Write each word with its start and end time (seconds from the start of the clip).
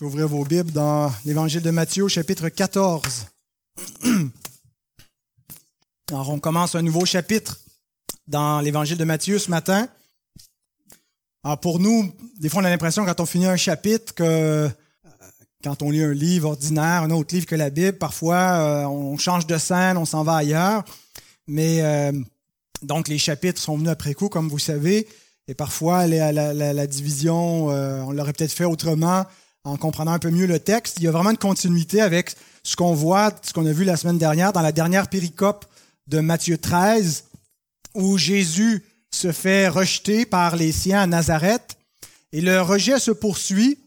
Vous 0.00 0.10
pouvez 0.10 0.24
ouvrir 0.24 0.38
vos 0.38 0.44
Bibles 0.44 0.72
dans 0.72 1.12
l'Évangile 1.24 1.62
de 1.62 1.70
Matthieu, 1.70 2.08
chapitre 2.08 2.48
14. 2.48 3.26
Alors, 6.10 6.30
on 6.30 6.40
commence 6.40 6.74
un 6.74 6.82
nouveau 6.82 7.04
chapitre 7.04 7.60
dans 8.26 8.58
l'Évangile 8.58 8.96
de 8.96 9.04
Matthieu 9.04 9.38
ce 9.38 9.52
matin. 9.52 9.86
Alors, 11.44 11.60
pour 11.60 11.78
nous, 11.78 12.12
des 12.40 12.48
fois, 12.48 12.62
on 12.62 12.64
a 12.64 12.70
l'impression 12.70 13.04
quand 13.04 13.20
on 13.20 13.24
finit 13.24 13.46
un 13.46 13.56
chapitre 13.56 14.12
que 14.14 14.24
euh, 14.24 14.68
quand 15.62 15.80
on 15.80 15.90
lit 15.90 16.02
un 16.02 16.12
livre 16.12 16.48
ordinaire, 16.48 17.04
un 17.04 17.10
autre 17.12 17.32
livre 17.32 17.46
que 17.46 17.54
la 17.54 17.70
Bible, 17.70 17.96
parfois, 17.96 18.34
euh, 18.34 18.84
on 18.86 19.16
change 19.16 19.46
de 19.46 19.58
scène, 19.58 19.96
on 19.96 20.06
s'en 20.06 20.24
va 20.24 20.34
ailleurs. 20.34 20.84
Mais 21.46 21.82
euh, 21.82 22.10
donc, 22.82 23.06
les 23.06 23.18
chapitres 23.18 23.60
sont 23.60 23.76
venus 23.76 23.90
après 23.90 24.14
coup, 24.14 24.28
comme 24.28 24.48
vous 24.48 24.58
savez. 24.58 25.06
Et 25.46 25.54
parfois, 25.54 26.08
la, 26.08 26.86
division, 26.88 27.66
on 27.66 28.10
l'aurait 28.10 28.32
peut-être 28.32 28.50
fait 28.50 28.64
autrement 28.64 29.24
en 29.64 29.76
comprenant 29.76 30.12
un 30.12 30.18
peu 30.18 30.30
mieux 30.30 30.46
le 30.46 30.58
texte. 30.58 30.98
Il 30.98 31.04
y 31.04 31.08
a 31.08 31.10
vraiment 31.10 31.30
une 31.30 31.38
continuité 31.38 32.00
avec 32.00 32.36
ce 32.62 32.76
qu'on 32.76 32.94
voit, 32.94 33.32
ce 33.42 33.52
qu'on 33.52 33.66
a 33.66 33.72
vu 33.72 33.84
la 33.84 33.96
semaine 33.96 34.18
dernière 34.18 34.52
dans 34.52 34.60
la 34.60 34.72
dernière 34.72 35.08
péricope 35.08 35.66
de 36.06 36.20
Matthieu 36.20 36.58
13, 36.58 37.24
où 37.94 38.18
Jésus 38.18 38.84
se 39.10 39.32
fait 39.32 39.68
rejeter 39.68 40.26
par 40.26 40.56
les 40.56 40.72
siens 40.72 41.02
à 41.02 41.06
Nazareth. 41.06 41.78
Et 42.32 42.40
le 42.40 42.60
rejet 42.60 42.98
se 42.98 43.10
poursuit 43.10 43.78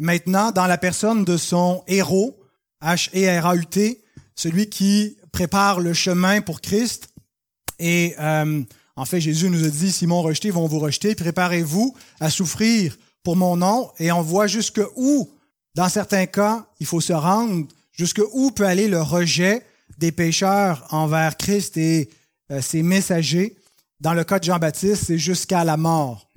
maintenant 0.00 0.52
dans 0.52 0.66
la 0.66 0.78
personne 0.78 1.24
de 1.24 1.36
son 1.36 1.82
héros, 1.86 2.38
H-E-R-A-U-T, 2.82 4.02
celui 4.34 4.68
qui 4.68 5.16
prépare 5.32 5.80
le 5.80 5.92
chemin 5.92 6.40
pour 6.40 6.60
Christ. 6.60 7.08
Et 7.78 8.14
euh, 8.18 8.62
en 8.96 9.04
fait, 9.04 9.20
Jésus 9.20 9.50
nous 9.50 9.64
a 9.64 9.68
dit, 9.68 9.92
si 9.92 10.06
m'ont 10.06 10.22
rejeté, 10.22 10.50
vont 10.50 10.66
vous 10.66 10.78
rejeter. 10.78 11.14
Préparez-vous 11.14 11.94
à 12.20 12.30
souffrir 12.30 12.96
pour 13.22 13.36
mon 13.36 13.56
nom. 13.56 13.90
Et 13.98 14.12
on 14.12 14.22
voit 14.22 14.46
jusque 14.46 14.80
où, 14.96 15.30
dans 15.74 15.88
certains 15.88 16.26
cas, 16.26 16.66
il 16.80 16.86
faut 16.86 17.00
se 17.00 17.12
rendre, 17.12 17.66
jusque 17.92 18.22
où 18.32 18.50
peut 18.50 18.66
aller 18.66 18.88
le 18.88 19.00
rejet 19.02 19.64
des 19.98 20.12
pécheurs 20.12 20.86
envers 20.90 21.36
Christ 21.36 21.76
et 21.76 22.10
euh, 22.50 22.60
ses 22.60 22.82
messagers. 22.82 23.56
Dans 24.00 24.14
le 24.14 24.24
cas 24.24 24.38
de 24.38 24.44
Jean-Baptiste, 24.44 25.04
c'est 25.06 25.18
jusqu'à 25.18 25.64
la 25.64 25.76
mort. 25.76 26.30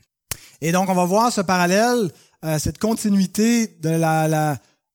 Et 0.61 0.71
donc, 0.71 0.89
on 0.89 0.95
va 0.95 1.05
voir 1.05 1.31
ce 1.31 1.41
parallèle, 1.41 2.11
euh, 2.43 2.59
cette 2.59 2.77
continuité 2.77 3.77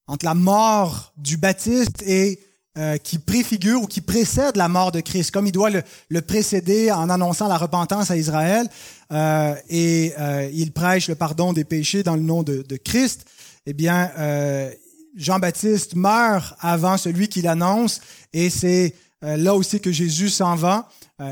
entre 0.07 0.25
la 0.25 0.35
mort 0.35 1.13
du 1.17 1.37
Baptiste 1.37 2.03
et 2.03 2.41
euh, 2.79 2.97
qui 2.97 3.19
préfigure 3.19 3.83
ou 3.83 3.87
qui 3.89 4.01
précède 4.01 4.55
la 4.55 4.69
mort 4.69 4.93
de 4.93 5.01
Christ, 5.01 5.33
comme 5.33 5.49
il 5.49 5.53
doit 5.53 5.69
le, 5.69 6.23
précéder 6.23 6.93
en 6.93 7.11
annonçant 7.11 7.49
la 7.49 7.59
repentance 7.59 8.13
à 8.13 8.17
Israël, 8.17 8.69
euh, 9.11 9.57
et 9.69 10.13
euh, 10.17 10.49
il 10.53 10.71
prêche 10.71 11.09
le 11.09 11.17
pardon 11.17 11.53
des 11.53 11.65
péchés 11.65 12.05
dans 12.05 12.15
le 12.15 12.23
nom 12.23 12.45
de, 12.45 12.63
de 12.63 12.77
Christ. 12.77 13.25
Eh 13.67 13.73
bien, 13.73 14.13
Jean-Baptiste 15.17 15.97
meurt 15.97 16.55
avant 16.61 16.97
celui 16.97 17.27
qui 17.27 17.43
l'annonce, 17.43 18.01
et 18.33 18.49
c'est 18.49 18.95
là 19.21 19.55
aussi 19.57 19.81
que 19.81 19.91
Jésus 19.91 20.31
s'en 20.31 20.55
va. 20.55 20.89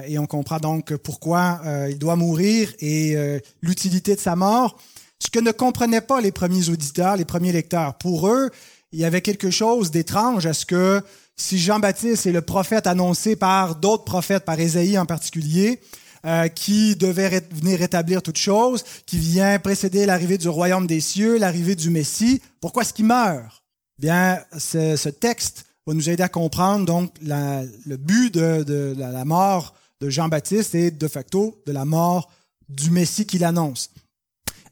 et 0.07 0.19
on 0.19 0.27
comprend 0.27 0.59
donc 0.59 0.95
pourquoi 0.97 1.63
il 1.89 1.99
doit 1.99 2.17
mourir 2.17 2.73
et 2.81 3.17
l'utilité 3.63 4.17
de 4.17 4.21
sa 4.21 4.37
mort. 4.37 4.79
Ce 5.19 5.31
que 5.31 5.39
ne 5.39 5.51
comprenaient 5.51 6.03
pas 6.03 6.21
les 6.21 6.31
premiers 6.31 6.69
auditeurs, 6.69 7.17
les 7.17 7.25
premiers 7.25 7.53
lecteurs. 7.53 7.95
Pour 7.95 8.29
eux, 8.29 8.51
il 8.93 9.01
y 9.01 9.05
avait 9.05 9.23
quelque 9.23 9.51
chose 9.51 9.91
d'étrange 9.91 10.47
à 10.47 10.53
ce 10.53 10.67
que 10.67 11.03
si 11.37 11.59
Jean-Baptiste 11.59 12.27
est 12.27 12.33
le 12.33 12.41
prophète 12.41 12.87
annoncé 12.87 13.37
par 13.37 13.77
d'autres 13.77 14.05
prophètes, 14.05 14.45
par 14.45 14.59
Ésaïe 14.59 14.99
en 14.99 15.07
particulier, 15.07 15.81
euh, 16.25 16.49
qui 16.49 16.97
devait 16.97 17.47
venir 17.53 17.79
rétablir 17.79 18.23
toutes 18.23 18.39
choses, 18.39 18.85
qui 19.05 19.19
vient 19.19 19.59
précéder 19.59 20.07
l'arrivée 20.07 20.39
du 20.39 20.49
royaume 20.49 20.87
des 20.87 21.01
cieux, 21.01 21.39
l'arrivée 21.39 21.77
du 21.77 21.91
Messie, 21.91 22.41
pourquoi 22.61 22.83
est-ce 22.83 22.95
qu'il 22.95 23.05
meurt? 23.05 23.63
Bien, 23.99 24.43
ce, 24.57 25.09
texte 25.09 25.67
va 25.87 25.95
nous 25.95 26.11
aider 26.11 26.23
à 26.23 26.29
comprendre 26.29 26.85
donc 26.85 27.13
la, 27.23 27.63
le 27.85 27.97
but 27.97 28.33
de, 28.35 28.63
de 28.63 28.95
la, 28.99 29.11
la, 29.11 29.25
mort 29.25 29.75
de 30.01 30.11
Jean-Baptiste 30.11 30.75
et 30.75 30.91
de 30.91 31.09
facto 31.09 31.63
de 31.67 31.73
la 31.73 31.85
mort 31.85 32.31
du 32.69 32.91
Messie 32.91 33.27
qu'il 33.27 33.45
annonce. 33.45 33.91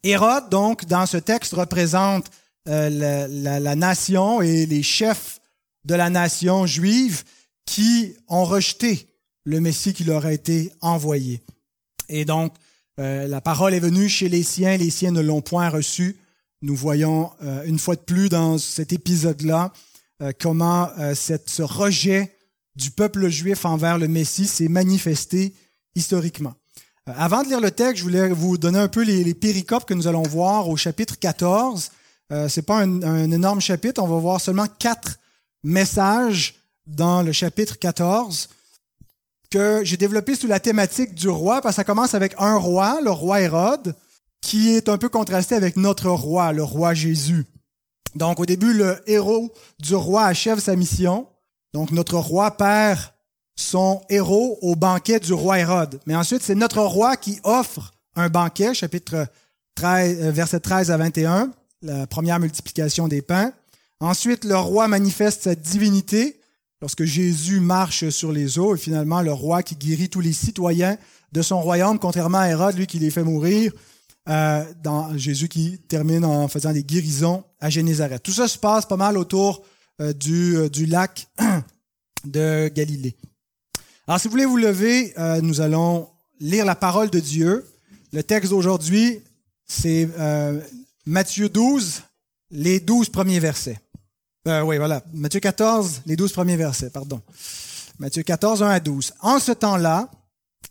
Hérode, 0.03 0.50
donc, 0.50 0.84
dans 0.87 1.06
ce 1.06 1.16
texte, 1.16 1.55
représente 1.55 2.31
euh, 2.69 2.89
la, 2.91 3.29
la, 3.29 3.61
la, 3.61 3.77
nation 3.77 4.41
et 4.41 4.67
les 4.67 4.83
chefs 4.83 5.41
de 5.85 5.95
la 5.95 6.11
nation 6.11 6.67
juive 6.67 7.25
qui 7.67 8.15
ont 8.29 8.45
rejeté 8.45 9.07
le 9.45 9.61
Messie 9.61 9.93
qui 9.93 10.05
leur 10.05 10.25
a 10.27 10.33
été 10.33 10.73
envoyé. 10.81 11.43
Et 12.09 12.25
donc, 12.25 12.55
euh, 13.01 13.27
la 13.27 13.41
parole 13.41 13.75
est 13.75 13.81
venue 13.81 14.09
chez 14.09 14.29
les 14.29 14.43
siens, 14.43 14.77
les 14.77 14.91
siens 14.91 15.11
ne 15.11 15.21
l'ont 15.21 15.41
point 15.41 15.69
reçu. 15.69 16.17
Nous 16.63 16.77
voyons 16.77 17.31
euh, 17.43 17.65
une 17.65 17.79
fois 17.79 17.97
de 17.97 18.01
plus 18.01 18.29
dans 18.29 18.59
cet 18.59 18.93
épisode-là 18.93 19.73
euh, 20.23 20.33
comment 20.39 20.91
cette, 21.15 21.51
ce 21.51 21.63
rejet 21.63 22.37
du 22.77 22.91
peuple 22.91 23.29
juif 23.29 23.65
envers 23.65 23.99
le 23.99 24.09
Messie 24.09 24.47
s'est 24.47 24.69
manifesté 24.69 25.55
historiquement. 25.95 26.55
avant 27.07 27.43
de 27.43 27.49
lire 27.49 27.61
le 27.61 27.71
texte, 27.71 27.99
je 27.99 28.03
voulais 28.03 28.29
vous 28.31 28.59
donner 28.59 28.79
un 28.79 28.89
peu 28.89 29.03
les, 29.03 29.23
les 29.23 29.35
péricopes 29.35 29.85
que 29.85 29.95
nous 29.95 30.09
allons 30.09 30.23
voir 30.23 30.69
au 30.69 30.77
chapitre 30.77 31.19
14. 31.19 31.91
C'est 32.49 32.62
pas 32.62 32.79
un, 32.79 33.31
énorme 33.31 33.61
chapitre, 33.61 34.03
on 34.03 34.09
va 34.09 34.19
voir 34.19 34.41
seulement 34.41 34.67
quatre 34.79 35.19
message 35.62 36.55
dans 36.87 37.23
le 37.23 37.33
chapitre 37.33 37.79
14 37.79 38.49
que 39.51 39.85
j'ai 39.85 39.97
développé 39.97 40.34
sous 40.34 40.47
la 40.47 40.59
thématique 40.59 41.15
du 41.15 41.29
roi, 41.29 41.61
parce 41.61 41.75
que 41.75 41.77
ça 41.77 41.84
commence 41.84 42.15
avec 42.15 42.34
un 42.39 42.57
roi, 42.57 43.01
le 43.03 43.11
roi 43.11 43.41
Hérode, 43.41 43.95
qui 44.41 44.71
est 44.71 44.89
un 44.89 44.99
peu 44.99 45.09
contrasté 45.09 45.55
avec 45.55 45.77
notre 45.77 46.11
roi, 46.11 46.53
le 46.53 46.63
roi 46.63 46.93
Jésus. 46.93 47.47
Donc 48.15 48.41
au 48.41 48.47
début, 48.47 48.73
le 48.73 49.03
héros 49.07 49.53
du 49.79 49.95
roi 49.95 50.25
achève 50.25 50.59
sa 50.59 50.77
mission. 50.77 51.27
Donc 51.73 51.91
notre 51.91 52.19
roi 52.19 52.51
perd 52.57 53.01
son 53.57 54.03
héros 54.09 54.59
au 54.63 54.77
banquet 54.77 55.21
du 55.21 55.33
roi 55.33 55.59
Hérode. 55.59 56.01
Mais 56.07 56.15
ensuite, 56.15 56.43
c'est 56.43 56.55
notre 56.55 56.83
roi 56.83 57.17
qui 57.17 57.41
offre 57.45 57.95
un 58.17 58.29
banquet, 58.29 58.75
chapitre 58.75 59.27
13, 59.77 60.19
euh, 60.21 60.31
verset 60.31 60.61
13 60.61 60.91
à 60.91 60.97
21, 60.97 61.51
la 61.84 62.06
première 62.06 62.41
multiplication 62.41 63.09
des 63.09 63.22
pains. 63.22 63.53
Ensuite, 64.00 64.45
le 64.45 64.56
roi 64.56 64.89
manifeste 64.89 65.43
sa 65.43 65.55
divinité 65.55 66.41
lorsque 66.81 67.05
Jésus 67.05 67.61
marche 67.61 68.09
sur 68.09 68.33
les 68.33 68.59
eaux 68.59 68.75
et 68.75 68.78
finalement 68.78 69.22
le 69.22 69.33
roi 69.33 69.62
qui 69.62 69.77
guérit 69.77 70.09
tous 70.09 70.21
les 70.21 70.33
citoyens 70.33 70.99
de 71.33 71.43
son 71.43 71.61
royaume, 71.61 71.99
contrairement 71.99 72.39
à 72.39 72.49
Hérode, 72.49 72.77
lui 72.77 72.87
qui 72.87 72.99
les 72.99 73.11
fait 73.11 73.22
mourir, 73.22 73.72
euh, 74.28 74.65
dans 74.83 75.17
Jésus 75.17 75.49
qui 75.49 75.78
termine 75.89 76.25
en 76.25 76.49
faisant 76.49 76.72
des 76.72 76.84
guérisons 76.84 77.45
à 77.61 77.71
Génézareth. 77.71 78.22
Tout 78.22 78.33
ça 78.33 78.49
se 78.49 78.59
passe 78.59 78.87
pas 78.87 78.97
mal 78.97 79.19
autour 79.19 79.62
euh, 80.01 80.12
du, 80.12 80.56
euh, 80.56 80.69
du 80.69 80.87
lac 80.87 81.28
de 82.25 82.69
Galilée. 82.69 83.16
Alors 84.06 84.21
si 84.21 84.28
vous 84.28 84.33
voulez 84.33 84.47
vous 84.47 84.59
lever, 84.59 85.15
nous 85.41 85.62
allons 85.62 86.09
lire 86.39 86.66
la 86.66 86.75
parole 86.75 87.09
de 87.09 87.21
Dieu. 87.21 87.65
Le 88.12 88.22
texte 88.22 88.51
d'aujourd'hui, 88.51 89.21
c'est 89.66 90.06
Matthieu 91.06 91.50
12, 91.50 92.03
les 92.50 92.81
douze 92.81 93.10
premiers 93.10 93.38
versets. 93.38 93.78
Euh, 94.48 94.62
oui, 94.62 94.78
voilà. 94.78 95.03
Matthieu 95.12 95.41
14, 95.41 96.03
les 96.06 96.16
douze 96.16 96.32
premiers 96.32 96.56
versets, 96.56 96.88
pardon. 96.88 97.20
Matthieu 97.98 98.22
14, 98.22 98.62
1 98.62 98.69
à 98.70 98.81
12. 98.81 99.12
En 99.20 99.38
ce 99.38 99.53
temps-là, 99.53 100.10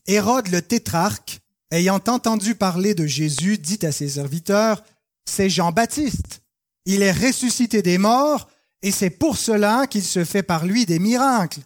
Hérode 0.08 0.48
le 0.50 0.64
tétrarque, 0.64 1.40
ayant 1.70 2.02
entendu 2.08 2.56
parler 2.56 2.96
de 2.96 3.06
Jésus, 3.06 3.60
dit 3.60 3.86
à 3.86 3.92
ses 3.92 4.10
serviteurs, 4.10 4.84
c'est 5.26 5.52
Jean-Baptiste. 5.52 6.42
Il 6.86 7.04
est 7.04 7.12
ressuscité 7.12 7.84
des 7.84 8.00
morts, 8.00 8.50
et 8.82 8.92
c'est 8.92 9.12
pour 9.12 9.38
cela 9.38 9.86
qu'il 9.86 10.04
se 10.04 10.26
fait 10.26 10.44
par 10.44 10.66
lui 10.66 10.88
des 10.88 11.00
miracles. 11.00 11.62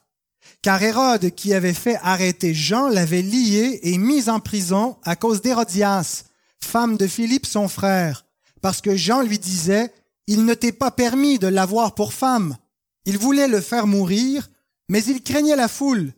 Car 0.61 0.83
Hérode, 0.83 1.31
qui 1.31 1.53
avait 1.53 1.73
fait 1.73 1.97
arrêter 2.03 2.53
Jean, 2.53 2.89
l'avait 2.89 3.21
lié 3.21 3.79
et 3.83 3.97
mis 3.97 4.29
en 4.29 4.41
prison 4.41 4.97
à 5.03 5.15
cause 5.15 5.41
d'Hérodias, 5.41 6.25
femme 6.61 6.97
de 6.97 7.07
Philippe 7.07 7.45
son 7.45 7.69
frère, 7.69 8.26
parce 8.61 8.81
que 8.81 8.95
Jean 8.95 9.21
lui 9.21 9.39
disait, 9.39 9.93
il 10.27 10.45
ne 10.45 10.53
t'est 10.53 10.71
pas 10.71 10.91
permis 10.91 11.39
de 11.39 11.47
l'avoir 11.47 11.95
pour 11.95 12.13
femme. 12.13 12.57
Il 13.05 13.17
voulait 13.17 13.47
le 13.47 13.61
faire 13.61 13.87
mourir, 13.87 14.49
mais 14.89 15.03
il 15.03 15.23
craignait 15.23 15.55
la 15.55 15.67
foule, 15.67 16.13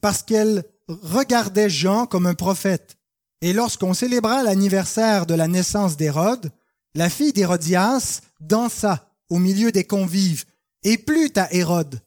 parce 0.00 0.22
qu'elle 0.22 0.64
regardait 0.88 1.70
Jean 1.70 2.06
comme 2.06 2.26
un 2.26 2.34
prophète. 2.34 2.96
Et 3.40 3.52
lorsqu'on 3.52 3.94
célébra 3.94 4.42
l'anniversaire 4.42 5.26
de 5.26 5.34
la 5.34 5.48
naissance 5.48 5.96
d'Hérode, 5.96 6.50
la 6.94 7.08
fille 7.08 7.32
d'Hérodias 7.32 8.20
dansa 8.40 9.08
au 9.30 9.38
milieu 9.38 9.72
des 9.72 9.84
convives 9.84 10.44
et 10.84 10.98
plut 10.98 11.36
à 11.38 11.52
Hérode, 11.52 12.00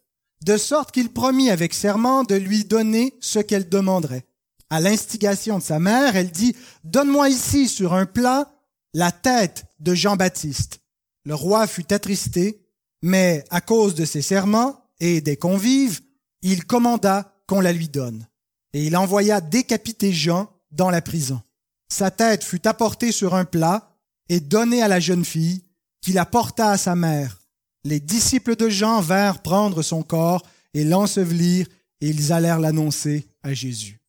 de 0.43 0.57
sorte 0.57 0.91
qu'il 0.91 1.11
promit 1.11 1.49
avec 1.49 1.73
serment 1.73 2.23
de 2.23 2.35
lui 2.35 2.65
donner 2.65 3.15
ce 3.19 3.39
qu'elle 3.39 3.69
demanderait. 3.69 4.25
À 4.69 4.79
l'instigation 4.79 5.57
de 5.57 5.63
sa 5.63 5.79
mère, 5.79 6.15
elle 6.15 6.31
dit, 6.31 6.55
Donne-moi 6.83 7.29
ici 7.29 7.67
sur 7.67 7.93
un 7.93 8.05
plat 8.05 8.51
la 8.93 9.11
tête 9.11 9.65
de 9.85 9.93
Jean-Baptiste. 9.93 10.81
Le 11.23 11.35
roi 11.35 11.67
fut 11.67 11.93
attristé, 11.93 12.59
mais 13.01 13.45
à 13.51 13.61
cause 13.61 13.95
de 13.95 14.03
ses 14.03 14.21
serments 14.21 14.89
et 14.99 15.21
des 15.21 15.37
convives, 15.37 16.01
il 16.41 16.65
commanda 16.65 17.33
qu'on 17.47 17.61
la 17.61 17.71
lui 17.71 17.87
donne. 17.87 18.27
Et 18.73 18.85
il 18.85 18.97
envoya 18.97 19.39
décapiter 19.39 20.11
Jean 20.11 20.51
dans 20.71 20.89
la 20.89 21.01
prison. 21.01 21.41
Sa 21.87 22.11
tête 22.11 22.43
fut 22.43 22.67
apportée 22.67 23.11
sur 23.11 23.35
un 23.35 23.45
plat 23.45 23.95
et 24.27 24.39
donnée 24.39 24.81
à 24.81 24.87
la 24.87 24.99
jeune 24.99 25.23
fille 25.23 25.63
qui 26.01 26.13
la 26.13 26.25
porta 26.25 26.71
à 26.71 26.77
sa 26.77 26.95
mère. 26.95 27.41
Les 27.83 27.99
disciples 27.99 28.55
de 28.55 28.67
Jean 28.67 28.99
vinrent 29.01 29.41
prendre 29.43 29.83
son 29.83 30.01
corps 30.01 30.43
et 30.73 30.83
l'ensevelir, 30.83 31.67
et 32.01 32.09
ils 32.09 32.33
allèrent 32.33 32.59
l'annoncer 32.59 33.27
à 33.43 33.53
Jésus. 33.53 34.01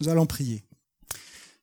Nous 0.00 0.08
allons 0.08 0.26
prier. 0.26 0.64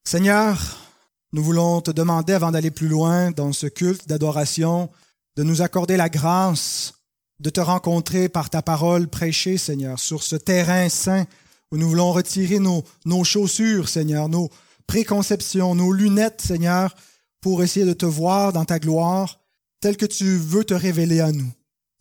Seigneur, 0.04 0.91
nous 1.34 1.44
voulons 1.44 1.82
te 1.82 1.92
demander, 1.92 2.34
avant 2.34 2.52
d'aller 2.52 2.72
plus 2.72 2.88
loin 2.88 3.32
dans 3.32 3.54
ce 3.54 3.68
culte 3.68 4.08
d'adoration, 4.08 4.90
de 5.38 5.44
nous 5.44 5.62
accorder 5.62 5.98
la 5.98 6.10
grâce 6.10 6.94
de 7.40 7.50
te 7.50 7.62
rencontrer 7.62 8.30
par 8.30 8.50
ta 8.50 8.62
parole 8.62 9.08
prêchée, 9.08 9.58
Seigneur, 9.58 10.00
sur 10.00 10.24
ce 10.24 10.36
terrain 10.36 10.90
saint 10.90 11.26
où 11.72 11.78
nous 11.78 11.90
voulons 11.90 12.12
retirer 12.12 12.60
nos, 12.60 12.84
chaussures, 13.24 13.88
Seigneur, 13.88 14.28
nos 14.28 14.50
préconceptions, 14.88 15.74
nos 15.74 15.94
lunettes, 15.94 16.42
Seigneur, 16.42 16.94
pour 17.40 17.64
essayer 17.64 17.86
de 17.86 17.94
te 17.94 18.06
voir 18.06 18.52
dans 18.52 18.66
ta 18.66 18.78
gloire, 18.78 19.40
telle 19.80 19.98
que 19.98 20.06
tu 20.06 20.38
veux 20.38 20.66
te 20.66 20.74
révéler 20.74 21.22
à 21.22 21.32
nous. 21.32 21.52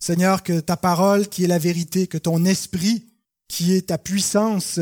Seigneur, 0.01 0.43
que 0.43 0.61
ta 0.61 0.77
parole, 0.77 1.29
qui 1.29 1.45
est 1.45 1.49
la 1.49 1.59
vérité, 1.59 2.07
que 2.07 2.19
ton 2.19 2.45
esprit, 2.45 3.07
qui 3.49 3.75
est 3.75 3.89
ta 3.89 3.99
puissance, 3.99 4.81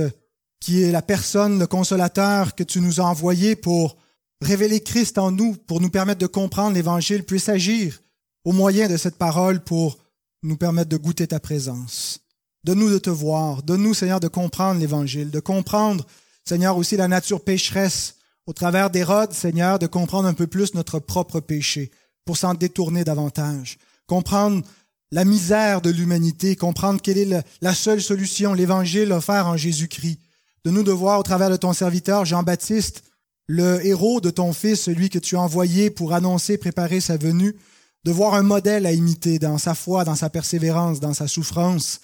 qui 0.58 0.82
est 0.82 0.90
la 0.90 1.02
personne, 1.02 1.58
le 1.58 1.66
consolateur 1.66 2.54
que 2.54 2.64
tu 2.64 2.80
nous 2.80 3.00
as 3.00 3.04
envoyé 3.04 3.56
pour 3.56 3.96
révéler 4.40 4.80
Christ 4.80 5.18
en 5.18 5.30
nous, 5.30 5.54
pour 5.54 5.80
nous 5.80 5.90
permettre 5.90 6.20
de 6.20 6.26
comprendre 6.26 6.74
l'Évangile, 6.74 7.24
puisse 7.24 7.48
agir 7.48 8.00
au 8.44 8.52
moyen 8.52 8.88
de 8.88 8.96
cette 8.96 9.16
parole 9.16 9.60
pour 9.60 9.98
nous 10.42 10.56
permettre 10.56 10.88
de 10.88 10.96
goûter 10.96 11.26
ta 11.26 11.40
présence. 11.40 12.20
Donne-nous 12.64 12.90
de 12.90 12.98
te 12.98 13.10
voir. 13.10 13.62
Donne-nous, 13.62 13.94
Seigneur, 13.94 14.20
de 14.20 14.28
comprendre 14.28 14.80
l'Évangile, 14.80 15.30
de 15.30 15.40
comprendre, 15.40 16.06
Seigneur, 16.44 16.76
aussi 16.76 16.96
la 16.96 17.08
nature 17.08 17.42
pécheresse 17.42 18.16
au 18.46 18.52
travers 18.52 18.90
d'Hérode, 18.90 19.32
Seigneur, 19.32 19.78
de 19.78 19.86
comprendre 19.86 20.28
un 20.28 20.34
peu 20.34 20.46
plus 20.46 20.74
notre 20.74 20.98
propre 20.98 21.40
péché 21.40 21.90
pour 22.24 22.36
s'en 22.36 22.54
détourner 22.54 23.04
davantage. 23.04 23.78
Comprendre 24.06 24.62
la 25.10 25.24
misère 25.24 25.80
de 25.80 25.90
l'humanité, 25.90 26.56
comprendre 26.56 27.00
quelle 27.00 27.18
est 27.18 27.44
la 27.60 27.74
seule 27.74 28.02
solution, 28.02 28.54
l'Évangile 28.54 29.12
offert 29.12 29.46
en 29.46 29.56
Jésus-Christ. 29.56 30.18
De 30.64 30.70
nous 30.70 30.82
de 30.82 30.92
voir 30.92 31.18
au 31.18 31.22
travers 31.22 31.50
de 31.50 31.56
ton 31.56 31.72
serviteur 31.72 32.24
Jean-Baptiste, 32.24 33.02
le 33.48 33.84
héros 33.84 34.20
de 34.20 34.30
ton 34.30 34.52
Fils, 34.52 34.82
celui 34.82 35.08
que 35.08 35.18
tu 35.18 35.36
as 35.36 35.40
envoyé 35.40 35.90
pour 35.90 36.12
annoncer, 36.12 36.58
préparer 36.58 37.00
sa 37.00 37.16
venue, 37.16 37.56
de 38.04 38.12
voir 38.12 38.34
un 38.34 38.42
modèle 38.42 38.86
à 38.86 38.92
imiter 38.92 39.38
dans 39.38 39.58
sa 39.58 39.74
foi, 39.74 40.04
dans 40.04 40.14
sa 40.14 40.30
persévérance, 40.30 41.00
dans 41.00 41.14
sa 41.14 41.26
souffrance. 41.26 42.00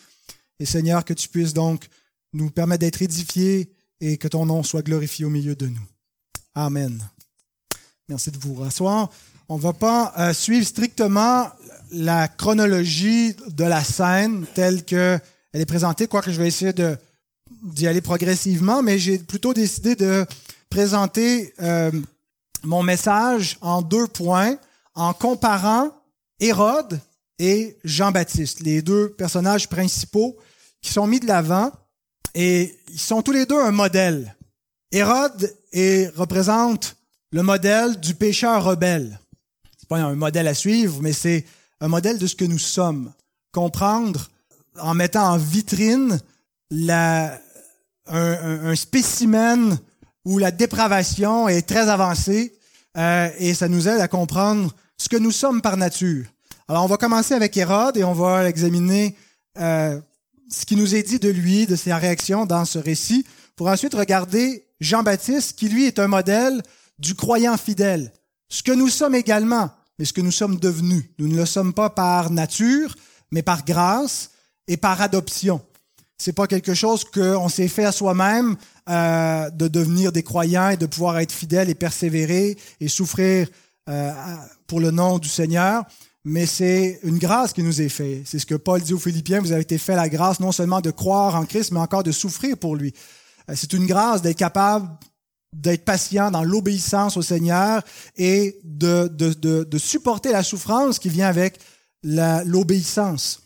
Et 0.59 0.67
Seigneur, 0.67 1.05
que 1.05 1.15
tu 1.15 1.29
puisses 1.29 1.55
donc 1.55 1.87
nous 2.33 2.51
permettre 2.51 2.81
d'être 2.81 3.03
édifiés 3.03 3.71
et 4.01 4.17
que 4.17 4.27
ton 4.27 4.47
nom 4.47 4.63
soit 4.63 4.83
glorifié 4.83 5.25
au 5.25 5.31
milieu 5.31 5.55
de 5.55 5.69
nous. 5.69 5.87
Amen. 6.55 7.01
Merci 8.09 8.31
de 8.31 8.39
vous 8.39 8.55
rasseoir. 8.55 9.11
On 9.49 9.57
ne 9.57 9.63
va 9.63 9.75
pas 9.75 10.15
euh, 10.19 10.33
suivre 10.33 10.67
strictement 10.67 11.49
la 11.93 12.27
chronologie 12.29 13.35
de 13.49 13.65
la 13.65 13.85
scène 13.85 14.47
telle 14.55 14.85
qu'elle 14.85 15.21
est 15.53 15.67
présentée, 15.67 16.07
quoique 16.07 16.33
je 16.33 16.41
vais 16.41 16.49
essayer 16.49 16.73
d'y 17.63 17.87
aller 17.87 18.01
progressivement, 18.01 18.83
mais 18.83 18.99
j'ai 18.99 19.19
plutôt 19.19 19.53
décidé 19.53 19.95
de 19.95 20.27
présenter 20.75 21.55
euh, 21.63 21.93
mon 22.65 22.83
message 22.83 23.59
en 23.61 23.81
deux 23.81 24.09
points 24.09 24.57
en 24.97 25.13
comparant 25.13 25.93
Hérode 26.41 27.01
et 27.39 27.79
Jean-Baptiste, 27.85 28.59
les 28.59 28.83
deux 28.83 29.11
personnages 29.11 29.69
principaux 29.69 30.37
qui 30.83 30.93
sont 30.93 31.07
mis 31.07 31.21
de 31.21 31.29
l'avant 31.29 31.71
et 32.35 32.77
ils 32.89 32.99
sont 32.99 33.23
tous 33.23 33.31
les 33.31 33.47
deux 33.47 33.61
un 33.61 33.71
modèle. 33.71 34.35
Hérode 34.91 35.55
représente 36.17 36.97
le 37.31 37.45
modèle 37.45 38.01
du 38.01 38.17
pécheur 38.17 38.65
rebelle. 38.65 39.21
C'est 39.79 39.89
pas 39.89 39.99
un 39.99 40.17
modèle 40.17 40.49
à 40.49 40.55
suivre, 40.55 40.99
mais 41.01 41.13
c'est 41.13 41.45
un 41.81 41.87
modèle 41.87 42.19
de 42.19 42.27
ce 42.27 42.35
que 42.35 42.45
nous 42.45 42.59
sommes. 42.59 43.13
Comprendre 43.53 44.29
en 44.81 44.95
mettant 44.95 45.35
en 45.35 45.37
vitrine 45.37 46.21
la, 46.69 47.41
un, 48.07 48.71
un 48.71 48.75
spécimen 48.75 49.79
où 50.25 50.39
la 50.39 50.51
dépravation 50.51 51.49
est 51.49 51.63
très 51.63 51.89
avancée 51.89 52.55
euh, 52.97 53.29
et 53.39 53.55
ça 53.55 53.69
nous 53.69 53.89
aide 53.89 54.01
à 54.01 54.09
comprendre 54.09 54.75
ce 54.97 55.09
que 55.09 55.17
nous 55.17 55.33
sommes 55.33 55.61
par 55.61 55.77
nature. 55.77 56.27
Alors 56.69 56.85
on 56.85 56.89
va 56.89 56.97
commencer 56.97 57.35
avec 57.35 57.57
Hérode 57.57 57.97
et 57.97 58.05
on 58.05 58.13
va 58.13 58.49
examiner 58.49 59.17
euh, 59.59 60.01
ce 60.51 60.65
qui 60.65 60.77
nous 60.77 60.95
est 60.95 61.03
dit 61.03 61.19
de 61.19 61.29
lui, 61.29 61.67
de 61.67 61.77
ses 61.77 61.93
réactions 61.93 62.47
dans 62.47 62.65
ce 62.65 62.79
récit, 62.79 63.27
pour 63.57 63.69
ensuite 63.69 63.95
regarder 63.95 64.67
Jean-Baptiste 64.81 65.59
qui 65.59 65.69
lui 65.69 65.87
est 65.87 65.99
un 65.99 66.09
modèle 66.09 66.63
du 66.99 67.15
croyant 67.15 67.57
fidèle. 67.57 68.13
Ce 68.49 68.63
que 68.63 68.73
nous 68.73 68.89
sommes 68.89 69.15
également, 69.15 69.71
mais 69.99 70.05
ce 70.05 70.13
que 70.13 70.21
nous 70.21 70.33
sommes 70.33 70.57
devenus. 70.57 71.05
Nous 71.19 71.29
ne 71.29 71.37
le 71.37 71.47
sommes 71.47 71.73
pas 71.73 71.91
par 71.91 72.31
nature, 72.31 72.95
mais 73.31 73.43
par 73.43 73.65
grâce 73.65 74.31
et 74.69 74.77
par 74.77 75.01
adoption. 75.01 75.61
C'est 76.17 76.33
pas 76.33 76.47
quelque 76.47 76.75
chose 76.75 77.05
qu'on 77.05 77.49
s'est 77.49 77.69
fait 77.69 77.85
à 77.85 77.93
soi-même 77.93 78.57
euh, 78.89 79.51
de 79.51 79.69
devenir 79.69 80.13
des 80.13 80.23
croyants 80.23 80.71
et 80.71 80.77
de 80.77 80.87
pouvoir 80.87 81.19
être 81.19 81.33
fidèles 81.33 81.71
et 81.71 81.75
persévérer 81.75 82.57
et 82.81 82.89
souffrir 82.89 83.49
euh, 83.89 84.13
pour 84.67 84.81
le 84.81 84.91
nom 84.91 85.19
du 85.19 85.29
Seigneur, 85.29 85.85
mais 86.25 86.47
c'est 86.47 87.01
une 87.03 87.19
grâce 87.19 87.53
qui 87.53 87.63
nous 87.63 87.83
est 87.83 87.89
faite. 87.89 88.23
C'est 88.25 88.39
ce 88.39 88.47
que 88.47 88.55
Paul 88.55 88.81
dit 88.81 88.95
aux 88.95 88.99
Philippiens, 88.99 89.41
vous 89.41 89.53
avez 89.53 89.63
été 89.63 89.77
fait 89.77 89.97
la 89.97 90.09
grâce 90.09 90.41
non 90.41 90.53
seulement 90.53 90.81
de 90.81 90.91
croire 90.91 91.35
en 91.35 91.45
Christ, 91.45 91.73
mais 91.73 91.81
encore 91.81 92.03
de 92.03 92.13
souffrir 92.13 92.57
pour 92.57 92.77
lui. 92.77 92.95
Euh, 93.51 93.55
c'est 93.57 93.73
une 93.73 93.87
grâce 93.87 94.23
d'être 94.23 94.39
capable 94.39 94.89
d'être 95.53 95.85
patient 95.85 96.31
dans 96.31 96.43
l'obéissance 96.43 97.17
au 97.17 97.23
Seigneur 97.23 97.83
et 98.17 98.59
de, 98.65 99.09
de, 99.09 99.65
de 99.65 99.79
supporter 99.79 100.33
la 100.33 100.43
souffrance 100.43 100.99
qui 100.99 101.09
vient 101.09 101.29
avec 101.29 101.61
l'obéissance. 102.03 103.43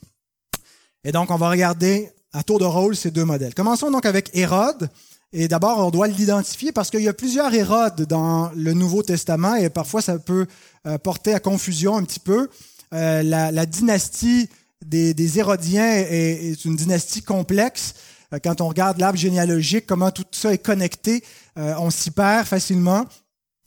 Et 1.05 1.13
donc, 1.13 1.31
on 1.31 1.37
va 1.37 1.51
regarder 1.51 2.11
à 2.33 2.43
tour 2.43 2.59
de 2.59 2.65
rôle 2.65 2.97
ces 2.97 3.11
deux 3.11 3.25
modèles. 3.25 3.55
Commençons 3.55 3.91
donc 3.91 4.07
avec 4.07 4.31
Hérode. 4.35 4.89
Et 5.33 5.47
d'abord, 5.47 5.79
on 5.79 5.91
doit 5.91 6.09
l'identifier 6.09 6.73
parce 6.73 6.91
qu'il 6.91 7.03
y 7.03 7.09
a 7.09 7.13
plusieurs 7.13 7.53
Hérodes 7.53 8.07
dans 8.07 8.51
le 8.57 8.73
Nouveau 8.73 9.03
Testament 9.03 9.57
et 9.57 9.69
parfois 9.69 10.01
ça 10.01 10.19
peut 10.19 10.47
euh, 10.87 10.97
porter 10.97 11.35
à 11.35 11.41
confusion 11.41 11.97
un 11.97 12.05
petit 12.05 12.21
peu. 12.21 12.49
Euh, 12.95 13.23
la, 13.23 13.67
dynastie 13.67 14.49
des, 14.83 15.39
Hérodiens 15.39 15.93
est, 15.93 16.65
une 16.65 16.77
dynastie 16.77 17.21
complexe. 17.21 17.95
Euh, 18.33 18.39
quand 18.43 18.63
on 18.63 18.69
regarde 18.69 18.99
l'arbre 18.99 19.19
généalogique, 19.19 19.87
comment 19.87 20.11
tout 20.11 20.25
ça 20.33 20.53
est 20.53 20.59
connecté, 20.59 21.23
on 21.57 21.91
s'y 21.91 22.11
perd 22.11 22.47
facilement. 22.47 23.05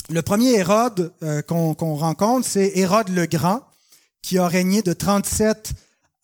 Le 0.09 0.21
premier 0.21 0.53
Hérode 0.53 1.13
qu'on 1.47 1.95
rencontre, 1.95 2.47
c'est 2.47 2.71
Hérode 2.75 3.09
le 3.09 3.25
Grand, 3.25 3.61
qui 4.21 4.37
a 4.39 4.47
régné 4.47 4.81
de 4.81 4.93
37 4.93 5.73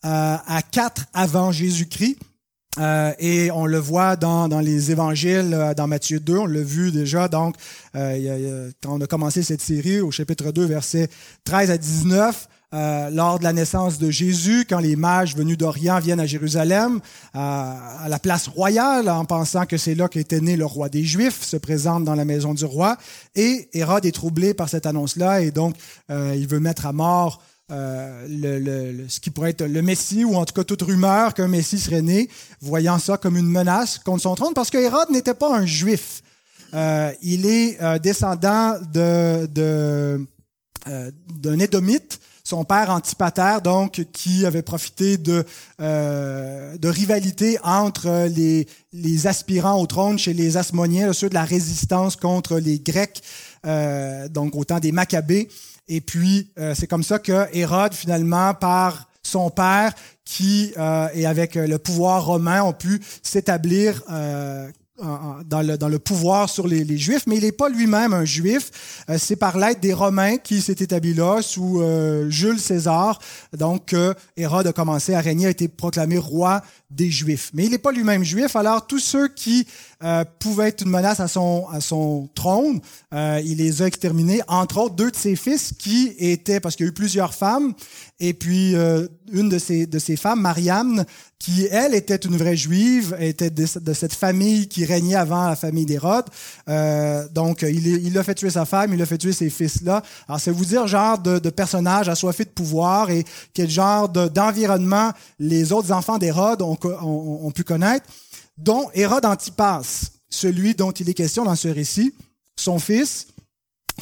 à 0.02 0.60
4 0.72 1.06
avant 1.12 1.52
Jésus-Christ. 1.52 2.18
Euh, 2.78 3.12
et 3.18 3.50
on 3.50 3.66
le 3.66 3.78
voit 3.78 4.16
dans, 4.16 4.48
dans 4.48 4.60
les 4.60 4.90
évangiles, 4.90 5.52
euh, 5.52 5.74
dans 5.74 5.86
Matthieu 5.86 6.20
2, 6.20 6.36
on 6.36 6.46
l'a 6.46 6.62
vu 6.62 6.92
déjà, 6.92 7.26
donc 7.26 7.56
euh, 7.96 8.70
quand 8.82 8.96
on 8.96 9.00
a 9.00 9.06
commencé 9.06 9.42
cette 9.42 9.62
série 9.62 10.00
au 10.00 10.10
chapitre 10.10 10.52
2, 10.52 10.64
versets 10.66 11.08
13 11.44 11.70
à 11.70 11.78
19, 11.78 12.48
euh, 12.74 13.10
lors 13.10 13.38
de 13.38 13.44
la 13.44 13.54
naissance 13.54 13.98
de 13.98 14.10
Jésus, 14.10 14.66
quand 14.68 14.78
les 14.78 14.94
mages 14.94 15.34
venus 15.34 15.56
d'Orient 15.56 15.98
viennent 15.98 16.20
à 16.20 16.26
Jérusalem, 16.26 17.00
à 17.32 18.06
la 18.08 18.18
place 18.18 18.46
royale, 18.46 19.08
en 19.08 19.24
pensant 19.24 19.64
que 19.64 19.78
c'est 19.78 19.94
là 19.94 20.06
qu'était 20.08 20.42
né 20.42 20.56
le 20.56 20.66
roi 20.66 20.90
des 20.90 21.02
Juifs, 21.02 21.42
se 21.42 21.56
présente 21.56 22.04
dans 22.04 22.14
la 22.14 22.26
maison 22.26 22.52
du 22.52 22.66
roi, 22.66 22.98
et 23.34 23.70
Hérode 23.72 24.04
est 24.04 24.12
troublé 24.12 24.52
par 24.52 24.68
cette 24.68 24.84
annonce-là, 24.84 25.40
et 25.40 25.50
donc 25.50 25.76
il 26.10 26.46
veut 26.46 26.60
mettre 26.60 26.84
à 26.84 26.92
mort 26.92 27.42
euh, 27.70 29.04
ce 29.08 29.20
qui 29.20 29.28
pourrait 29.30 29.50
être 29.50 29.64
le 29.64 29.82
Messie, 29.82 30.24
ou 30.24 30.36
en 30.36 30.46
tout 30.46 30.54
cas 30.54 30.64
toute 30.64 30.80
rumeur 30.80 31.34
qu'un 31.34 31.48
Messie 31.48 31.78
serait 31.78 32.00
né, 32.00 32.30
voyant 32.62 32.98
ça 32.98 33.18
comme 33.18 33.36
une 33.36 33.48
menace 33.48 33.98
contre 33.98 34.22
son 34.22 34.34
trône, 34.34 34.54
parce 34.54 34.70
que 34.70 34.78
Hérode 34.78 35.10
n'était 35.10 35.34
pas 35.34 35.54
un 35.54 35.66
juif. 35.66 36.22
Euh, 36.72 37.12
il 37.22 37.44
est 37.44 37.80
euh, 37.82 37.98
descendant 37.98 38.76
de, 38.92 39.46
d'un 40.86 41.58
Édomite, 41.58 42.20
son 42.42 42.64
père 42.64 42.88
Antipater, 42.88 43.58
donc, 43.62 44.02
qui 44.14 44.46
avait 44.46 44.62
profité 44.62 45.18
de, 45.18 45.44
de 45.78 46.88
rivalité 46.88 47.58
entre 47.62 48.28
les, 48.34 48.66
les 48.94 49.26
aspirants 49.26 49.78
au 49.78 49.86
trône 49.86 50.18
chez 50.18 50.32
les 50.32 50.56
Asmoniens, 50.56 51.12
ceux 51.12 51.28
de 51.28 51.34
la 51.34 51.44
résistance 51.44 52.16
contre 52.16 52.58
les 52.58 52.78
Grecs, 52.78 53.22
donc 54.30 54.56
au 54.56 54.64
temps 54.64 54.80
des 54.80 54.92
Maccabées. 54.92 55.50
Et 55.88 56.00
puis, 56.00 56.52
euh, 56.58 56.74
c'est 56.76 56.86
comme 56.86 57.02
ça 57.02 57.18
que 57.18 57.46
Hérode, 57.52 57.94
finalement, 57.94 58.54
par 58.54 59.08
son 59.22 59.50
père, 59.50 59.92
qui, 60.24 60.72
euh, 60.76 61.08
et 61.14 61.26
avec 61.26 61.56
euh, 61.56 61.66
le 61.66 61.78
pouvoir 61.78 62.26
romain, 62.26 62.62
ont 62.62 62.72
pu 62.74 63.00
s'établir 63.22 64.02
euh, 64.10 64.68
dans 65.46 65.62
le, 65.62 65.78
dans 65.78 65.88
le 65.88 65.98
pouvoir 65.98 66.50
sur 66.50 66.66
les, 66.66 66.84
les 66.84 66.98
Juifs, 66.98 67.22
mais 67.26 67.36
il 67.36 67.44
n'est 67.44 67.52
pas 67.52 67.68
lui-même 67.68 68.12
un 68.12 68.24
Juif. 68.24 69.04
Euh, 69.08 69.16
c'est 69.18 69.36
par 69.36 69.56
l'aide 69.56 69.80
des 69.80 69.94
Romains 69.94 70.36
qui 70.36 70.60
s'est 70.60 70.72
établi 70.72 71.14
là, 71.14 71.40
sous 71.40 71.80
euh, 71.80 72.28
Jules 72.28 72.60
César. 72.60 73.18
Donc, 73.56 73.94
Hérode 74.36 74.66
a 74.66 74.72
commencé 74.72 75.14
à 75.14 75.20
régner, 75.20 75.46
a 75.46 75.50
été 75.50 75.68
proclamé 75.68 76.18
roi 76.18 76.62
des 76.90 77.10
Juifs. 77.10 77.50
Mais 77.52 77.66
il 77.66 77.70
n'est 77.70 77.78
pas 77.78 77.92
lui-même 77.92 78.24
Juif, 78.24 78.56
alors 78.56 78.86
tous 78.86 78.98
ceux 78.98 79.28
qui 79.28 79.66
euh, 80.02 80.24
pouvait 80.38 80.68
être 80.68 80.82
une 80.82 80.90
menace 80.90 81.20
à 81.20 81.28
son, 81.28 81.66
à 81.70 81.80
son 81.80 82.28
trône. 82.34 82.80
Euh, 83.12 83.40
il 83.44 83.58
les 83.58 83.82
a 83.82 83.86
exterminés, 83.86 84.40
entre 84.48 84.78
autres 84.78 84.94
deux 84.94 85.10
de 85.10 85.16
ses 85.16 85.36
fils 85.36 85.74
qui 85.78 86.14
étaient, 86.18 86.60
parce 86.60 86.76
qu'il 86.76 86.86
y 86.86 86.88
a 86.88 86.90
eu 86.90 86.94
plusieurs 86.94 87.34
femmes, 87.34 87.74
et 88.20 88.32
puis 88.32 88.74
euh, 88.74 89.06
une 89.30 89.48
de 89.48 89.58
ses, 89.58 89.86
de 89.86 89.98
ses 89.98 90.16
femmes, 90.16 90.40
Marianne, 90.40 91.04
qui, 91.38 91.68
elle, 91.70 91.94
était 91.94 92.16
une 92.16 92.36
vraie 92.36 92.56
juive, 92.56 93.16
était 93.20 93.50
de, 93.50 93.64
cette 93.64 94.12
famille 94.12 94.66
qui 94.66 94.84
régnait 94.84 95.14
avant 95.14 95.48
la 95.48 95.54
famille 95.54 95.86
d'Hérode. 95.86 96.24
Euh, 96.68 97.28
donc, 97.28 97.62
il, 97.62 97.86
il 97.86 98.18
a 98.18 98.24
fait 98.24 98.34
tuer 98.34 98.50
sa 98.50 98.64
femme, 98.64 98.92
il 98.92 99.00
a 99.00 99.06
fait 99.06 99.18
tuer 99.18 99.32
ses 99.32 99.48
fils-là. 99.48 100.02
Alors, 100.26 100.40
c'est 100.40 100.50
vous 100.50 100.64
dire 100.64 100.88
genre 100.88 101.18
de, 101.18 101.38
de 101.38 101.50
personnage 101.50 102.08
assoiffé 102.08 102.44
de 102.44 102.50
pouvoir 102.50 103.10
et 103.10 103.24
quel 103.54 103.70
genre 103.70 104.08
d'environnement 104.08 105.12
les 105.38 105.72
autres 105.72 105.92
enfants 105.92 106.18
d'Hérode 106.18 106.60
ont, 106.62 106.77
ont, 106.84 107.50
pu 107.50 107.64
connaître 107.64 108.06
dont 108.56 108.90
Hérode 108.94 109.24
Antipas, 109.24 110.10
celui 110.30 110.74
dont 110.74 110.90
il 110.90 111.08
est 111.08 111.14
question 111.14 111.44
dans 111.44 111.56
ce 111.56 111.68
récit, 111.68 112.14
son 112.56 112.78
fils, 112.78 113.28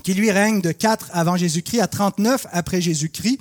qui 0.02 0.14
lui 0.14 0.30
règne 0.30 0.60
de 0.60 0.72
4 0.72 1.10
avant 1.12 1.36
Jésus-Christ 1.36 1.80
à 1.80 1.86
39 1.86 2.46
après 2.52 2.80
Jésus-Christ. 2.80 3.38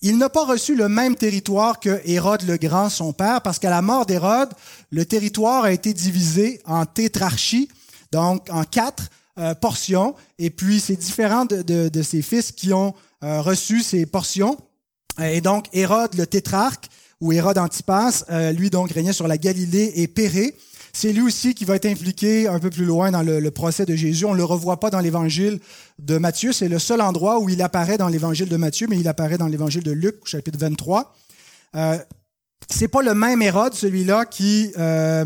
Il 0.00 0.18
n'a 0.18 0.28
pas 0.28 0.44
reçu 0.44 0.76
le 0.76 0.88
même 0.88 1.16
territoire 1.16 1.80
que 1.80 2.00
Hérode 2.04 2.42
le 2.42 2.56
Grand, 2.56 2.88
son 2.88 3.12
père, 3.12 3.40
parce 3.42 3.58
qu'à 3.58 3.70
la 3.70 3.82
mort 3.82 4.06
d'Hérode, 4.06 4.50
le 4.90 5.04
territoire 5.04 5.64
a 5.64 5.72
été 5.72 5.92
divisé 5.92 6.60
en 6.66 6.86
tétrarchies, 6.86 7.68
donc 8.12 8.46
en 8.50 8.62
quatre 8.62 9.10
euh, 9.38 9.54
portions, 9.54 10.14
et 10.38 10.50
puis 10.50 10.78
c'est 10.80 10.96
différent 10.96 11.44
de, 11.44 11.62
de, 11.88 12.02
ses 12.02 12.22
fils 12.22 12.52
qui 12.52 12.72
ont 12.72 12.94
euh, 13.24 13.40
reçu 13.40 13.82
ces 13.82 14.06
portions. 14.06 14.56
Et 15.20 15.40
donc 15.40 15.66
Hérode 15.72 16.14
le 16.14 16.26
tétrarque 16.26 16.88
où 17.20 17.32
Hérode 17.32 17.58
Antipas, 17.58 18.24
euh, 18.30 18.52
lui 18.52 18.70
donc 18.70 18.92
régnait 18.92 19.12
sur 19.12 19.28
la 19.28 19.38
Galilée 19.38 19.92
et 19.96 20.08
Pérée. 20.08 20.54
C'est 20.92 21.12
lui 21.12 21.22
aussi 21.22 21.54
qui 21.54 21.64
va 21.64 21.76
être 21.76 21.86
impliqué 21.86 22.48
un 22.48 22.58
peu 22.58 22.70
plus 22.70 22.84
loin 22.84 23.10
dans 23.10 23.22
le, 23.22 23.50
procès 23.50 23.86
de 23.86 23.94
Jésus. 23.94 24.24
On 24.24 24.32
ne 24.32 24.38
le 24.38 24.44
revoit 24.44 24.80
pas 24.80 24.90
dans 24.90 25.00
l'évangile 25.00 25.60
de 25.98 26.18
Matthieu. 26.18 26.52
C'est 26.52 26.68
le 26.68 26.78
seul 26.78 27.00
endroit 27.00 27.40
où 27.40 27.48
il 27.48 27.62
apparaît 27.62 27.98
dans 27.98 28.08
l'évangile 28.08 28.48
de 28.48 28.56
Matthieu, 28.56 28.86
mais 28.88 28.98
il 28.98 29.06
apparaît 29.06 29.38
dans 29.38 29.46
l'évangile 29.46 29.82
de 29.82 29.92
Luc, 29.92 30.16
chapitre 30.24 30.58
23. 30.58 31.14
Euh, 31.76 31.98
c'est 32.68 32.88
pas 32.88 33.02
le 33.02 33.14
même 33.14 33.42
Hérode, 33.42 33.74
celui-là, 33.74 34.24
qui 34.24 34.72
euh, 34.78 35.24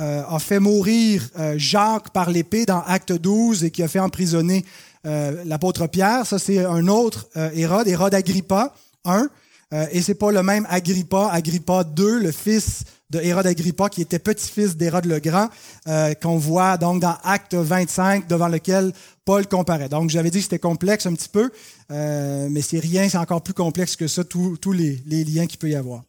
euh, 0.00 0.22
a 0.26 0.38
fait 0.38 0.58
mourir 0.58 1.28
Jacques 1.56 2.10
par 2.10 2.30
l'épée 2.30 2.66
dans 2.66 2.80
Acte 2.80 3.12
12 3.12 3.64
et 3.64 3.70
qui 3.70 3.82
a 3.82 3.88
fait 3.88 4.00
emprisonner 4.00 4.64
l'apôtre 5.04 5.86
Pierre. 5.86 6.26
Ça, 6.26 6.38
c'est 6.38 6.64
un 6.64 6.86
autre 6.88 7.28
Hérode, 7.54 7.88
Hérode 7.88 8.14
Agrippa, 8.14 8.74
un. 9.04 9.28
Euh, 9.72 9.86
et 9.90 10.02
c'est 10.02 10.14
pas 10.14 10.30
le 10.30 10.42
même 10.42 10.66
Agrippa, 10.68 11.30
Agrippa 11.32 11.84
II, 11.98 12.20
le 12.20 12.32
fils 12.32 12.84
de 13.10 13.20
Hérode 13.20 13.46
Agrippa, 13.46 13.88
qui 13.88 14.02
était 14.02 14.18
petit-fils 14.18 14.76
d'Hérode 14.76 15.06
le 15.06 15.18
Grand, 15.18 15.48
euh, 15.86 16.14
qu'on 16.14 16.38
voit 16.38 16.76
donc 16.76 17.00
dans 17.00 17.16
Acte 17.24 17.54
25, 17.54 18.26
devant 18.26 18.48
lequel 18.48 18.92
Paul 19.24 19.46
comparait. 19.46 19.88
Donc 19.88 20.10
j'avais 20.10 20.30
dit 20.30 20.38
que 20.38 20.44
c'était 20.44 20.58
complexe 20.58 21.06
un 21.06 21.14
petit 21.14 21.28
peu, 21.28 21.50
euh, 21.90 22.48
mais 22.50 22.62
c'est 22.62 22.78
rien, 22.78 23.08
c'est 23.08 23.18
encore 23.18 23.42
plus 23.42 23.54
complexe 23.54 23.96
que 23.96 24.06
ça, 24.06 24.24
tous 24.24 24.72
les, 24.72 25.02
les 25.06 25.24
liens 25.24 25.46
qu'il 25.46 25.58
peut 25.58 25.70
y 25.70 25.76
avoir. 25.76 26.02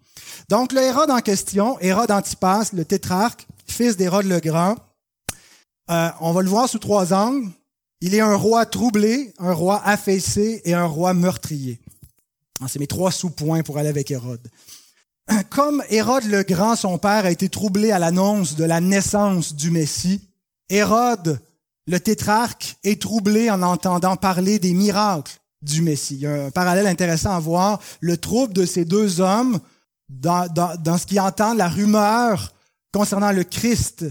Donc 0.50 0.72
le 0.72 0.82
Hérode 0.82 1.12
en 1.12 1.20
question, 1.20 1.78
Hérode 1.80 2.12
Antipas, 2.12 2.70
le 2.74 2.86
tétrarque, 2.86 3.48
fils 3.68 3.98
d'Hérode 3.98 4.26
le 4.26 4.40
Grand, 4.40 4.76
on 5.90 6.32
va 6.32 6.42
le 6.42 6.50
voir 6.50 6.68
sous 6.70 6.80
trois 6.80 7.14
angles. 7.14 7.48
Il 8.02 8.16
est 8.16 8.22
un 8.22 8.36
roi 8.36 8.66
troublé, 8.66 9.34
un 9.40 9.54
roi 9.54 9.82
affaissé 9.86 10.62
et 10.66 10.74
un 10.74 10.86
roi 10.86 11.14
meurtrier. 11.14 11.80
Ah, 12.64 12.68
c'est 12.70 12.80
mes 12.80 12.88
trois 12.88 13.12
sous-points 13.12 13.62
pour 13.62 13.78
aller 13.78 13.90
avec 13.90 14.10
Hérode. 14.10 14.48
Comme 15.50 15.84
Hérode 15.90 16.24
le 16.24 16.44
Grand, 16.44 16.78
son 16.78 16.98
père, 16.98 17.26
a 17.26 17.32
été 17.32 17.50
troublé 17.50 17.92
à 17.92 18.00
l'annonce 18.00 18.56
de 18.56 18.64
la 18.64 18.80
naissance 18.80 19.54
du 19.54 19.70
Messie, 19.70 20.22
Hérode, 20.70 21.42
le 21.88 22.00
tétrarque, 22.00 22.78
est 22.86 23.02
troublé 23.02 23.52
en 23.52 23.62
entendant 23.64 24.16
parler 24.16 24.60
des 24.60 24.74
miracles 24.74 25.34
du 25.62 25.82
Messie. 25.82 26.16
Il 26.16 26.22
y 26.22 26.28
a 26.28 26.46
un 26.46 26.52
parallèle 26.52 26.88
intéressant 26.88 27.36
à 27.36 27.40
voir, 27.40 27.82
le 28.00 28.16
trouble 28.16 28.54
de 28.54 28.66
ces 28.66 28.86
deux 28.86 29.20
hommes 29.20 29.60
dans, 30.08 30.48
ce 30.98 31.06
qui 31.06 31.20
entend 31.20 31.54
la 31.54 31.68
rumeur 31.68 32.54
concernant 32.94 33.34
le 33.34 33.44
Christ, 33.44 34.06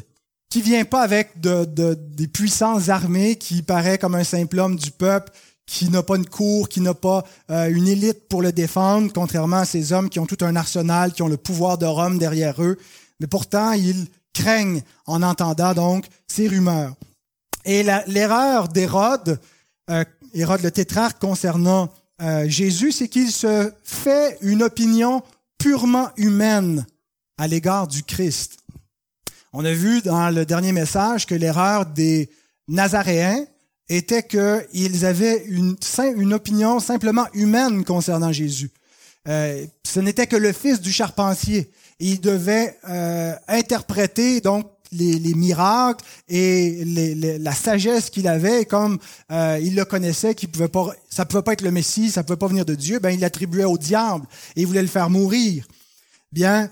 qui 0.51 0.61
vient 0.61 0.85
pas 0.85 1.01
avec 1.01 1.41
de, 1.41 1.65
des 1.95 2.29
puissances 2.29 2.91
armées, 2.91 3.37
qui 3.37 3.63
paraît 3.63 3.97
comme 3.97 4.15
un 4.15 4.25
simple 4.25 4.59
homme 4.59 4.77
du 4.77 4.91
peuple, 4.91 5.33
qui 5.67 5.89
n'a 5.89 6.03
pas 6.03 6.17
une 6.17 6.27
cour, 6.27 6.69
qui 6.69 6.81
n'a 6.81 6.95
pas 6.95 7.25
euh, 7.51 7.69
une 7.71 7.89
élite 7.89 8.29
pour 8.29 8.43
le 8.43 8.53
défendre, 8.53 9.13
contrairement 9.13 9.59
à 9.59 9.65
ces 9.65 9.93
hommes 9.93 10.09
qui 10.09 10.19
ont 10.19 10.27
tout 10.27 10.45
un 10.45 10.57
arsenal, 10.57 11.13
qui 11.13 11.23
ont 11.23 11.29
le 11.29 11.37
pouvoir 11.37 11.79
de 11.79 11.87
Rome 11.87 12.19
derrière 12.19 12.63
eux. 12.63 12.79
Mais 13.21 13.27
pourtant, 13.27 13.73
ils 13.73 14.07
craignent 14.33 14.83
en 15.07 15.23
entendant 15.23 15.75
donc 15.75 16.07
ces 16.27 16.49
rumeurs. 16.49 16.95
Et 17.65 17.85
l'erreur 18.07 18.69
d'Hérode, 18.69 19.39
euh, 19.91 20.05
Hérode 20.35 20.63
le 20.63 20.71
tétrarque 20.71 21.21
concernant 21.21 21.89
euh, 22.21 22.49
Jésus, 22.49 22.93
c'est 22.93 23.09
qu'il 23.09 23.31
se 23.31 23.73
fait 23.85 24.39
une 24.41 24.63
opinion 24.63 25.23
purement 25.59 26.11
humaine 26.17 26.87
à 27.39 27.47
l'égard 27.47 27.87
du 27.87 28.03
Christ. 28.03 28.59
On 29.53 29.65
a 29.65 29.73
vu 29.73 30.01
dans 30.01 30.31
le 30.31 30.45
dernier 30.47 30.73
message 30.73 31.27
que 31.27 31.35
l'erreur 31.35 31.87
des 31.87 32.31
Nazaréens, 32.69 33.45
était 33.97 34.23
qu'ils 34.23 35.05
avaient 35.05 35.45
une, 35.47 35.77
opinion 36.33 36.81
simplement 36.81 37.27
humaine 37.35 37.85
concernant 37.85 38.33
Jésus. 38.33 38.71
Euh, 39.29 39.65
ce 39.85 40.01
n'était 40.01 40.27
que 40.27 40.37
le 40.37 40.53
fils 40.53 40.81
du 40.81 40.93
charpentier. 40.93 41.71
Il 42.01 42.21
devait 42.21 42.77
euh, 42.89 43.35
interpréter 43.47 44.41
donc 44.41 44.67
les, 44.93 45.19
les, 45.19 45.35
miracles 45.35 46.05
et 46.29 46.85
la 47.39 47.53
sagesse 47.53 48.11
qu'il 48.11 48.29
avait, 48.29 48.65
comme 48.65 48.99
euh, 49.31 49.59
il 49.63 49.75
le 49.75 49.85
connaissait, 49.85 50.35
qu'il 50.35 50.51
pouvait 50.51 50.69
pas, 50.69 50.89
ça 51.09 51.25
pouvait 51.25 51.43
pas 51.43 51.55
être 51.55 51.63
le 51.63 51.71
Messie, 51.71 52.11
ça 52.11 52.23
pouvait 52.23 52.37
pas 52.37 52.49
venir 52.49 52.65
de 52.65 52.75
Dieu, 52.75 52.99
ben 52.99 53.11
il 53.11 53.21
l'attribuait 53.21 53.65
au 53.65 53.79
diable 53.79 54.27
et 54.57 54.63
il 54.63 54.67
voulait 54.67 54.83
le 54.83 54.89
faire 54.89 55.11
mourir. 55.11 55.67
Bien, 56.31 56.71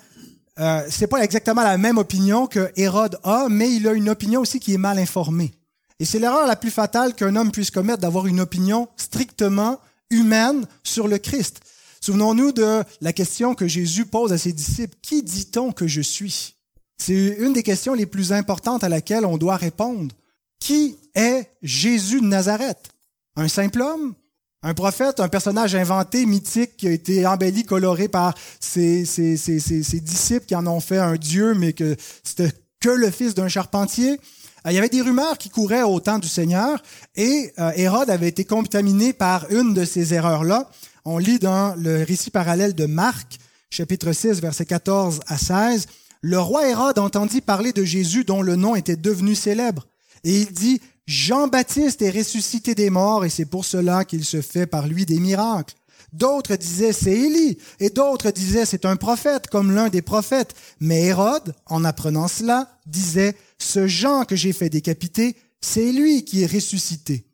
euh, 0.59 0.83
c'est 0.91 1.07
pas 1.07 1.23
exactement 1.23 1.63
la 1.63 1.79
même 1.79 1.99
opinion 1.99 2.47
que 2.47 2.71
Hérode 2.77 3.19
a, 3.25 3.47
mais 3.49 3.73
il 3.73 3.89
a 3.89 3.93
une 3.93 4.11
opinion 4.11 4.41
aussi 4.41 4.61
qui 4.61 4.75
est 4.75 4.79
mal 4.79 4.99
informée. 4.99 5.53
Et 6.01 6.07
c'est 6.07 6.19
l'erreur 6.19 6.47
la 6.47 6.57
plus 6.57 6.71
fatale 6.71 7.15
qu'un 7.15 7.37
homme 7.37 7.53
puisse 7.53 7.71
commettre 7.71 8.01
d'avoir 8.01 8.27
une 8.27 8.41
opinion 8.41 8.89
strictement 8.97 9.79
humaine 10.09 10.67
sur 10.83 11.07
le 11.07 11.19
Christ. 11.19 11.61
Souvenons-nous 12.01 12.53
de 12.53 12.83
la 13.03 13.13
question 13.13 13.55
que 13.55 13.69
Jésus 13.69 14.07
pose 14.07 14.33
à 14.33 14.39
ses 14.39 14.55
disciples. 14.55 14.97
Qui 15.03 15.23
dit-on 15.23 15.73
que 15.73 15.87
je 15.87 16.01
suis? 16.01 16.57
C'est 16.97 17.37
une 17.39 17.53
des 17.53 17.63
questions 17.63 17.93
les 17.93 18.07
plus 18.07 18.33
importantes 18.33 18.83
à 18.83 18.89
laquelle 18.89 19.27
on 19.27 19.37
doit 19.37 19.57
répondre. 19.57 20.15
Qui 20.59 20.97
est 21.15 21.51
Jésus 21.63 22.23
de 22.23 22.27
Nazareth? 22.27 22.89
Un 23.37 23.49
simple 23.49 23.83
homme? 23.83 24.15
Un 24.63 24.75
prophète, 24.75 25.21
un 25.21 25.29
personnage 25.29 25.75
inventé, 25.75 26.27
mythique, 26.27 26.77
qui 26.79 26.89
a 26.89 26.93
été 26.93 27.27
embelli, 27.27 27.65
coloré 27.65 28.09
par 28.09 28.35
ses, 28.59 29.07
ses, 29.07 30.01
disciples 30.01 30.45
qui 30.47 30.55
en 30.55 30.67
ont 30.67 30.81
fait 30.81 30.99
un 30.99 31.17
Dieu, 31.17 31.55
mais 31.55 31.73
que 31.73 31.97
c'était 32.23 32.53
que 32.81 32.91
le 32.91 33.11
fils 33.11 33.35
d'un 33.35 33.49
charpentier? 33.49 34.19
Euh, 34.67 34.73
il 34.73 34.75
y 34.75 34.79
avait 34.79 34.89
des 34.89 35.03
rumeurs 35.03 35.39
qui 35.39 35.49
couraient 35.49 35.83
au 35.83 36.01
temps 36.01 36.19
du 36.19 36.29
Seigneur 36.29 36.83
et 37.17 37.53
euh, 37.59 37.73
Hérode 37.77 38.11
avait 38.11 38.29
été 38.29 38.45
contaminé 38.45 39.13
par 39.13 39.51
une 39.51 39.75
de 39.75 39.85
ces 39.85 40.15
erreurs-là. 40.15 40.69
On 41.05 41.19
lit 41.19 41.39
dans 41.39 41.75
le 41.77 42.03
récit 42.05 42.31
parallèle 42.31 42.75
de 42.75 42.87
Marc, 42.87 43.39
chapitre 43.71 44.13
6, 44.13 44.41
versets 44.41 44.67
14 44.67 45.21
à 45.27 45.39
16. 45.39 45.87
Le 46.23 46.39
roi 46.39 46.69
Hérode 46.69 46.99
entendit 46.99 47.41
parler 47.41 47.73
de 47.73 47.85
Jésus 47.85 48.25
dont 48.25 48.43
le 48.43 48.57
nom 48.57 48.77
était 48.77 48.97
devenu 48.97 49.35
célèbre. 49.35 49.87
Et 50.25 50.41
il 50.41 50.53
dit, 50.53 50.81
Jean-Baptiste 51.07 52.03
est 52.03 52.11
ressuscité 52.11 52.75
des 52.75 52.91
morts 52.91 53.25
et 53.25 53.31
c'est 53.31 53.47
pour 53.47 53.65
cela 53.65 54.05
qu'il 54.05 54.25
se 54.25 54.43
fait 54.43 54.67
par 54.67 54.87
lui 54.87 55.07
des 55.07 55.19
miracles. 55.19 55.75
D'autres 56.13 56.57
disaient 56.57 56.93
c'est 56.93 57.13
Élie, 57.13 57.59
et 57.79 57.91
d'autres 57.91 58.31
disaient 58.31 58.67
c'est 58.67 58.85
un 58.85 58.97
prophète 58.97 59.47
comme 59.49 59.73
l'un 59.73 59.89
des 59.89 60.03
prophètes. 60.03 60.55
Mais 60.81 61.03
Hérode, 61.03 61.55
en 61.67 61.85
apprenant 61.85 62.29
cela, 62.29 62.79
disait 62.87 63.37
ce 63.59 63.87
Jean 63.87 64.25
que 64.25 64.37
j'ai 64.37 64.53
fait 64.53 64.71
décapiter, 64.71 65.37
c'est 65.61 65.93
lui 65.93 66.25
qui 66.25 66.43
est 66.43 66.53
ressuscité. 66.53 67.27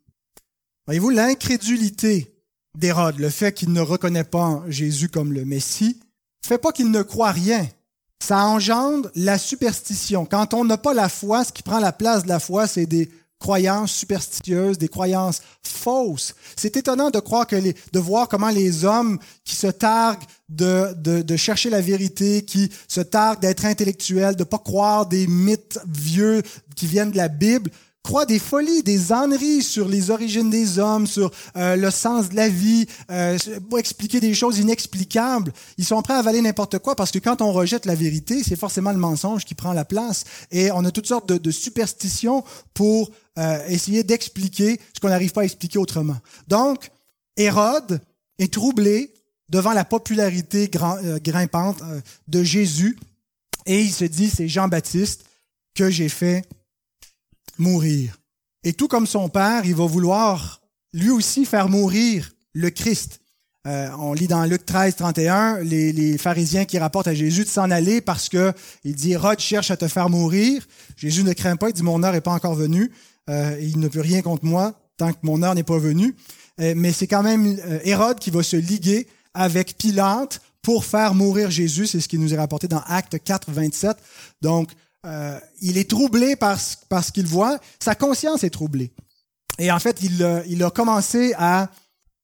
Voyez-vous, 0.85 1.09
l'incrédulité 1.09 2.35
d'Hérode, 2.77 3.19
le 3.19 3.29
fait 3.29 3.53
qu'il 3.53 3.73
ne 3.73 3.81
reconnaît 3.81 4.23
pas 4.23 4.63
Jésus 4.67 5.09
comme 5.09 5.33
le 5.33 5.43
Messie, 5.43 5.99
fait 6.45 6.57
pas 6.57 6.71
qu'il 6.71 6.91
ne 6.91 7.01
croit 7.01 7.31
rien. 7.31 7.67
Ça 8.19 8.45
engendre 8.45 9.09
la 9.15 9.37
superstition. 9.37 10.25
Quand 10.25 10.53
on 10.53 10.65
n'a 10.65 10.77
pas 10.77 10.93
la 10.93 11.09
foi, 11.09 11.43
ce 11.43 11.51
qui 11.51 11.63
prend 11.63 11.79
la 11.79 11.91
place 11.91 12.23
de 12.23 12.29
la 12.29 12.39
foi, 12.39 12.67
c'est 12.67 12.85
des 12.85 13.09
croyances 13.39 13.91
superstitieuses, 13.91 14.77
des 14.77 14.87
croyances 14.87 15.41
fausses. 15.63 16.35
C'est 16.55 16.75
étonnant 16.77 17.11
de 17.11 17.19
croire 17.19 17.47
que 17.47 17.55
les, 17.55 17.75
de 17.93 17.99
voir 17.99 18.27
comment 18.27 18.49
les 18.49 18.85
hommes 18.85 19.19
qui 19.43 19.55
se 19.55 19.67
targuent 19.67 20.23
de, 20.49 20.93
de, 20.95 21.21
de 21.21 21.35
chercher 21.35 21.69
la 21.69 21.81
vérité, 21.81 22.43
qui 22.43 22.71
se 22.87 23.01
targuent 23.01 23.41
d'être 23.41 23.65
intellectuels, 23.65 24.35
de 24.35 24.43
pas 24.43 24.59
croire 24.59 25.05
des 25.05 25.27
mythes 25.27 25.79
vieux 25.87 26.41
qui 26.75 26.87
viennent 26.87 27.11
de 27.11 27.17
la 27.17 27.27
Bible, 27.27 27.71
croient 28.07 28.25
des 28.25 28.39
folies, 28.39 28.83
des 28.83 29.11
âneries 29.11 29.61
sur 29.61 29.85
les 29.89 30.11
origines 30.11 30.49
des 30.49 30.79
hommes, 30.79 31.07
sur 31.07 31.29
euh, 31.57 31.75
le 31.75 31.91
sens 31.91 32.29
de 32.29 32.37
la 32.37 32.47
vie, 32.47 32.85
euh, 33.11 33.37
pour 33.69 33.79
expliquer 33.79 34.21
des 34.21 34.33
choses 34.33 34.59
inexplicables. 34.59 35.51
Ils 35.77 35.83
sont 35.83 36.01
prêts 36.01 36.13
à 36.13 36.19
avaler 36.19 36.41
n'importe 36.41 36.79
quoi 36.79 36.95
parce 36.95 37.11
que 37.11 37.19
quand 37.19 37.41
on 37.41 37.51
rejette 37.51 37.85
la 37.85 37.95
vérité, 37.95 38.43
c'est 38.43 38.55
forcément 38.55 38.93
le 38.93 38.97
mensonge 38.97 39.43
qui 39.43 39.55
prend 39.55 39.73
la 39.73 39.83
place. 39.83 40.23
Et 40.51 40.71
on 40.71 40.85
a 40.85 40.91
toutes 40.91 41.05
sortes 41.05 41.27
de, 41.27 41.51
superstitions 41.51 42.45
pour 42.73 43.11
euh, 43.37 43.59
essayer 43.67 44.05
d'expliquer 44.05 44.79
ce 44.93 45.01
qu'on 45.01 45.09
n'arrive 45.09 45.33
pas 45.33 45.41
à 45.41 45.43
expliquer 45.45 45.77
autrement. 45.77 46.15
Donc, 46.47 46.89
Hérode 47.35 47.99
est 48.39 48.53
troublé 48.53 49.13
devant 49.49 49.73
la 49.73 49.83
popularité 49.83 50.71
grimpante 51.21 51.83
de 52.29 52.41
Jésus 52.41 52.97
et 53.65 53.81
il 53.81 53.91
se 53.91 54.05
dit, 54.05 54.29
c'est 54.29 54.47
Jean-Baptiste 54.47 55.25
que 55.75 55.89
j'ai 55.89 56.09
fait 56.09 56.45
mourir. 57.59 58.17
Et 58.63 58.73
tout 58.73 58.87
comme 58.87 59.07
son 59.07 59.29
père, 59.29 59.65
il 59.65 59.75
va 59.75 59.85
vouloir 59.85 60.61
lui 60.93 61.09
aussi 61.09 61.45
faire 61.45 61.69
mourir 61.69 62.31
le 62.53 62.69
Christ. 62.69 63.19
Euh, 63.67 63.89
on 63.99 64.13
lit 64.13 64.27
dans 64.27 64.45
Luc 64.45 64.65
13, 64.65 64.95
31, 64.95 65.59
les, 65.59 65.91
les 65.91 66.17
pharisiens 66.17 66.65
qui 66.65 66.79
rapportent 66.79 67.07
à 67.07 67.13
Jésus 67.13 67.43
de 67.43 67.49
s'en 67.49 67.69
aller 67.69 67.99
parce 67.99 68.29
que 68.29 68.53
il 68.85 68.95
dit 68.95 69.11
Hérode 69.11 69.39
cherche 69.39 69.71
à 69.71 69.77
te 69.77 69.87
faire 69.87 70.09
mourir. 70.09 70.65
Jésus 70.95 71.23
ne 71.23 71.33
craint 71.33 71.57
pas, 71.57 71.69
il 71.69 71.73
dit 71.73 71.83
mon 71.83 72.01
heure 72.03 72.13
n'est 72.13 72.21
pas 72.21 72.31
encore 72.31 72.55
venue. 72.55 72.91
Euh, 73.29 73.57
il 73.61 73.79
ne 73.79 73.89
peut 73.89 74.01
rien 74.01 74.21
contre 74.21 74.45
moi 74.45 74.73
tant 74.95 75.11
que 75.11 75.19
mon 75.23 75.43
heure 75.43 75.53
n'est 75.53 75.63
pas 75.63 75.77
venue. 75.77 76.15
Euh, 76.61 76.73
mais 76.75 76.93
c'est 76.93 77.07
quand 77.07 77.23
même 77.23 77.59
Hérode 77.83 78.19
qui 78.19 78.31
va 78.31 78.41
se 78.41 78.55
liguer 78.55 79.07
avec 79.33 79.77
Pilate 79.77 80.41
pour 80.61 80.85
faire 80.85 81.13
mourir 81.13 81.51
Jésus. 81.51 81.87
C'est 81.87 81.99
ce 81.99 82.07
qui 82.07 82.17
nous 82.17 82.33
est 82.33 82.37
rapporté 82.37 82.67
dans 82.67 82.81
Acte 82.87 83.21
4, 83.23 83.51
27. 83.51 83.97
Donc, 84.41 84.71
euh, 85.07 85.39
il 85.61 85.77
est 85.77 85.89
troublé 85.89 86.35
par, 86.35 86.59
ce 86.59 87.11
qu'il 87.13 87.25
voit. 87.25 87.59
Sa 87.79 87.95
conscience 87.95 88.43
est 88.43 88.49
troublée. 88.49 88.91
Et 89.57 89.71
en 89.71 89.79
fait, 89.79 89.99
il, 90.03 90.21
euh, 90.21 90.65
a 90.65 90.69
commencé 90.69 91.33
à, 91.37 91.69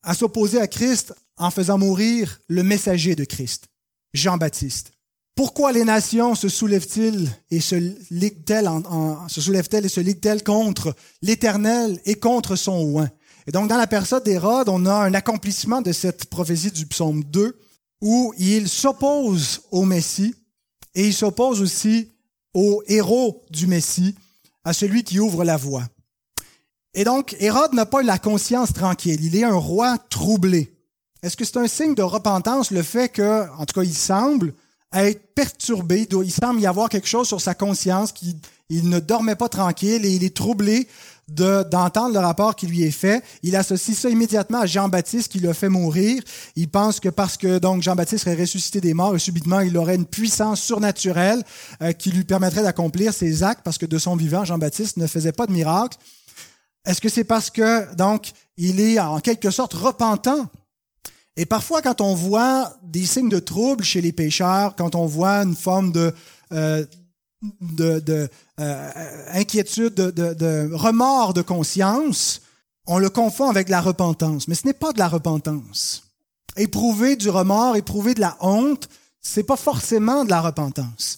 à 0.04 0.14
s'opposer 0.14 0.60
à 0.60 0.68
Christ 0.68 1.14
en 1.38 1.50
faisant 1.50 1.78
mourir 1.78 2.40
le 2.48 2.62
messager 2.62 3.16
de 3.16 3.24
Christ, 3.24 3.68
Jean-Baptiste. 4.14 4.92
Pourquoi 5.36 5.72
les 5.72 5.84
nations 5.84 6.36
se 6.36 6.48
soulèvent-ils 6.50 7.28
et 7.50 7.60
se 7.60 7.76
liguent-elles 8.12 8.68
en, 8.68 9.28
se 9.30 9.42
soulèvent-elles 9.42 9.86
et 9.86 9.90
se 9.90 10.02
liguent-elles 10.02 10.44
contre 10.44 10.94
l'Éternel 11.24 12.00
et 12.06 12.16
contre 12.16 12.56
son 12.56 12.98
oint? 12.98 13.10
Et 13.48 13.52
donc, 13.52 13.68
dans 13.68 13.78
la 13.78 13.88
personne 13.88 14.24
d'Hérode, 14.24 14.70
on 14.70 14.86
a 14.86 14.94
un 14.94 15.14
accomplissement 15.14 15.82
de 15.82 15.92
cette 15.92 16.26
prophétie 16.26 16.72
du 16.72 16.86
psaume 16.86 17.24
2 17.24 17.58
où 18.02 18.34
il 18.38 18.70
s'oppose 18.70 19.62
au 19.72 19.86
Messie 19.86 20.36
et 20.94 21.08
il 21.08 21.14
s'oppose 21.14 21.62
aussi 21.62 22.13
au 22.54 22.84
héros 22.88 23.44
du 23.50 23.68
Messie, 23.68 24.16
à 24.64 24.74
celui 24.74 25.04
qui 25.04 25.20
ouvre 25.20 25.44
la 25.44 25.58
voie. 25.58 25.84
Et 26.94 27.04
donc, 27.04 27.36
Hérode 27.40 27.74
n'a 27.74 27.86
pas 27.86 28.04
la 28.04 28.20
conscience 28.20 28.72
tranquille. 28.74 29.24
Il 29.24 29.36
est 29.36 29.44
un 29.44 29.56
roi 29.56 29.98
troublé. 30.10 30.78
Est-ce 31.24 31.36
que 31.36 31.46
c'est 31.46 31.58
un 31.58 31.68
signe 31.68 31.96
de 31.96 32.04
repentance 32.04 32.70
le 32.70 32.84
fait 32.84 33.10
que, 33.10 33.50
en 33.58 33.66
tout 33.66 33.80
cas, 33.80 33.84
il 33.84 33.96
semble 33.96 34.54
être 34.94 35.34
perturbé, 35.34 36.08
il 36.12 36.32
semble 36.32 36.60
y 36.60 36.68
avoir 36.68 36.90
quelque 36.90 37.08
chose 37.08 37.28
sur 37.28 37.42
sa 37.42 37.56
conscience, 37.56 38.12
qu'il 38.12 38.90
ne 38.90 39.00
dormait 39.00 39.36
pas 39.36 39.50
tranquille 39.50 40.06
et 40.06 40.12
il 40.12 40.24
est 40.24 40.36
troublé 40.36 40.88
d'entendre 41.30 42.14
le 42.14 42.20
rapport 42.20 42.56
qui 42.56 42.68
lui 42.68 42.84
est 42.84 42.92
fait. 42.92 43.24
Il 43.44 43.56
associe 43.56 43.98
ça 43.98 44.10
immédiatement 44.10 44.60
à 44.60 44.66
Jean-Baptiste 44.66 45.32
qui 45.32 45.40
l'a 45.40 45.54
fait 45.54 45.70
mourir. 45.70 46.22
Il 46.56 46.70
pense 46.70 47.00
que 47.00 47.10
parce 47.10 47.38
que 47.38 47.60
donc 47.60 47.82
Jean-Baptiste 47.82 48.26
serait 48.26 48.40
ressuscité 48.40 48.82
des 48.82 48.94
morts 48.94 49.16
et 49.16 49.20
subitement 49.20 49.62
il 49.62 49.78
aurait 49.78 49.96
une 49.96 50.06
puissance 50.06 50.62
surnaturelle 50.62 51.44
euh, 51.82 51.94
qui 51.94 52.12
lui 52.12 52.24
permettrait 52.24 52.64
d'accomplir 52.64 53.14
ses 53.14 53.44
actes 53.44 53.62
parce 53.64 53.78
que 53.78 53.86
de 53.86 53.98
son 53.98 54.16
vivant 54.16 54.44
Jean-Baptiste 54.44 54.98
ne 54.98 55.08
faisait 55.08 55.32
pas 55.32 55.48
de 55.48 55.54
miracle. 55.54 55.98
Est-ce 56.86 57.00
que 57.00 57.10
c'est 57.10 57.24
parce 57.24 57.50
que 57.50 57.94
donc 57.96 58.32
il 58.58 58.82
est 58.82 59.00
en 59.00 59.20
quelque 59.20 59.50
sorte 59.50 59.74
repentant? 59.74 60.50
Et 61.36 61.48
parfois, 61.48 61.82
quand 61.82 62.00
on 62.00 62.14
voit 62.14 62.76
des 62.84 63.06
signes 63.06 63.30
de 63.30 63.40
trouble 63.40 63.84
chez 63.84 64.02
les 64.02 64.12
pécheurs, 64.12 64.76
quand 64.76 64.94
on 64.94 65.08
voit 65.08 65.38
une 65.38 65.56
forme 65.56 65.92
de, 65.92 66.14
euh, 66.52 66.86
de, 67.62 68.00
de 68.00 68.30
euh, 68.60 68.92
inquiétude, 69.34 69.94
de, 69.94 70.12
de, 70.12 70.34
de, 70.34 70.70
remords 70.74 71.34
de 71.34 71.42
conscience, 71.42 72.42
on 72.86 73.00
le 73.00 73.10
confond 73.10 73.50
avec 73.50 73.70
la 73.70 73.82
repentance. 73.82 74.48
Mais 74.48 74.56
ce 74.56 74.68
n'est 74.68 74.74
pas 74.74 74.94
de 74.94 75.00
la 75.00 75.08
repentance. 75.08 76.04
Éprouver 76.56 77.16
du 77.16 77.30
remords, 77.30 77.76
éprouver 77.76 78.14
de 78.14 78.22
la 78.22 78.38
honte, 78.40 78.90
c'est 79.22 79.44
pas 79.44 79.56
forcément 79.56 80.26
de 80.26 80.30
la 80.30 80.42
repentance. 80.42 81.18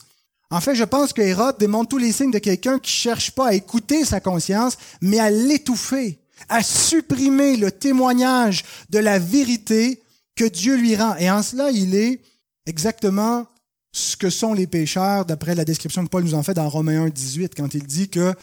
En 0.52 0.62
fait, 0.62 0.76
je 0.76 0.84
pense 0.84 1.12
que 1.12 1.22
Hérode 1.22 1.58
démontre 1.58 1.90
tous 1.90 1.98
les 1.98 2.12
signes 2.12 2.32
de 2.32 2.40
quelqu'un 2.40 2.80
qui 2.80 2.92
cherche 2.92 3.32
pas 3.32 3.48
à 3.48 3.54
écouter 3.54 4.06
sa 4.06 4.20
conscience, 4.20 4.78
mais 5.02 5.20
à 5.20 5.30
l'étouffer, 5.30 6.20
à 6.50 6.64
supprimer 6.64 7.58
le 7.58 7.72
témoignage 7.72 8.64
de 8.90 9.00
la 9.00 9.20
vérité 9.20 10.02
que 10.36 10.46
Dieu 10.46 10.76
lui 10.76 10.96
rend. 10.96 11.16
Et 11.18 11.32
en 11.32 11.42
cela, 11.42 11.72
il 11.72 11.96
est 11.96 12.22
exactement 12.68 13.48
ce 13.96 14.18
que 14.18 14.30
sont 14.30 14.54
les 14.54 14.68
pécheurs, 14.68 15.26
d'après 15.26 15.56
la 15.56 15.64
description 15.64 16.04
que 16.04 16.10
Paul 16.10 16.26
nous 16.26 16.34
en 16.34 16.44
fait 16.44 16.54
dans 16.54 16.68
Romains 16.68 17.06
1, 17.06 17.10
18, 17.10 17.54
quand 17.56 17.74
il 17.74 17.84
dit 17.84 18.10
que 18.10 18.34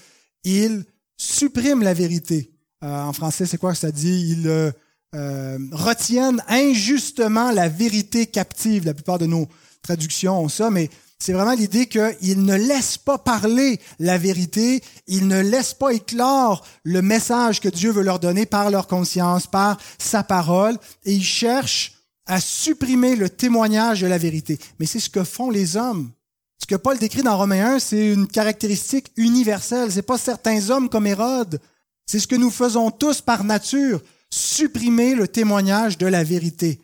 il 0.44 0.84
supprime 1.18 1.82
la 1.82 1.92
vérité. 1.92 2.50
Euh, 2.82 3.02
en 3.02 3.12
français, 3.12 3.44
c'est 3.44 3.58
quoi 3.58 3.74
ça 3.74 3.92
dit? 3.92 4.30
Ils 4.30 4.48
euh, 4.48 4.72
euh, 5.14 5.58
retiennent 5.72 6.42
injustement 6.48 7.52
la 7.52 7.68
vérité 7.68 8.26
captive. 8.26 8.86
La 8.86 8.94
plupart 8.94 9.18
de 9.18 9.26
nos 9.26 9.46
traductions 9.82 10.40
ont 10.40 10.48
ça, 10.48 10.70
mais 10.70 10.88
c'est 11.18 11.34
vraiment 11.34 11.52
l'idée 11.52 11.86
qu'ils 11.86 12.44
ne 12.44 12.56
laissent 12.56 12.96
pas 12.96 13.18
parler 13.18 13.78
la 13.98 14.16
vérité, 14.16 14.82
ils 15.06 15.28
ne 15.28 15.40
laissent 15.40 15.74
pas 15.74 15.90
éclore 15.90 16.66
le 16.82 17.02
message 17.02 17.60
que 17.60 17.68
Dieu 17.68 17.92
veut 17.92 18.02
leur 18.02 18.20
donner 18.20 18.46
par 18.46 18.70
leur 18.70 18.86
conscience, 18.86 19.46
par 19.46 19.78
sa 19.98 20.22
parole, 20.22 20.78
et 21.04 21.12
ils 21.12 21.22
cherchent 21.22 22.01
à 22.32 22.40
supprimer 22.40 23.14
le 23.14 23.28
témoignage 23.28 24.00
de 24.00 24.06
la 24.06 24.16
vérité. 24.16 24.58
Mais 24.80 24.86
c'est 24.86 25.00
ce 25.00 25.10
que 25.10 25.22
font 25.22 25.50
les 25.50 25.76
hommes. 25.76 26.10
Ce 26.56 26.64
que 26.64 26.76
Paul 26.76 26.98
décrit 26.98 27.20
dans 27.20 27.36
Romains 27.36 27.74
1, 27.74 27.78
c'est 27.78 28.10
une 28.10 28.26
caractéristique 28.26 29.12
universelle. 29.18 29.92
C'est 29.92 30.00
pas 30.00 30.16
certains 30.16 30.70
hommes 30.70 30.88
comme 30.88 31.06
Hérode. 31.06 31.60
C'est 32.06 32.20
ce 32.20 32.26
que 32.26 32.34
nous 32.34 32.48
faisons 32.48 32.90
tous 32.90 33.20
par 33.20 33.44
nature, 33.44 34.00
supprimer 34.30 35.14
le 35.14 35.28
témoignage 35.28 35.98
de 35.98 36.06
la 36.06 36.24
vérité. 36.24 36.80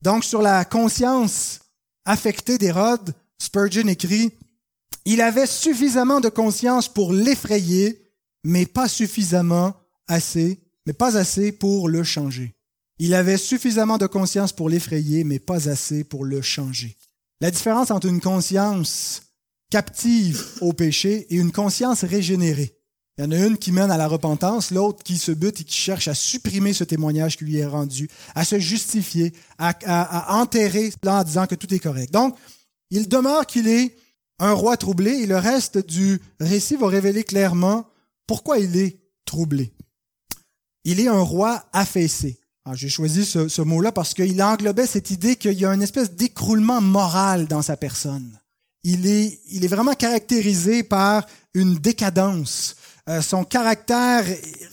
Donc, 0.00 0.24
sur 0.24 0.40
la 0.40 0.64
conscience 0.64 1.60
affectée 2.06 2.56
d'Hérode, 2.56 3.14
Spurgeon 3.38 3.88
écrit, 3.88 4.32
Il 5.04 5.20
avait 5.20 5.46
suffisamment 5.46 6.20
de 6.20 6.30
conscience 6.30 6.88
pour 6.88 7.12
l'effrayer, 7.12 8.10
mais 8.42 8.64
pas 8.64 8.88
suffisamment 8.88 9.74
assez, 10.08 10.58
mais 10.86 10.94
pas 10.94 11.18
assez 11.18 11.52
pour 11.52 11.90
le 11.90 12.02
changer. 12.02 12.55
Il 12.98 13.14
avait 13.14 13.36
suffisamment 13.36 13.98
de 13.98 14.06
conscience 14.06 14.52
pour 14.52 14.70
l'effrayer, 14.70 15.24
mais 15.24 15.38
pas 15.38 15.68
assez 15.68 16.02
pour 16.02 16.24
le 16.24 16.40
changer. 16.40 16.96
La 17.40 17.50
différence 17.50 17.90
entre 17.90 18.06
une 18.06 18.20
conscience 18.20 19.22
captive 19.70 20.42
au 20.60 20.72
péché 20.72 21.26
et 21.28 21.36
une 21.36 21.52
conscience 21.52 22.04
régénérée. 22.04 22.76
Il 23.18 23.24
y 23.24 23.26
en 23.26 23.30
a 23.32 23.46
une 23.46 23.56
qui 23.56 23.72
mène 23.72 23.90
à 23.90 23.96
la 23.96 24.08
repentance, 24.08 24.70
l'autre 24.70 25.02
qui 25.02 25.16
se 25.16 25.32
bute 25.32 25.60
et 25.60 25.64
qui 25.64 25.74
cherche 25.74 26.06
à 26.08 26.14
supprimer 26.14 26.74
ce 26.74 26.84
témoignage 26.84 27.38
qui 27.38 27.44
lui 27.44 27.56
est 27.56 27.66
rendu, 27.66 28.10
à 28.34 28.44
se 28.44 28.58
justifier, 28.58 29.32
à, 29.58 30.38
enterrer 30.38 30.90
cela 30.90 31.20
en 31.20 31.24
disant 31.24 31.46
que 31.46 31.54
tout 31.54 31.72
est 31.72 31.78
correct. 31.78 32.12
Donc, 32.12 32.36
il 32.90 33.08
demeure 33.08 33.46
qu'il 33.46 33.68
est 33.68 33.96
un 34.38 34.52
roi 34.52 34.76
troublé 34.76 35.12
et 35.12 35.26
le 35.26 35.38
reste 35.38 35.78
du 35.78 36.20
récit 36.40 36.76
va 36.76 36.88
révéler 36.88 37.24
clairement 37.24 37.86
pourquoi 38.26 38.58
il 38.58 38.76
est 38.76 39.00
troublé. 39.24 39.72
Il 40.84 41.00
est 41.00 41.08
un 41.08 41.22
roi 41.22 41.64
affaissé. 41.72 42.38
J'ai 42.74 42.88
choisi 42.88 43.24
ce, 43.24 43.62
mot-là 43.62 43.92
parce 43.92 44.12
qu'il 44.12 44.42
englobait 44.42 44.86
cette 44.86 45.10
idée 45.10 45.36
qu'il 45.36 45.52
y 45.52 45.64
a 45.64 45.72
une 45.72 45.82
espèce 45.82 46.12
d'écroulement 46.12 46.80
moral 46.80 47.46
dans 47.46 47.62
sa 47.62 47.76
personne. 47.76 48.40
Il 48.82 49.06
est, 49.06 49.38
il 49.50 49.64
est 49.64 49.68
vraiment 49.68 49.94
caractérisé 49.94 50.82
par 50.82 51.26
une 51.54 51.74
décadence. 51.76 52.76
Euh, 53.08 53.22
son 53.22 53.44
caractère 53.44 54.24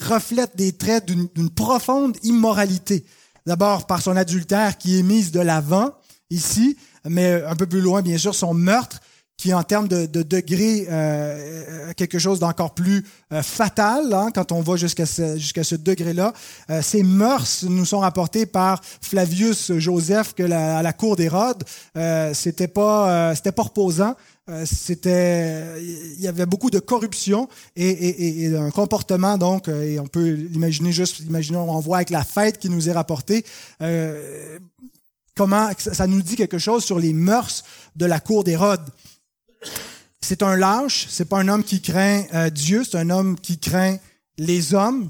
reflète 0.01 0.55
des 0.55 0.71
traits 0.71 1.05
d'une 1.05 1.49
profonde 1.49 2.17
immoralité. 2.23 3.05
D'abord 3.45 3.85
par 3.85 4.01
son 4.01 4.15
adultère 4.15 4.77
qui 4.77 4.97
est 4.97 5.03
mise 5.03 5.31
de 5.31 5.39
l'avant 5.39 5.93
ici, 6.29 6.77
mais 7.07 7.43
un 7.43 7.55
peu 7.55 7.67
plus 7.67 7.81
loin, 7.81 8.01
bien 8.01 8.17
sûr, 8.17 8.33
son 8.33 8.53
meurtre 8.53 9.01
qui 9.37 9.53
en 9.53 9.63
termes 9.63 9.87
de, 9.87 10.05
de 10.05 10.21
degré 10.21 10.85
euh, 10.87 10.91
euh, 10.91 11.93
quelque 11.93 12.19
chose 12.19 12.39
d'encore 12.39 12.73
plus 12.73 13.05
euh, 13.31 13.41
fatal 13.41 14.13
hein, 14.13 14.29
quand 14.33 14.51
on 14.51 14.61
va 14.61 14.75
jusqu'à 14.75 15.05
ce, 15.05 15.37
jusqu'à 15.37 15.63
ce 15.63 15.75
degré-là. 15.75 16.33
ces 16.81 17.03
mœurs 17.03 17.63
nous 17.63 17.85
sont 17.85 17.99
rapportées 17.99 18.45
par 18.45 18.81
Flavius 19.01 19.73
Joseph 19.77 20.33
que 20.33 20.43
la, 20.43 20.77
à 20.77 20.81
la 20.81 20.93
cour 20.93 21.15
d'Hérode, 21.15 21.63
c'était 22.33 22.67
pas 22.67 23.35
c'était 23.35 23.51
pas 23.51 23.63
reposant. 23.63 24.15
c'était 24.65 25.81
il 25.81 26.21
y 26.21 26.27
avait 26.27 26.45
beaucoup 26.45 26.69
de 26.69 26.79
corruption 26.79 27.47
et, 27.75 27.89
et, 27.89 28.43
et, 28.43 28.55
un 28.55 28.71
comportement 28.71 29.37
donc 29.37 29.67
et 29.67 29.99
on 29.99 30.07
peut 30.07 30.29
l'imaginer 30.29 30.91
juste 30.91 31.19
imaginons 31.19 31.69
on 31.69 31.79
voit 31.79 31.97
avec 31.97 32.09
la 32.09 32.23
fête 32.23 32.57
qui 32.59 32.69
nous 32.69 32.89
est 32.89 32.93
rapportée 32.93 33.45
comment 35.35 35.69
ça 35.77 36.07
nous 36.07 36.21
dit 36.21 36.35
quelque 36.35 36.59
chose 36.59 36.83
sur 36.83 36.99
les 36.99 37.13
mœurs 37.13 37.63
de 37.95 38.05
la 38.05 38.19
cour 38.19 38.43
d'Hérode 38.43 38.83
c'est 40.21 40.41
un 40.41 40.55
lâche, 40.55 41.07
c'est 41.09 41.25
pas 41.25 41.39
un 41.39 41.47
homme 41.47 41.63
qui 41.63 41.81
craint 41.81 42.23
euh, 42.33 42.49
Dieu, 42.49 42.83
c'est 42.83 42.97
un 42.97 43.09
homme 43.09 43.37
qui 43.39 43.59
craint 43.59 43.97
les 44.37 44.73
hommes. 44.73 45.09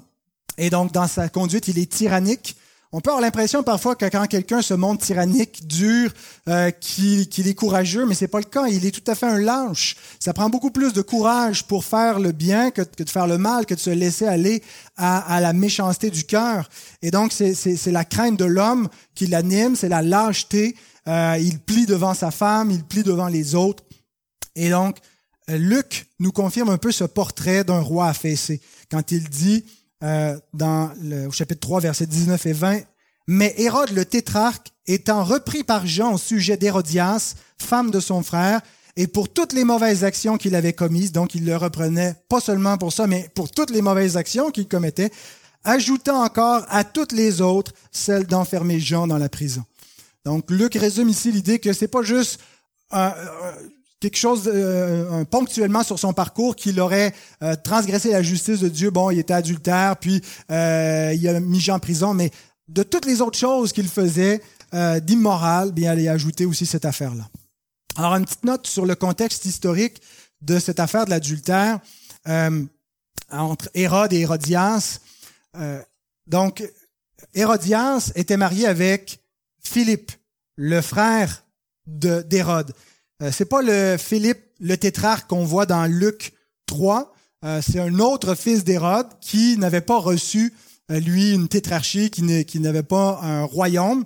Et 0.57 0.69
donc, 0.69 0.91
dans 0.91 1.07
sa 1.07 1.29
conduite, 1.29 1.67
il 1.67 1.79
est 1.79 1.91
tyrannique. 1.91 2.55
On 2.95 3.01
peut 3.01 3.09
avoir 3.09 3.21
l'impression 3.21 3.63
parfois 3.63 3.95
que 3.95 4.05
quand 4.05 4.27
quelqu'un 4.27 4.61
se 4.61 4.75
montre 4.75 5.03
tyrannique, 5.03 5.65
dur, 5.65 6.13
euh, 6.47 6.69
qu'il 6.69 7.47
est 7.47 7.55
courageux, 7.55 8.05
mais 8.05 8.13
c'est 8.13 8.27
pas 8.27 8.37
le 8.37 8.45
cas. 8.45 8.67
Il 8.67 8.85
est 8.85 8.91
tout 8.91 9.11
à 9.11 9.15
fait 9.15 9.25
un 9.25 9.39
lâche. 9.39 9.95
Ça 10.19 10.31
prend 10.31 10.47
beaucoup 10.47 10.69
plus 10.69 10.93
de 10.93 11.01
courage 11.01 11.63
pour 11.63 11.85
faire 11.85 12.19
le 12.19 12.31
bien 12.31 12.69
que, 12.69 12.81
de 12.81 13.09
faire 13.09 13.25
le 13.25 13.39
mal, 13.39 13.65
que 13.65 13.73
de 13.73 13.79
se 13.79 13.89
laisser 13.89 14.27
aller 14.27 14.61
à, 14.95 15.39
la 15.41 15.53
méchanceté 15.53 16.11
du 16.11 16.23
cœur. 16.23 16.69
Et 17.01 17.09
donc, 17.09 17.31
c'est 17.33 17.91
la 17.91 18.05
crainte 18.05 18.37
de 18.37 18.45
l'homme 18.45 18.87
qui 19.15 19.25
l'anime, 19.25 19.75
c'est 19.75 19.89
la 19.89 20.03
lâcheté. 20.03 20.75
Euh, 21.07 21.35
il 21.41 21.59
plie 21.59 21.87
devant 21.87 22.13
sa 22.13 22.29
femme, 22.29 22.69
il 22.69 22.83
plie 22.83 23.03
devant 23.03 23.27
les 23.27 23.55
autres. 23.55 23.83
Et 24.55 24.69
donc, 24.69 24.97
Luc 25.47 26.07
nous 26.19 26.31
confirme 26.31 26.69
un 26.69 26.77
peu 26.77 26.91
ce 26.91 27.03
portrait 27.03 27.63
d'un 27.63 27.79
roi 27.79 28.07
affaissé 28.07 28.61
quand 28.89 29.11
il 29.11 29.29
dit 29.29 29.65
euh, 30.03 30.37
dans 30.53 30.91
le 31.01 31.29
chapitre 31.31 31.61
3, 31.61 31.81
versets 31.81 32.05
19 32.05 32.45
et 32.45 32.53
20. 32.53 32.79
Mais 33.27 33.53
Hérode 33.57 33.91
le 33.91 34.05
tétrarque, 34.05 34.71
étant 34.85 35.23
repris 35.23 35.63
par 35.63 35.85
Jean 35.87 36.13
au 36.13 36.17
sujet 36.17 36.57
d'Hérodias, 36.57 37.35
femme 37.57 37.89
de 37.89 37.99
son 37.99 38.21
frère, 38.21 38.61
et 38.95 39.07
pour 39.07 39.31
toutes 39.31 39.53
les 39.53 39.63
mauvaises 39.63 40.03
actions 40.03 40.37
qu'il 40.37 40.55
avait 40.55 40.73
commises, 40.73 41.11
donc 41.11 41.33
il 41.35 41.45
le 41.45 41.55
reprenait 41.55 42.15
pas 42.29 42.39
seulement 42.39 42.77
pour 42.77 42.93
ça, 42.93 43.07
mais 43.07 43.29
pour 43.33 43.49
toutes 43.49 43.71
les 43.71 43.81
mauvaises 43.81 44.17
actions 44.17 44.51
qu'il 44.51 44.67
commettait, 44.67 45.11
ajoutant 45.63 46.23
encore 46.23 46.65
à 46.69 46.83
toutes 46.83 47.11
les 47.11 47.41
autres 47.41 47.73
celle 47.91 48.27
d'enfermer 48.27 48.79
Jean 48.79 49.07
dans 49.07 49.17
la 49.17 49.29
prison. 49.29 49.63
Donc 50.25 50.51
Luc 50.51 50.75
résume 50.75 51.09
ici 51.09 51.31
l'idée 51.31 51.59
que 51.59 51.73
c'est 51.73 51.87
pas 51.87 52.03
juste 52.03 52.39
quelque 54.03 54.17
chose 54.17 54.51
euh, 54.53 55.23
ponctuellement 55.23 55.81
sur 55.81 55.97
son 55.97 56.11
parcours 56.11 56.57
qu'il 56.57 56.77
aurait 56.81 57.13
euh, 57.41 57.55
transgressé 57.55 58.11
la 58.11 58.21
justice 58.21 58.59
de 58.59 58.67
Dieu. 58.67 58.89
Bon, 58.89 59.09
il 59.11 59.19
était 59.19 59.33
adultère, 59.33 59.95
puis 59.95 60.21
euh, 60.51 61.15
il 61.15 61.25
a 61.29 61.39
mis 61.39 61.61
Jean 61.61 61.75
en 61.75 61.79
prison, 61.79 62.13
mais 62.13 62.29
de 62.67 62.83
toutes 62.83 63.05
les 63.05 63.21
autres 63.21 63.39
choses 63.39 63.71
qu'il 63.71 63.87
faisait 63.87 64.41
d'immoral, 65.03 65.71
bien, 65.71 65.93
il 65.93 66.07
a 66.07 66.13
ajouté 66.13 66.47
aussi 66.47 66.65
cette 66.65 66.85
affaire-là. 66.85 67.29
Alors, 67.95 68.15
une 68.15 68.25
petite 68.25 68.43
note 68.43 68.65
sur 68.65 68.87
le 68.87 68.95
contexte 68.95 69.45
historique 69.45 70.01
de 70.41 70.57
cette 70.57 70.79
affaire 70.79 71.05
de 71.05 71.11
l'adultère 71.11 71.79
entre 73.29 73.69
Hérode 73.75 74.11
et 74.13 74.21
Hérodias. 74.21 74.99
donc, 76.25 76.67
Hérodias 77.35 78.11
était 78.15 78.35
marié 78.35 78.65
avec 78.65 79.19
Philippe, 79.61 80.11
le 80.55 80.81
frère 80.81 81.43
d'Hérode. 81.85 82.73
Euh, 83.21 83.31
c'est 83.31 83.45
pas 83.45 83.61
le 83.61 83.97
Philippe 83.97 84.39
le 84.59 84.77
tétrarque 84.77 85.29
qu'on 85.29 85.45
voit 85.45 85.65
dans 85.65 85.85
Luc 85.85 86.33
3. 86.65 87.13
Euh, 87.45 87.61
c'est 87.61 87.79
un 87.79 87.99
autre 87.99 88.35
fils 88.35 88.63
d'Hérode 88.63 89.07
qui 89.21 89.57
n'avait 89.57 89.81
pas 89.81 89.99
reçu, 89.99 90.53
euh, 90.91 90.99
lui, 90.99 91.33
une 91.33 91.47
tétrarchie, 91.47 92.09
qui 92.09 92.59
n'avait 92.59 92.83
pas 92.83 93.19
un 93.21 93.43
royaume. 93.43 94.03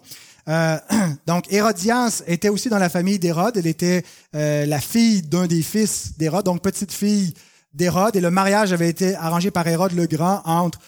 donc, 1.27 1.51
Hérodias 1.51 2.23
était 2.25 2.47
aussi 2.47 2.69
dans 2.69 2.77
la 2.77 2.87
famille 2.87 3.19
d'Hérode. 3.19 3.57
Elle 3.57 3.67
était 3.67 4.05
la 4.31 4.79
fille 4.79 5.21
d'un 5.21 5.45
des 5.45 5.61
fils 5.61 6.17
d'Hérode, 6.17 6.45
donc 6.45 6.61
petite 6.61 6.93
fille 6.93 7.33
d'Hérode. 7.73 8.15
Et 8.15 8.21
le 8.21 8.31
mariage 8.31 8.71
avait 8.71 8.87
été 8.87 9.13
arrangé 9.15 9.51
par 9.51 9.67
Hérode 9.67 9.91
le 9.91 10.05
Grand 10.07 10.41
entre 10.45 10.79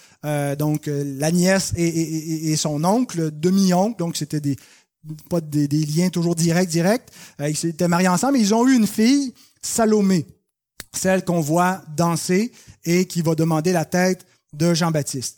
donc 0.57 0.83
la 0.87 1.31
nièce 1.33 1.73
et, 1.75 2.51
et 2.51 2.55
son 2.55 2.85
oncle, 2.85 3.31
demi-oncle. 3.31 3.99
Donc, 3.99 4.15
c'était 4.15 4.39
des, 4.39 4.55
pas 5.29 5.41
des, 5.41 5.67
liens 5.67 6.09
toujours 6.09 6.35
directs, 6.35 6.69
directs. 6.69 7.09
Euh, 7.39 7.49
ils 7.49 7.57
s'étaient 7.57 7.87
mariés 7.87 8.07
ensemble 8.07 8.37
et 8.37 8.41
ils 8.41 8.53
ont 8.53 8.67
eu 8.67 8.75
une 8.75 8.87
fille, 8.87 9.33
Salomé, 9.61 10.25
celle 10.93 11.23
qu'on 11.23 11.41
voit 11.41 11.81
danser 11.95 12.51
et 12.85 13.05
qui 13.05 13.21
va 13.21 13.35
demander 13.35 13.71
la 13.71 13.85
tête 13.85 14.25
de 14.53 14.73
Jean-Baptiste. 14.73 15.37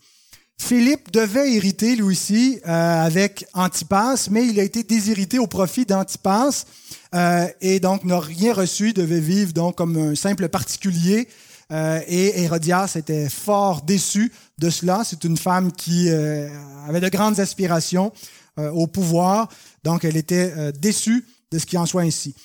Philippe 0.58 1.12
devait 1.12 1.54
hériter 1.54 1.95
lui 1.95 2.04
aussi 2.04 2.60
euh, 2.67 3.06
avec 3.06 3.45
Antipas, 3.54 4.28
mais 4.30 4.45
il 4.45 4.60
a 4.60 4.63
été 4.63 4.84
déshérité 4.84 5.39
au 5.39 5.47
profit 5.47 5.86
d'Antipas 5.86 6.65
euh, 7.15 7.47
et 7.62 7.80
donc 7.80 8.04
n'a 8.04 8.19
rien 8.19 8.54
reçu, 8.54 8.93
devait 8.93 9.19
vivre 9.19 9.54
donc 9.54 9.76
comme 9.76 9.97
un 9.97 10.15
simple 10.15 10.50
particulier. 10.50 11.28
et 11.71 12.43
Hérodias 12.43 12.93
était 12.95 13.30
fort 13.30 13.82
déçu 13.82 14.32
de 14.60 14.69
cela. 14.69 15.04
C'est 15.04 15.24
une 15.24 15.38
femme 15.38 15.71
qui 15.71 16.10
avait 16.10 17.00
de 17.00 17.10
grandes 17.10 17.39
aspirations. 17.39 18.12
Euh, 18.60 18.70
au 18.72 18.86
pouvoir. 18.86 19.48
Donc, 19.86 20.04
elle 20.04 20.18
était 20.18 20.54
euh, 20.58 20.74
déçue 20.74 21.26
de 21.54 21.58
ce 21.58 21.66
qui 21.66 21.78
en 21.78 21.86
soit 21.86 22.02
ainsi. 22.02 22.36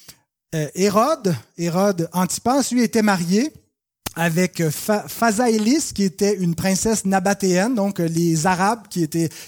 Euh, 0.55 0.69
Hérode, 0.77 1.35
Hérode 1.59 2.09
Antipas, 2.13 2.69
lui, 2.71 2.85
était 2.85 3.03
marié 3.03 3.53
avec 4.15 4.63
Phasaélis, 4.71 5.93
qui 5.93 6.05
était 6.05 6.35
une 6.37 6.55
princesse 6.55 7.07
nabatéenne, 7.07 7.75
donc 7.75 7.99
les 7.99 8.47
Arabes 8.47 8.87
qui, 8.89 9.03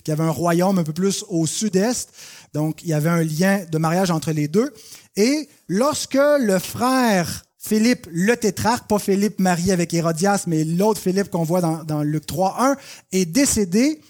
avaient 0.09 0.25
un 0.25 0.31
royaume 0.31 0.81
un 0.81 0.83
peu 0.83 0.93
plus 0.93 1.25
au 1.29 1.47
sud-est. 1.47 2.11
Donc, 2.53 2.83
il 2.83 2.89
y 2.89 2.93
avait 2.93 3.09
un 3.09 3.23
lien 3.23 3.65
de 3.71 3.79
mariage 3.79 4.11
entre 4.11 4.33
les 4.33 4.49
deux. 4.49 4.75
Et 5.15 5.49
lorsque 5.69 6.19
le 6.41 6.59
frère 6.59 7.45
Philippe 7.57 8.09
le 8.11 8.37
tétrarque, 8.37 8.89
pas 8.89 8.99
Philippe 8.99 9.39
marié 9.39 9.73
avec 9.73 9.95
Hérodias, 9.95 10.45
mais 10.49 10.65
l'autre 10.65 11.01
Philippe 11.01 11.31
qu'on 11.31 11.45
voit 11.45 11.61
dans 11.61 12.03
Luc 12.03 12.27
3.1, 12.27 12.77
est 13.13 13.27
décédé, 13.27 14.01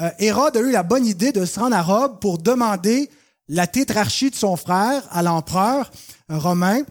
euh, 0.00 0.10
Hérode 0.18 0.56
a 0.56 0.60
eu 0.60 0.70
la 0.70 0.82
bonne 0.82 1.06
idée 1.06 1.32
de 1.32 1.44
se 1.44 1.58
rendre 1.58 1.76
à 1.76 1.82
Rome 1.82 2.18
pour 2.20 2.38
demander 2.38 3.10
la 3.48 3.66
tétrarchie 3.66 4.30
de 4.30 4.34
son 4.34 4.56
frère 4.56 5.02
à 5.10 5.22
l'empereur 5.22 5.90
romain. 6.28 6.82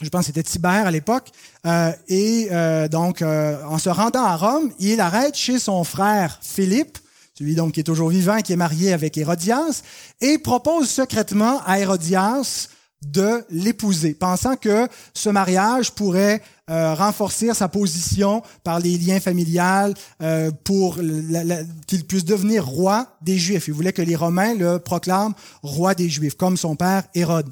Je 0.00 0.08
pense 0.08 0.22
que 0.22 0.26
c'était 0.26 0.42
Tibère 0.42 0.86
à 0.86 0.90
l'époque. 0.90 1.28
Euh, 1.66 1.92
et 2.08 2.48
euh, 2.50 2.88
donc, 2.88 3.22
en 3.22 3.78
se 3.78 3.90
rendant 3.90 4.24
à 4.24 4.36
Rome, 4.36 4.72
il 4.78 5.00
arrête 5.00 5.36
chez 5.36 5.58
son 5.58 5.84
frère 5.84 6.38
Philippe, 6.42 6.98
celui 7.34 7.54
donc 7.54 7.72
qui 7.72 7.80
est 7.80 7.84
toujours 7.84 8.08
vivant, 8.08 8.40
qui 8.40 8.52
est 8.52 8.56
marié 8.56 8.92
avec 8.92 9.16
Hérodias, 9.16 9.82
et 10.20 10.38
propose 10.38 10.88
secrètement 10.88 11.60
à 11.66 11.78
Hérodias 11.78 12.68
de 13.02 13.44
l'épouser, 13.50 14.12
pensant 14.12 14.56
que 14.56 14.86
ce 15.14 15.30
mariage 15.30 15.92
pourrait 15.92 16.42
euh, 16.68 16.94
renforcer 16.94 17.52
sa 17.54 17.68
position 17.68 18.42
par 18.62 18.78
les 18.78 18.98
liens 18.98 19.20
familiales 19.20 19.94
euh, 20.22 20.50
pour 20.64 20.98
qu'il 21.86 22.04
puisse 22.04 22.24
devenir 22.26 22.66
roi 22.66 23.06
des 23.22 23.38
Juifs. 23.38 23.68
Il 23.68 23.74
voulait 23.74 23.94
que 23.94 24.02
les 24.02 24.16
Romains 24.16 24.54
le 24.54 24.78
proclament 24.78 25.34
roi 25.62 25.94
des 25.94 26.10
Juifs, 26.10 26.36
comme 26.36 26.56
son 26.56 26.76
père 26.76 27.04
Hérode. 27.14 27.48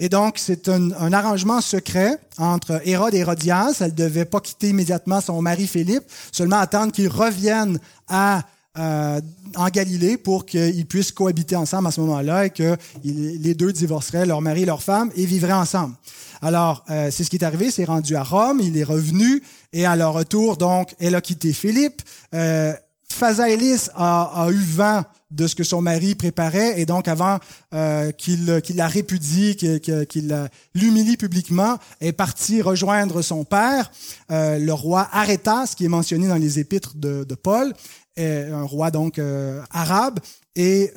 Et 0.00 0.08
donc, 0.08 0.38
c'est 0.38 0.68
un, 0.68 0.92
un, 0.92 1.12
arrangement 1.12 1.60
secret 1.60 2.18
entre 2.38 2.80
Hérode 2.84 3.14
et 3.14 3.18
Hérodias. 3.18 3.78
Elle 3.80 3.90
ne 3.90 3.96
devait 3.96 4.24
pas 4.24 4.40
quitter 4.40 4.68
immédiatement 4.68 5.20
son 5.20 5.42
mari 5.42 5.66
Philippe, 5.66 6.04
seulement 6.30 6.58
attendre 6.58 6.92
qu'il 6.92 7.08
revienne 7.08 7.78
à 8.06 8.44
euh, 8.78 9.20
en 9.56 9.68
Galilée 9.68 10.16
pour 10.16 10.46
qu'ils 10.46 10.86
puissent 10.86 11.12
cohabiter 11.12 11.56
ensemble 11.56 11.88
à 11.88 11.90
ce 11.90 12.00
moment-là 12.00 12.46
et 12.46 12.50
que 12.50 12.76
les 13.04 13.54
deux 13.54 13.72
divorceraient, 13.72 14.26
leur 14.26 14.40
mari 14.40 14.62
et 14.62 14.66
leur 14.66 14.82
femme, 14.82 15.10
et 15.16 15.26
vivraient 15.26 15.52
ensemble. 15.52 15.94
Alors, 16.42 16.84
euh, 16.90 17.10
c'est 17.10 17.24
ce 17.24 17.30
qui 17.30 17.36
est 17.36 17.44
arrivé, 17.44 17.70
c'est 17.70 17.84
rendu 17.84 18.14
à 18.14 18.22
Rome, 18.22 18.60
il 18.62 18.76
est 18.76 18.84
revenu, 18.84 19.42
et 19.72 19.86
à 19.86 19.96
leur 19.96 20.12
retour, 20.12 20.56
donc, 20.56 20.94
elle 21.00 21.14
a 21.14 21.20
quitté 21.20 21.52
Philippe. 21.52 22.02
Euh, 22.34 22.72
Phasaélis 23.10 23.88
a, 23.96 24.48
eu 24.50 24.62
vent 24.62 25.02
de 25.30 25.46
ce 25.46 25.54
que 25.54 25.64
son 25.64 25.82
mari 25.82 26.14
préparait, 26.14 26.80
et 26.80 26.86
donc 26.86 27.08
avant 27.08 27.38
euh, 27.74 28.12
qu'il 28.12 28.62
la 28.74 28.86
répudie, 28.86 29.56
qu'il 29.56 30.48
l'humilie 30.74 31.16
publiquement, 31.16 31.78
est 32.00 32.12
parti 32.12 32.62
rejoindre 32.62 33.20
son 33.22 33.44
père, 33.44 33.90
euh, 34.30 34.58
le 34.58 34.72
roi 34.72 35.08
Arétas, 35.12 35.74
qui 35.76 35.84
est 35.84 35.88
mentionné 35.88 36.28
dans 36.28 36.36
les 36.36 36.58
épîtres 36.58 36.96
de 36.96 37.34
Paul, 37.34 37.74
un 38.18 38.64
roi 38.64 38.90
donc 38.90 39.18
euh, 39.18 39.62
arabe, 39.70 40.18
et 40.54 40.92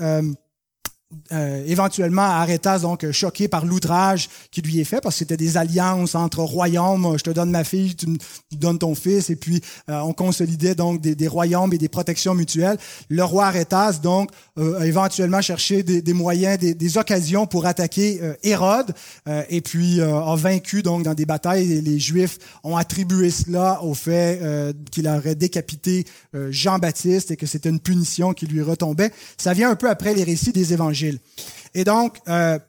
euh, 1.33 1.41
euh, 1.51 1.63
éventuellement 1.65 2.21
Arétas 2.21 2.79
donc 2.79 3.09
choqué 3.11 3.47
par 3.47 3.65
l'outrage 3.65 4.29
qui 4.51 4.61
lui 4.61 4.79
est 4.79 4.83
fait 4.83 5.01
parce 5.01 5.15
que 5.15 5.19
c'était 5.19 5.37
des 5.37 5.57
alliances 5.57 6.15
entre 6.15 6.39
royaumes. 6.39 7.15
Je 7.17 7.23
te 7.23 7.29
donne 7.29 7.51
ma 7.51 7.63
fille 7.63 7.95
tu 7.95 8.07
me 8.07 8.17
donnes 8.53 8.79
ton 8.79 8.95
fils. 8.95 9.29
Et 9.29 9.35
puis 9.35 9.61
euh, 9.89 9.99
on 10.01 10.13
consolidait 10.13 10.75
donc 10.75 11.01
des, 11.01 11.27
royaumes 11.27 11.73
et 11.73 11.77
des 11.77 11.89
protections 11.89 12.35
mutuelles. 12.35 12.77
Le 13.09 13.23
roi 13.23 13.47
Arétas 13.47 13.99
donc 14.01 14.29
euh, 14.57 14.79
a 14.79 14.85
éventuellement 14.85 15.41
cherché 15.41 15.83
des, 15.83 16.13
moyens 16.13 16.57
des, 16.59 16.97
occasions 16.97 17.47
pour 17.47 17.65
attaquer 17.65 18.19
Hérode 18.43 18.93
et 19.49 19.61
puis 19.61 20.01
a 20.01 20.35
vaincu 20.35 20.83
donc 20.83 21.03
dans 21.03 21.13
des 21.13 21.25
batailles. 21.25 21.71
Et 21.71 21.81
les 21.81 21.99
juifs 21.99 22.37
ont 22.63 22.75
attribué 22.75 23.29
cela 23.29 23.81
au 23.83 23.93
fait 23.93 24.41
qu'il 24.91 25.07
aurait 25.07 25.35
décapité 25.35 26.05
Jean-Baptiste 26.33 27.31
et 27.31 27.37
que 27.37 27.45
c'était 27.45 27.69
une 27.69 27.79
punition 27.79 28.33
qui 28.33 28.45
lui 28.45 28.61
retombait. 28.61 29.11
Ça 29.37 29.53
vient 29.53 29.71
un 29.71 29.75
peu 29.75 29.89
après 29.89 30.13
les 30.13 30.23
récits 30.23 30.51
des 30.51 30.73
évangiles 30.73 31.00
et 31.73 31.83
donc, 31.83 32.17
euh, 32.27 32.59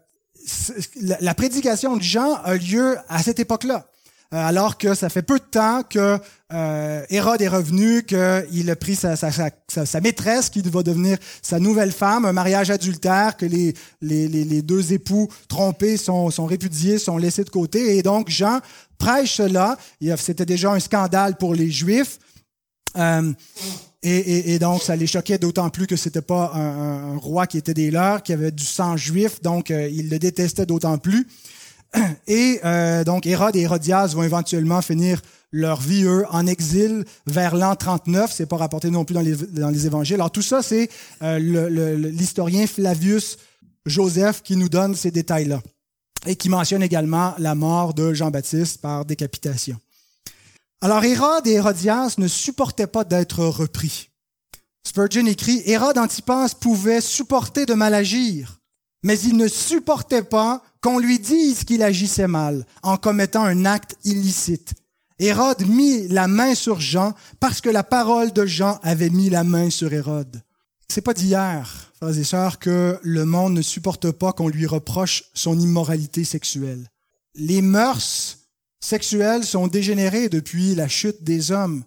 la 1.21 1.35
prédication 1.35 1.97
de 1.97 2.03
Jean 2.03 2.35
a 2.35 2.55
lieu 2.55 2.97
à 3.09 3.23
cette 3.23 3.39
époque-là, 3.41 3.87
euh, 4.35 4.37
alors 4.37 4.79
que 4.79 4.95
ça 4.95 5.09
fait 5.09 5.23
peu 5.23 5.39
de 5.39 5.45
temps 5.45 5.83
que 5.89 6.19
euh, 6.53 7.05
Hérode 7.11 7.43
est 7.43 7.49
revenu, 7.49 8.03
qu'il 8.03 8.71
a 8.71 8.77
pris 8.77 8.97
sa, 8.97 10.01
maîtresse 10.01 10.51
qui 10.51 10.63
va 10.63 10.83
devenir 10.83 11.19
sa 11.43 11.59
nouvelle 11.59 11.93
femme, 11.93 12.25
un 12.25 12.33
mariage 12.33 12.71
adultère, 12.71 13.37
que 13.37 13.47
les, 13.47 14.63
deux 14.63 14.93
époux 14.93 15.29
trompés 15.49 15.97
sont, 15.97 16.31
sont 16.31 16.47
répudiés, 16.47 16.99
sont 16.99 17.19
laissés 17.19 17.45
de 17.45 17.51
côté. 17.51 17.97
Et 17.97 18.03
donc 18.03 18.29
Jean 18.31 18.61
prêche 18.99 19.37
cela. 19.37 19.77
C'était 20.17 20.47
déjà 20.47 20.73
un 20.73 20.81
scandale 20.81 21.37
pour 21.37 21.55
les 21.55 21.71
Juifs. 21.71 22.19
Euh, 22.97 23.33
et, 24.05 24.59
donc, 24.59 24.83
ça 24.83 24.97
les 24.97 25.07
choquait 25.07 25.39
d'autant 25.39 25.71
plus 25.71 25.87
que 25.87 25.95
c'était 25.95 26.23
pas 26.23 26.51
un, 26.55 27.15
un, 27.15 27.17
roi 27.19 27.47
qui 27.47 27.57
était 27.57 27.75
des 27.75 27.93
leurs, 27.93 28.25
qui 28.25 28.33
avait 28.33 28.51
du 28.51 28.65
sang 28.65 28.97
juif, 28.97 29.41
donc 29.43 29.71
euh, 29.71 29.89
ils 29.89 30.09
le 30.09 30.19
détestaient 30.19 30.67
d'autant 30.67 30.99
plus. 30.99 31.29
Et 32.27 32.59
euh, 32.65 33.05
donc, 33.05 33.27
Hérode 33.27 33.55
et 33.55 33.61
Hérodias 33.61 34.09
vont 34.15 34.23
éventuellement 34.23 34.83
finir 34.83 35.21
leur 35.53 35.81
vie, 35.81 36.05
eux, 36.05 36.25
en 36.31 36.47
exil 36.47 37.05
vers 37.27 37.55
l'an 37.55 37.77
39. 37.77 38.33
C'est 38.33 38.47
pas 38.47 38.57
rapporté 38.57 38.91
non 38.91 39.05
plus 39.05 39.15
dans 39.15 39.21
les, 39.21 39.37
dans 39.37 39.69
les 39.69 39.87
évangiles. 39.87 40.15
Alors, 40.15 40.31
tout 40.31 40.43
ça, 40.43 40.63
c'est 40.63 40.89
euh, 41.23 41.39
l'historien 41.97 42.67
Flavius 42.67 43.37
Joseph 43.85 44.43
qui 44.43 44.57
nous 44.57 44.71
donne 44.71 44.95
ces 44.95 45.11
détails-là 45.11 45.61
et 46.27 46.35
qui 46.35 46.49
mentionne 46.49 46.83
également 46.83 47.35
la 47.39 47.55
mort 47.55 47.95
de 47.95 48.15
Jean-Baptiste 48.15 48.81
par 48.81 49.05
décapitation. 49.05 49.77
Alors 50.83 51.05
Hérode 51.05 51.47
et 51.47 51.53
Hérodias 51.53 52.17
ne 52.19 52.27
supportaient 52.27 52.89
pas 52.89 53.05
d'être 53.05 53.45
repris. 53.45 54.11
Spurgeon 54.85 55.27
écrit, 55.27 55.63
Hérode 55.65 55.97
Antipas 55.97 56.57
pouvait 56.61 57.01
supporter 57.01 57.67
de 57.67 57.75
mal 57.75 57.95
agir, 57.95 58.59
mais 59.05 59.17
il 59.21 59.37
ne 59.37 59.47
supportait 59.47 60.25
pas 60.25 60.61
qu'on 60.81 60.99
lui 60.99 61.21
dise 61.21 61.63
qu'il 61.63 61.85
agissait 61.85 62.27
mal 62.27 62.67
en 62.83 62.97
commettant 62.97 63.45
un 63.45 63.65
acte 63.65 63.95
illicite. 64.03 64.75
Hérode 65.21 65.65
mit 65.69 66.09
la 66.09 66.27
main 66.27 66.57
sur 66.57 66.81
Jean 66.81 67.15
parce 67.39 67.61
que 67.61 67.71
la 67.71 67.85
parole 67.85 68.33
de 68.33 68.45
Jean 68.45 68.81
avait 68.83 69.11
mis 69.11 69.31
la 69.31 69.45
main 69.45 69.71
sur 69.71 69.93
Hérode. 69.93 70.43
C'est 70.89 71.01
pas 71.01 71.15
d'hier, 71.15 71.93
frères 71.95 72.19
et 72.19 72.25
sœurs, 72.25 72.59
que 72.59 72.99
le 73.03 73.25
monde 73.25 73.53
ne 73.53 73.63
supporte 73.63 74.11
pas 74.11 74.33
qu'on 74.33 74.49
lui 74.49 74.67
reproche 74.67 75.23
son 75.33 75.61
immoralité 75.61 76.25
sexuelle. 76.25 76.91
Les 77.37 77.63
mœurs 77.63 78.42
sexuelles 78.85 79.45
sont 79.45 79.67
dégénérées 79.67 80.29
depuis 80.29 80.75
la 80.75 80.89
chute 80.89 81.23
des 81.23 81.51
hommes. 81.53 81.85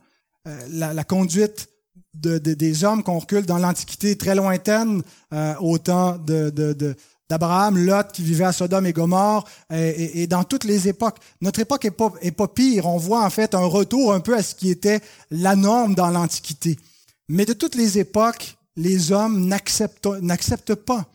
Euh, 0.47 0.67
la, 0.71 1.03
conduite 1.03 1.69
des 2.13 2.83
hommes 2.83 3.03
qu'on 3.03 3.19
recule 3.19 3.45
dans 3.45 3.57
l'Antiquité 3.57 4.15
très 4.15 4.35
lointaine, 4.35 5.01
euh, 5.33 5.53
au 5.59 5.77
temps 5.77 6.17
d'Abraham, 7.29 7.77
Lot 7.77 8.11
qui 8.13 8.21
vivait 8.21 8.45
à 8.45 8.53
Sodome 8.53 8.85
et 8.85 8.93
Gomorre, 8.93 9.45
et, 9.71 10.27
dans 10.27 10.43
toutes 10.43 10.63
les 10.63 10.87
époques. 10.87 11.17
Notre 11.41 11.59
époque 11.59 11.85
est 11.85 11.91
pas, 11.91 12.13
est 12.21 12.31
pas 12.31 12.47
pire. 12.47 12.85
On 12.85 12.97
voit 12.97 13.23
en 13.23 13.29
fait 13.29 13.55
un 13.55 13.65
retour 13.65 14.13
un 14.13 14.19
peu 14.19 14.35
à 14.35 14.43
ce 14.43 14.55
qui 14.55 14.69
était 14.69 15.01
la 15.31 15.55
norme 15.55 15.95
dans 15.95 16.09
l'Antiquité. 16.09 16.77
Mais 17.27 17.45
de 17.45 17.53
toutes 17.53 17.75
les 17.75 17.97
époques, 17.97 18.55
les 18.75 19.11
hommes 19.11 19.47
n'acceptent 19.47 20.75
pas 20.75 21.05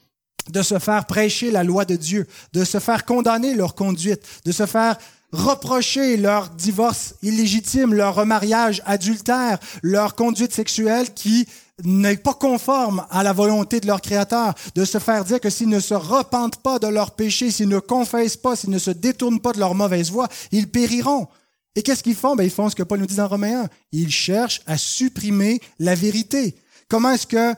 de 0.48 0.62
se 0.62 0.78
faire 0.78 1.06
prêcher 1.06 1.50
la 1.50 1.64
loi 1.64 1.84
de 1.84 1.96
Dieu, 1.96 2.26
de 2.52 2.64
se 2.64 2.78
faire 2.78 3.04
condamner 3.04 3.54
leur 3.54 3.74
conduite, 3.74 4.22
de 4.44 4.52
se 4.52 4.66
faire 4.66 4.96
reprocher 5.32 6.16
leur 6.16 6.50
divorce 6.50 7.14
illégitime, 7.22 7.94
leur 7.94 8.14
remariage 8.14 8.82
adultère, 8.86 9.58
leur 9.82 10.14
conduite 10.14 10.52
sexuelle 10.52 11.12
qui 11.14 11.46
n'est 11.84 12.16
pas 12.16 12.34
conforme 12.34 13.06
à 13.10 13.22
la 13.22 13.32
volonté 13.32 13.80
de 13.80 13.86
leur 13.86 14.00
Créateur, 14.00 14.54
de 14.74 14.84
se 14.84 14.98
faire 14.98 15.24
dire 15.24 15.40
que 15.40 15.50
s'ils 15.50 15.68
ne 15.68 15.80
se 15.80 15.94
repentent 15.94 16.62
pas 16.62 16.78
de 16.78 16.86
leurs 16.86 17.12
péchés, 17.12 17.50
s'ils 17.50 17.68
ne 17.68 17.78
confessent 17.78 18.36
pas, 18.36 18.56
s'ils 18.56 18.70
ne 18.70 18.78
se 18.78 18.90
détournent 18.90 19.40
pas 19.40 19.52
de 19.52 19.60
leur 19.60 19.74
mauvaise 19.74 20.10
voie, 20.10 20.28
ils 20.52 20.68
périront. 20.68 21.28
Et 21.76 21.82
qu'est-ce 21.82 22.02
qu'ils 22.02 22.16
font? 22.16 22.34
Ben, 22.34 22.44
ils 22.44 22.50
font 22.50 22.68
ce 22.68 22.74
que 22.74 22.82
Paul 22.82 22.98
nous 22.98 23.06
dit 23.06 23.16
dans 23.16 23.28
Romains 23.28 23.62
1. 23.64 23.68
Ils 23.92 24.10
cherchent 24.10 24.60
à 24.66 24.76
supprimer 24.76 25.60
la 25.78 25.94
vérité. 25.94 26.56
Comment 26.88 27.10
est-ce 27.12 27.26
que 27.26 27.54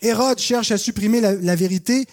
Hérode 0.00 0.38
cherche 0.38 0.70
à 0.70 0.78
supprimer 0.78 1.20
la, 1.20 1.34
la 1.34 1.56
vérité? 1.56 2.06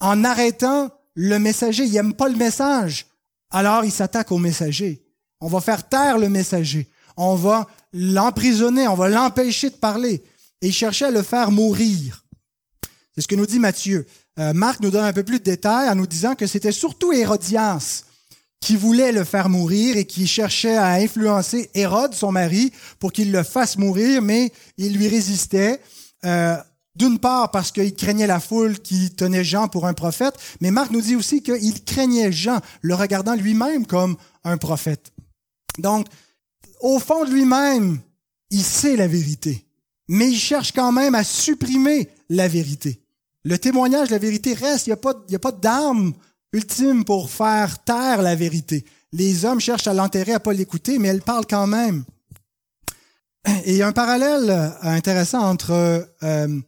En 0.00 0.22
arrêtant 0.22 0.90
le 1.14 1.38
messager. 1.38 1.84
Il 1.84 1.92
n'aime 1.92 2.12
pas 2.12 2.28
le 2.28 2.36
message. 2.36 3.07
Alors 3.50 3.84
il 3.84 3.92
s'attaque 3.92 4.32
au 4.32 4.38
messager. 4.38 5.02
On 5.40 5.48
va 5.48 5.60
faire 5.60 5.88
taire 5.88 6.18
le 6.18 6.28
messager. 6.28 6.88
On 7.16 7.34
va 7.34 7.66
l'emprisonner, 7.92 8.86
on 8.88 8.94
va 8.94 9.08
l'empêcher 9.08 9.70
de 9.70 9.76
parler. 9.76 10.22
Et 10.60 10.68
il 10.68 10.72
cherchait 10.72 11.06
à 11.06 11.10
le 11.10 11.22
faire 11.22 11.50
mourir. 11.50 12.24
C'est 13.14 13.22
ce 13.22 13.28
que 13.28 13.34
nous 13.34 13.46
dit 13.46 13.58
Matthieu. 13.58 14.06
Euh, 14.38 14.52
Marc 14.52 14.80
nous 14.80 14.90
donne 14.90 15.04
un 15.04 15.12
peu 15.12 15.24
plus 15.24 15.38
de 15.38 15.44
détails 15.44 15.88
en 15.88 15.94
nous 15.94 16.06
disant 16.06 16.34
que 16.34 16.46
c'était 16.46 16.72
surtout 16.72 17.12
Hérodias 17.12 18.04
qui 18.60 18.76
voulait 18.76 19.12
le 19.12 19.24
faire 19.24 19.48
mourir 19.48 19.96
et 19.96 20.04
qui 20.04 20.26
cherchait 20.26 20.76
à 20.76 20.92
influencer 20.94 21.70
Hérode, 21.74 22.14
son 22.14 22.32
mari, 22.32 22.72
pour 22.98 23.12
qu'il 23.12 23.30
le 23.30 23.42
fasse 23.42 23.76
mourir, 23.76 24.20
mais 24.22 24.52
il 24.76 24.96
lui 24.96 25.08
résistait. 25.08 25.80
Euh, 26.24 26.56
d'une 26.98 27.18
part 27.18 27.50
parce 27.50 27.70
qu'il 27.70 27.94
craignait 27.94 28.26
la 28.26 28.40
foule 28.40 28.78
qui 28.80 29.10
tenait 29.10 29.44
Jean 29.44 29.68
pour 29.68 29.86
un 29.86 29.94
prophète, 29.94 30.34
mais 30.60 30.72
Marc 30.72 30.90
nous 30.90 31.00
dit 31.00 31.16
aussi 31.16 31.42
qu'il 31.42 31.84
craignait 31.84 32.32
Jean, 32.32 32.60
le 32.82 32.94
regardant 32.94 33.36
lui-même 33.36 33.86
comme 33.86 34.16
un 34.44 34.58
prophète. 34.58 35.12
Donc, 35.78 36.06
au 36.80 36.98
fond 36.98 37.24
de 37.24 37.30
lui-même, 37.30 37.98
il 38.50 38.64
sait 38.64 38.96
la 38.96 39.06
vérité, 39.06 39.64
mais 40.08 40.28
il 40.28 40.38
cherche 40.38 40.72
quand 40.72 40.90
même 40.90 41.14
à 41.14 41.22
supprimer 41.22 42.08
la 42.28 42.48
vérité. 42.48 43.00
Le 43.44 43.58
témoignage 43.58 44.08
de 44.08 44.12
la 44.12 44.18
vérité 44.18 44.54
reste, 44.54 44.86
il 44.86 44.90
n'y 44.90 44.94
a 44.94 44.96
pas, 44.96 45.14
a 45.32 45.38
pas 45.38 45.52
d'arme 45.52 46.12
ultime 46.52 47.04
pour 47.04 47.30
faire 47.30 47.82
taire 47.84 48.22
la 48.22 48.34
vérité. 48.34 48.84
Les 49.12 49.44
hommes 49.44 49.60
cherchent 49.60 49.86
à 49.86 49.94
l'enterrer, 49.94 50.32
à 50.32 50.40
pas 50.40 50.52
l'écouter, 50.52 50.98
mais 50.98 51.08
elle 51.08 51.22
parle 51.22 51.46
quand 51.46 51.66
même. 51.66 52.04
Et 53.64 53.72
il 53.72 53.76
y 53.76 53.82
a 53.82 53.86
un 53.86 53.92
parallèle 53.92 54.74
intéressant 54.82 55.40
entre 55.40 56.06
euh, 56.22 56.60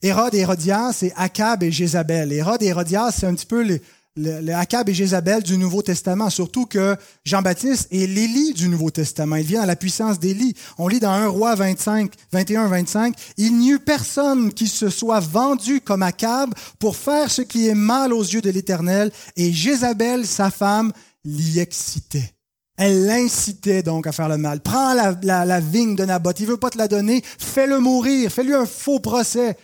Hérode 0.00 0.34
et 0.34 0.38
Hérodias, 0.38 0.92
c'est 0.92 1.12
Akab 1.16 1.62
et 1.64 1.72
Jézabel. 1.72 2.32
Hérode 2.32 2.62
et 2.62 2.66
Hérodias, 2.66 3.10
c'est 3.10 3.26
un 3.26 3.34
petit 3.34 3.46
peu 3.46 3.64
le, 3.64 3.80
et 4.16 4.94
Jézabel 4.94 5.42
du 5.42 5.58
Nouveau 5.58 5.82
Testament, 5.82 6.30
surtout 6.30 6.66
que 6.66 6.96
Jean-Baptiste 7.24 7.88
est 7.90 8.06
l'Élie 8.06 8.52
du 8.52 8.68
Nouveau 8.68 8.90
Testament. 8.90 9.36
Il 9.36 9.44
vient 9.44 9.62
à 9.62 9.66
la 9.66 9.76
puissance 9.76 10.18
d'Élie. 10.18 10.54
On 10.78 10.88
lit 10.88 11.00
dans 11.00 11.10
1 11.10 11.28
roi 11.28 11.54
25, 11.54 12.12
21, 12.32 12.68
25, 12.68 13.14
Il 13.36 13.58
n'y 13.58 13.70
eut 13.70 13.78
personne 13.78 14.52
qui 14.52 14.68
se 14.68 14.88
soit 14.88 15.20
vendu 15.20 15.80
comme 15.80 16.02
Akab 16.02 16.54
pour 16.78 16.96
faire 16.96 17.30
ce 17.30 17.42
qui 17.42 17.68
est 17.68 17.74
mal 17.74 18.12
aux 18.12 18.24
yeux 18.24 18.40
de 18.40 18.50
l'Éternel, 18.50 19.10
et 19.36 19.52
Jézabel, 19.52 20.26
sa 20.26 20.50
femme, 20.50 20.92
l'y 21.24 21.58
excitait. 21.58 22.34
Elle 22.76 23.06
l'incitait 23.06 23.82
donc 23.82 24.06
à 24.06 24.12
faire 24.12 24.28
le 24.28 24.38
mal. 24.38 24.60
Prends 24.60 24.94
la, 24.94 25.60
vigne 25.60 25.96
de 25.96 26.04
Naboth. 26.04 26.38
Il 26.38 26.46
veut 26.46 26.56
pas 26.56 26.70
te 26.70 26.78
la 26.78 26.86
donner. 26.86 27.24
Fais-le 27.24 27.80
mourir. 27.80 28.30
Fais-lui 28.30 28.54
un 28.54 28.66
faux 28.66 29.00
procès 29.00 29.56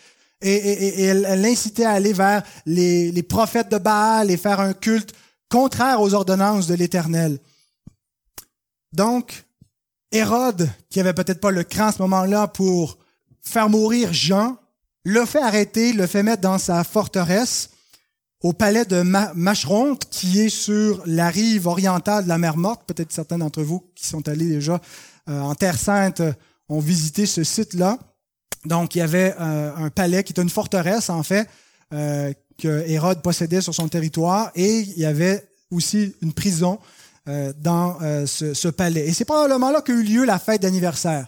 et, 0.45 1.03
elle 1.05 1.41
l'incitait 1.41 1.85
à 1.85 1.93
aller 1.93 2.13
vers 2.13 2.43
les, 2.67 3.23
prophètes 3.23 3.71
de 3.71 3.79
Baal 3.79 4.31
et 4.31 4.37
faire 4.37 4.61
un 4.61 4.75
culte 4.75 5.15
contraire 5.49 6.01
aux 6.01 6.15
ordonnances 6.15 6.67
de 6.67 6.75
l'Éternel. 6.75 7.39
Donc, 8.93 9.45
Hérode, 10.13 10.71
qui 10.91 11.01
avait 11.01 11.15
peut-être 11.15 11.41
pas 11.41 11.51
le 11.51 11.65
cran 11.65 11.87
à 11.87 11.93
ce 11.93 12.03
moment-là 12.03 12.47
pour 12.49 12.99
faire 13.41 13.69
mourir 13.69 14.13
Jean, 14.13 14.57
le 15.05 15.25
fait 15.25 15.43
arrêter, 15.43 15.93
le 15.93 16.07
fait 16.07 16.23
mettre 16.23 16.43
dans 16.43 16.59
sa 16.59 16.85
forteresse 16.85 17.71
au 18.43 18.53
palais 18.53 18.85
de 18.85 19.03
Macheronte, 19.03 20.09
qui 20.11 20.41
est 20.41 20.49
sur 20.51 21.03
la 21.07 21.31
rive 21.31 21.67
orientale 21.67 22.25
de 22.25 22.29
la 22.29 22.39
mer 22.39 22.57
Morte. 22.57 22.83
Peut-être 22.87 23.13
certains 23.13 23.39
d'entre 23.39 23.63
vous 23.63 23.83
qui 23.95 24.07
sont 24.07 24.29
allés 24.29 24.49
déjà 24.49 24.81
euh, 25.29 25.41
en 25.41 25.55
Terre 25.55 25.79
Sainte 25.79 26.23
ont 26.69 26.81
visité 26.81 27.27
ce 27.27 27.43
site-là. 27.43 27.99
Donc, 28.65 28.95
il 28.95 28.99
y 28.99 29.03
avait 29.03 29.35
euh, 29.41 29.75
un 29.77 29.91
palais 29.91 30.25
qui 30.25 30.33
était 30.33 30.43
une 30.43 30.51
forteresse, 30.51 31.11
en 31.11 31.23
fait, 31.23 31.49
euh, 31.93 32.33
que 32.59 32.85
Hérode 32.89 33.23
possédait 33.23 33.61
sur 33.61 33.75
son 33.75 33.89
territoire, 33.89 34.51
et 34.55 34.81
il 34.81 34.99
y 34.99 35.05
avait 35.05 35.47
aussi 35.71 36.15
une 36.23 36.33
prison 36.33 36.79
euh, 37.29 37.53
dans 37.59 37.99
ce, 38.27 38.55
ce, 38.55 38.69
palais. 38.69 39.09
Et 39.09 39.13
c'est 39.13 39.25
probablement 39.25 39.71
là 39.71 39.81
qu'a 39.81 39.93
eu 39.93 40.03
lieu 40.03 40.25
la 40.25 40.39
fête 40.39 40.63
d'anniversaire. 40.63 41.27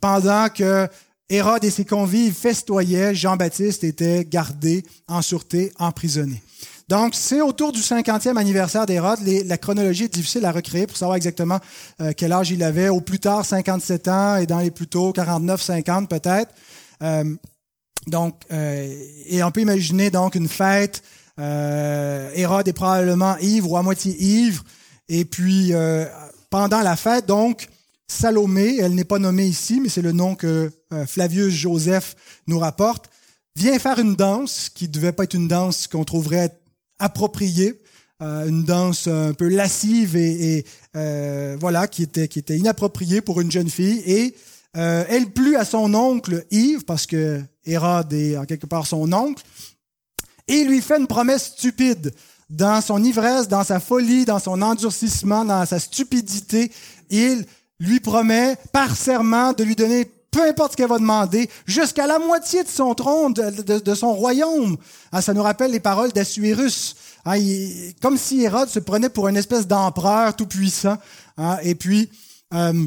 Pendant 0.00 0.48
que 0.48 0.88
Hérode 1.28 1.64
et 1.64 1.70
ses 1.70 1.84
convives 1.84 2.34
festoyaient, 2.34 3.14
Jean-Baptiste 3.14 3.84
était 3.84 4.24
gardé 4.24 4.84
en 5.08 5.22
sûreté, 5.22 5.72
emprisonné. 5.78 6.42
Donc, 6.90 7.14
c'est 7.14 7.40
autour 7.40 7.72
du 7.72 7.80
50e 7.80 8.36
anniversaire 8.36 8.84
d'Hérode. 8.84 9.20
La 9.46 9.56
chronologie 9.56 10.04
est 10.04 10.14
difficile 10.14 10.44
à 10.44 10.52
recréer 10.52 10.86
pour 10.86 10.96
savoir 10.98 11.16
exactement 11.16 11.58
quel 12.16 12.32
âge 12.32 12.50
il 12.50 12.62
avait. 12.62 12.90
Au 12.90 13.00
plus 13.00 13.20
tard, 13.20 13.46
57 13.46 14.08
ans, 14.08 14.36
et 14.36 14.46
dans 14.46 14.58
les 14.58 14.70
plus 14.70 14.88
tôt, 14.88 15.12
49, 15.12 15.62
50 15.62 16.10
peut-être. 16.10 16.52
Euh, 17.02 17.24
donc, 18.06 18.42
euh, 18.52 18.94
et 19.26 19.42
on 19.42 19.50
peut 19.50 19.60
imaginer 19.60 20.10
donc 20.10 20.34
une 20.34 20.48
fête. 20.48 21.02
Euh, 21.38 22.30
Hérode 22.34 22.68
est 22.68 22.72
probablement 22.72 23.36
ivre 23.38 23.72
ou 23.72 23.76
à 23.76 23.82
moitié 23.82 24.16
ivre. 24.22 24.64
Et 25.08 25.24
puis, 25.24 25.72
euh, 25.72 26.06
pendant 26.50 26.80
la 26.80 26.96
fête, 26.96 27.26
donc, 27.26 27.68
Salomé, 28.06 28.78
elle 28.78 28.94
n'est 28.94 29.04
pas 29.04 29.18
nommée 29.18 29.46
ici, 29.46 29.80
mais 29.80 29.88
c'est 29.88 30.02
le 30.02 30.12
nom 30.12 30.34
que 30.34 30.72
Flavius 31.06 31.54
Joseph 31.54 32.16
nous 32.48 32.58
rapporte, 32.58 33.08
vient 33.54 33.78
faire 33.78 34.00
une 34.00 34.16
danse 34.16 34.68
qui 34.68 34.88
ne 34.88 34.92
devait 34.92 35.12
pas 35.12 35.24
être 35.24 35.34
une 35.34 35.46
danse 35.46 35.86
qu'on 35.86 36.02
trouverait 36.02 36.59
appropriée 37.00 37.80
euh, 38.22 38.46
une 38.46 38.64
danse 38.64 39.06
un 39.06 39.32
peu 39.32 39.48
lascive 39.48 40.14
et, 40.14 40.66
euh, 40.94 41.56
voilà 41.58 41.88
qui 41.88 42.02
était 42.02 42.28
qui 42.28 42.38
était 42.38 42.58
inappropriée 42.58 43.22
pour 43.22 43.40
une 43.40 43.50
jeune 43.50 43.70
fille. 43.70 44.02
Et 44.04 44.34
euh, 44.76 45.04
elle 45.08 45.30
plut 45.30 45.56
à 45.56 45.64
son 45.64 45.94
oncle 45.94 46.44
Yves 46.50 46.84
parce 46.84 47.06
que 47.06 47.40
Hérode 47.64 48.12
est 48.12 48.36
en 48.36 48.44
quelque 48.44 48.66
part 48.66 48.86
son 48.86 49.10
oncle 49.12 49.42
et 50.48 50.64
lui 50.64 50.82
fait 50.82 50.98
une 50.98 51.06
promesse 51.06 51.54
stupide. 51.56 52.12
Dans 52.50 52.80
son 52.80 53.02
ivresse, 53.02 53.48
dans 53.48 53.64
sa 53.64 53.80
folie, 53.80 54.24
dans 54.24 54.40
son 54.40 54.60
endurcissement, 54.60 55.44
dans 55.44 55.64
sa 55.64 55.78
stupidité, 55.78 56.70
il 57.08 57.46
lui 57.78 58.00
promet 58.00 58.56
par 58.72 58.96
serment 58.96 59.52
de 59.52 59.64
lui 59.64 59.76
donner 59.76 60.10
peu 60.30 60.48
importe 60.48 60.72
ce 60.72 60.76
qu'elle 60.76 60.88
va 60.88 60.98
demander, 60.98 61.50
jusqu'à 61.66 62.06
la 62.06 62.18
moitié 62.18 62.62
de 62.62 62.68
son 62.68 62.94
trône, 62.94 63.34
de, 63.34 63.94
son 63.94 64.12
royaume. 64.12 64.76
Ah, 65.12 65.22
ça 65.22 65.34
nous 65.34 65.42
rappelle 65.42 65.72
les 65.72 65.80
paroles 65.80 66.12
d'Assuérus. 66.12 66.94
Ah, 67.24 67.34
comme 68.00 68.16
si 68.16 68.42
Hérode 68.42 68.68
se 68.68 68.78
prenait 68.78 69.08
pour 69.08 69.28
une 69.28 69.36
espèce 69.36 69.66
d'empereur 69.66 70.36
tout 70.36 70.46
puissant. 70.46 70.96
Ah, 71.36 71.58
et 71.62 71.74
puis, 71.74 72.10
euh, 72.54 72.86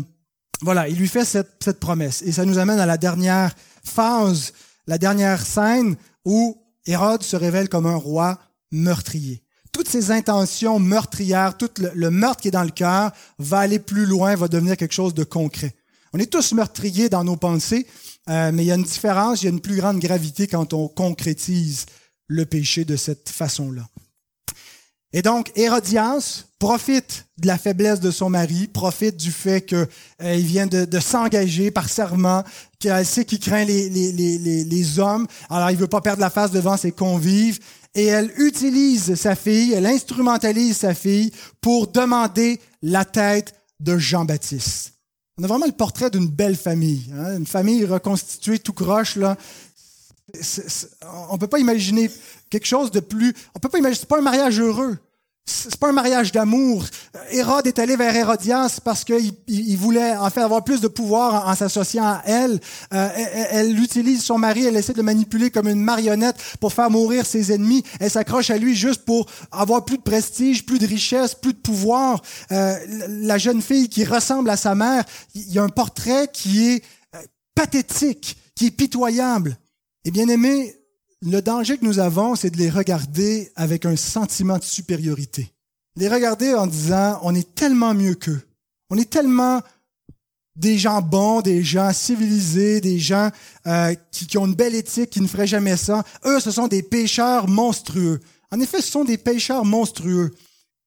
voilà, 0.61 0.87
il 0.87 0.95
lui 0.95 1.07
fait 1.07 1.25
cette, 1.25 1.79
promesse. 1.79 2.21
Et 2.25 2.31
ça 2.31 2.45
nous 2.45 2.57
amène 2.57 2.79
à 2.79 2.85
la 2.85 2.97
dernière 2.97 3.53
phase, 3.83 4.53
la 4.87 4.97
dernière 4.97 5.45
scène 5.45 5.95
où 6.25 6.57
Hérode 6.85 7.23
se 7.23 7.35
révèle 7.35 7.67
comme 7.67 7.85
un 7.85 7.95
roi 7.95 8.37
meurtrier 8.71 9.43
toutes 9.73 9.89
ces 9.89 10.11
intentions 10.11 10.77
meurtrières, 10.77 11.57
tout 11.57 11.71
le, 11.95 12.11
meurtre 12.11 12.41
qui 12.41 12.49
est 12.49 12.51
dans 12.51 12.63
le 12.63 12.69
cœur 12.69 13.11
va 13.39 13.57
aller 13.57 13.79
plus 13.79 14.05
loin, 14.05 14.35
va 14.35 14.47
devenir 14.47 14.77
quelque 14.77 14.93
chose 14.93 15.15
de 15.15 15.23
concret. 15.23 15.73
On 16.13 16.19
est 16.19 16.31
tous 16.31 16.53
meurtriers 16.53 17.09
dans 17.09 17.23
nos 17.23 17.37
pensées, 17.37 17.87
euh, 18.29 18.51
mais 18.53 18.63
il 18.63 18.67
y 18.67 18.71
a 18.71 18.75
une 18.75 18.83
différence, 18.83 19.41
il 19.41 19.45
y 19.45 19.47
a 19.47 19.51
une 19.51 19.61
plus 19.61 19.77
grande 19.77 19.99
gravité 19.99 20.47
quand 20.47 20.73
on 20.73 20.87
concrétise 20.87 21.87
le 22.27 22.45
péché 22.45 22.85
de 22.85 22.95
cette 22.95 23.29
façon-là. 23.29 23.87
Et 25.11 25.21
donc, 25.21 25.51
Hérodias 25.55 26.45
profite 26.57 27.25
de 27.37 27.47
la 27.47 27.57
faiblesse 27.57 27.99
de 27.99 28.09
son 28.09 28.29
mari, 28.29 28.67
profite 28.67 29.17
du 29.17 29.31
fait 29.31 29.61
qu'il 29.65 29.87
euh, 30.23 30.35
vient 30.37 30.65
de, 30.65 30.99
s'engager 30.99 31.69
par 31.69 31.89
serment, 31.89 32.43
qu'elle 32.79 33.05
sait 33.05 33.25
qu'il 33.25 33.39
craint 33.39 33.65
les, 33.65 33.89
les, 33.89 34.99
hommes, 34.99 35.27
alors 35.49 35.69
il 35.69 35.77
veut 35.77 35.87
pas 35.87 36.01
perdre 36.01 36.21
la 36.21 36.31
face 36.31 36.51
devant 36.51 36.77
ses 36.77 36.91
convives, 36.91 37.59
et 37.93 38.05
elle 38.05 38.31
utilise 38.37 39.13
sa 39.15 39.35
fille, 39.35 39.73
elle 39.73 39.85
instrumentalise 39.85 40.77
sa 40.77 40.95
fille 40.95 41.31
pour 41.61 41.87
demander 41.87 42.59
la 42.81 43.05
tête 43.05 43.53
de 43.79 43.97
Jean-Baptiste. 43.97 44.92
On 45.39 45.43
a 45.43 45.47
vraiment 45.47 45.65
le 45.65 45.71
portrait 45.71 46.11
d'une 46.11 46.27
belle 46.27 46.55
famille, 46.55 47.11
hein, 47.13 47.37
une 47.37 47.47
famille 47.47 47.85
reconstituée 47.85 48.59
tout 48.59 48.73
croche 48.73 49.15
là. 49.15 49.35
on 51.29 51.37
peut 51.39 51.47
pas 51.47 51.57
imaginer 51.57 52.11
quelque 52.51 52.67
chose 52.67 52.91
de 52.91 52.99
plus. 52.99 53.33
On 53.55 53.59
peut 53.59 53.69
pas 53.69 53.79
imaginer. 53.79 53.99
C'est 53.99 54.07
pas 54.07 54.19
un 54.19 54.21
mariage 54.21 54.59
heureux. 54.59 54.97
C'est 55.45 55.75
pas 55.75 55.89
un 55.89 55.93
mariage 55.93 56.31
d'amour. 56.31 56.85
Hérode 57.31 57.67
est 57.67 57.77
allé 57.77 57.97
vers 57.97 58.15
Hérodias 58.15 58.79
parce 58.81 59.03
qu'il 59.03 59.33
il 59.47 59.75
voulait 59.77 60.15
en 60.15 60.29
fait 60.29 60.39
avoir 60.39 60.63
plus 60.63 60.79
de 60.79 60.87
pouvoir 60.87 61.49
en, 61.49 61.53
s'associant 61.55 62.05
à 62.05 62.21
elle. 62.25 62.61
Euh, 62.93 63.09
elle, 63.49 63.77
utilise 63.77 64.23
son 64.23 64.37
mari, 64.37 64.65
elle 64.65 64.77
essaie 64.77 64.93
de 64.93 64.99
le 64.99 65.03
manipuler 65.03 65.51
comme 65.51 65.67
une 65.67 65.81
marionnette 65.81 66.37
pour 66.61 66.71
faire 66.71 66.89
mourir 66.89 67.25
ses 67.25 67.51
ennemis. 67.51 67.83
Elle 67.99 68.09
s'accroche 68.09 68.51
à 68.51 68.57
lui 68.57 68.73
juste 68.73 69.03
pour 69.03 69.25
avoir 69.51 69.83
plus 69.83 69.97
de 69.97 70.03
prestige, 70.03 70.65
plus 70.65 70.79
de 70.79 70.87
richesse, 70.87 71.35
plus 71.35 71.53
de 71.53 71.59
pouvoir. 71.59 72.21
Euh, 72.53 72.77
la 73.09 73.37
jeune 73.37 73.61
fille 73.61 73.89
qui 73.89 74.05
ressemble 74.05 74.49
à 74.49 74.55
sa 74.55 74.75
mère, 74.75 75.03
il 75.35 75.51
y 75.51 75.59
a 75.59 75.63
un 75.63 75.69
portrait 75.69 76.29
qui 76.31 76.69
est 76.69 76.83
euh, 77.15 77.19
pathétique, 77.53 78.37
qui 78.55 78.67
est 78.67 78.71
pitoyable. 78.71 79.57
Et 80.05 80.11
bien 80.11 80.29
aimé, 80.29 80.73
le 81.25 81.41
danger 81.41 81.77
que 81.77 81.85
nous 81.85 81.99
avons, 81.99 82.35
c'est 82.35 82.49
de 82.49 82.57
les 82.57 82.69
regarder 82.69 83.51
avec 83.55 83.85
un 83.85 83.95
sentiment 83.95 84.57
de 84.57 84.63
supériorité. 84.63 85.51
Les 85.95 86.09
regarder 86.09 86.53
en 86.53 86.67
disant, 86.67 87.19
on 87.23 87.33
est 87.33 87.55
tellement 87.55 87.93
mieux 87.93 88.15
qu'eux. 88.15 88.41
On 88.89 88.97
est 88.97 89.09
tellement 89.09 89.61
des 90.55 90.77
gens 90.77 91.01
bons, 91.01 91.41
des 91.41 91.63
gens 91.63 91.91
civilisés, 91.93 92.81
des 92.81 92.99
gens 92.99 93.29
euh, 93.67 93.95
qui, 94.11 94.37
ont 94.37 94.45
une 94.45 94.55
belle 94.55 94.75
éthique, 94.75 95.11
qui 95.11 95.21
ne 95.21 95.27
feraient 95.27 95.47
jamais 95.47 95.77
ça. 95.77 96.03
Eux, 96.25 96.39
ce 96.39 96.51
sont 96.51 96.67
des 96.67 96.83
pécheurs 96.83 97.47
monstrueux. 97.47 98.19
En 98.51 98.59
effet, 98.59 98.81
ce 98.81 98.91
sont 98.91 99.05
des 99.05 99.17
pécheurs 99.17 99.65
monstrueux. 99.65 100.31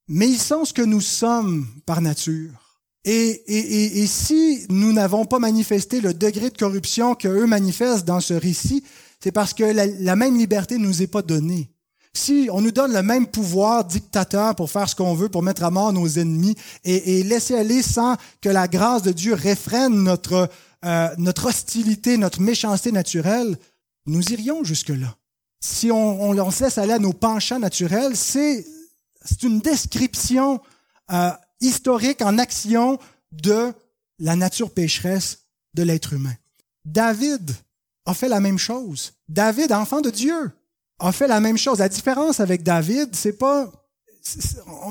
Mais 0.08 0.28
ils 0.28 0.38
sont 0.38 0.64
ce 0.64 0.72
que 0.72 0.82
nous 0.82 1.00
sommes 1.00 1.66
par 1.84 2.00
nature. 2.00 2.80
Et, 3.04 4.00
et, 4.02 4.06
si 4.08 4.66
nous 4.68 4.92
n'avons 4.92 5.26
pas 5.26 5.38
manifesté 5.38 6.00
le 6.00 6.12
degré 6.12 6.50
de 6.50 6.58
corruption 6.58 7.14
qu'eux 7.14 7.46
manifestent 7.46 8.04
dans 8.04 8.18
ce 8.18 8.34
récit, 8.34 8.82
c'est 9.26 9.32
parce 9.32 9.54
que 9.54 9.64
la, 9.64 10.14
même 10.14 10.38
liberté 10.38 10.78
ne 10.78 10.86
nous 10.86 11.02
est 11.02 11.08
pas 11.08 11.20
donnée. 11.20 11.68
Si 12.14 12.48
on 12.52 12.60
nous 12.60 12.70
donne 12.70 12.92
le 12.92 13.02
même 13.02 13.26
pouvoir 13.26 13.84
dictateur 13.84 14.54
pour 14.54 14.70
faire 14.70 14.88
ce 14.88 14.94
qu'on 14.94 15.14
veut, 15.14 15.28
pour 15.28 15.42
mettre 15.42 15.64
à 15.64 15.70
mort 15.72 15.92
nos 15.92 16.06
ennemis 16.06 16.54
et, 16.84 17.24
laisser 17.24 17.56
aller 17.56 17.82
sans 17.82 18.16
que 18.40 18.48
la 18.48 18.68
grâce 18.68 19.02
de 19.02 19.10
Dieu 19.10 19.34
réfrène 19.34 20.04
notre, 20.04 20.48
euh, 20.84 21.32
hostilité, 21.44 22.18
notre 22.18 22.40
méchanceté 22.40 22.92
naturelle, 22.92 23.58
nous 24.06 24.22
irions 24.30 24.62
jusque-là. 24.62 25.16
Si 25.58 25.90
on, 25.90 26.20
on, 26.20 26.50
se 26.52 26.62
laisse 26.62 26.78
aller 26.78 26.92
à 26.92 27.00
nos 27.00 27.12
penchants 27.12 27.58
naturels, 27.58 28.16
c'est 28.16 28.64
une 29.42 29.58
description 29.58 30.60
euh, 31.10 31.32
historique 31.60 32.22
en 32.22 32.38
action 32.38 33.00
de 33.32 33.72
la 34.20 34.36
nature 34.36 34.70
pécheresse 34.70 35.46
de 35.74 35.82
l'être 35.82 36.12
humain. 36.12 36.36
David 36.84 37.56
a 38.06 38.14
fait 38.14 38.28
la 38.28 38.40
même 38.40 38.58
chose. 38.58 39.12
David, 39.28 39.72
enfant 39.72 40.00
de 40.00 40.10
Dieu, 40.10 40.50
a 40.98 41.12
fait 41.12 41.28
la 41.28 41.40
même 41.40 41.58
chose. 41.58 41.78
La 41.78 41.88
différence 41.88 42.40
avec 42.40 42.62
David, 42.62 43.14
c'est 43.14 43.36
pas 43.38 43.70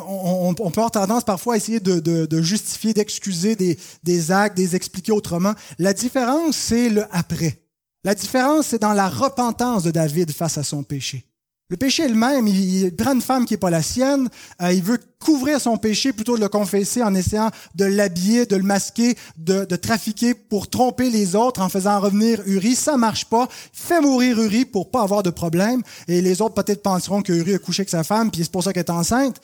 on, 0.08 0.54
peut 0.54 0.64
avoir 0.80 0.92
tendance 0.92 1.24
parfois 1.24 1.56
à 1.56 1.58
essayer 1.58 1.80
de, 1.80 2.42
justifier, 2.42 2.94
d'excuser 2.94 3.56
des, 3.56 3.78
des, 4.04 4.32
actes, 4.32 4.56
des 4.56 4.76
expliquer 4.76 5.12
autrement. 5.12 5.54
La 5.78 5.94
différence, 5.94 6.56
c'est 6.56 6.90
le 6.90 7.06
après. 7.12 7.62
La 8.04 8.16
différence, 8.16 8.68
c'est 8.68 8.82
dans 8.82 8.94
la 8.94 9.10
repentance 9.10 9.84
de 9.84 9.92
David 9.92 10.32
face 10.32 10.58
à 10.58 10.64
son 10.64 10.84
péché. 10.84 11.26
Le 11.70 11.78
péché 11.78 12.04
est 12.04 12.10
le 12.10 12.16
même. 12.16 12.48
Il 12.48 12.96
prend 12.96 13.14
une 13.14 13.22
femme 13.22 13.46
qui 13.46 13.54
n'est 13.54 13.60
pas 13.60 13.72
la 13.72 13.82
sienne. 13.82 14.30
Euh, 14.62 14.72
il 14.72 14.84
veut 14.84 15.00
couvrir 15.20 15.60
son 15.60 15.78
péché 15.78 16.14
plutôt 16.14 16.36
de 16.36 16.42
le 16.42 16.48
confesser 16.48 17.02
en 17.02 17.16
essayant 17.16 17.50
de 17.74 17.86
l'habiller, 17.86 18.46
de 18.46 18.56
le 18.56 18.64
masquer, 18.64 19.16
de, 19.38 19.64
trafiquer 19.76 20.36
pour 20.36 20.70
tromper 20.70 21.10
les 21.10 21.36
autres 21.36 21.62
en 21.62 21.70
faisant 21.70 22.00
revenir 22.00 22.42
Uri. 22.46 22.76
Ça 22.76 22.98
marche 22.98 23.26
pas. 23.26 23.48
Fait 23.74 24.00
mourir 24.00 24.40
Uri 24.40 24.66
pour 24.66 24.92
pas 24.92 25.02
avoir 25.02 25.24
de 25.24 25.32
problème. 25.32 25.82
Et 26.08 26.22
les 26.22 26.42
autres 26.42 26.54
peut-être 26.54 26.84
penseront 26.84 27.24
que 27.24 27.34
Uri 27.34 27.56
a 27.56 27.60
couché 27.60 27.82
avec 27.82 27.90
sa 27.90 28.04
femme, 28.04 28.30
puis 28.30 28.44
c'est 28.44 28.52
pour 28.52 28.64
ça 28.64 28.72
qu'elle 28.72 28.86
est 28.86 28.92
enceinte. 28.92 29.42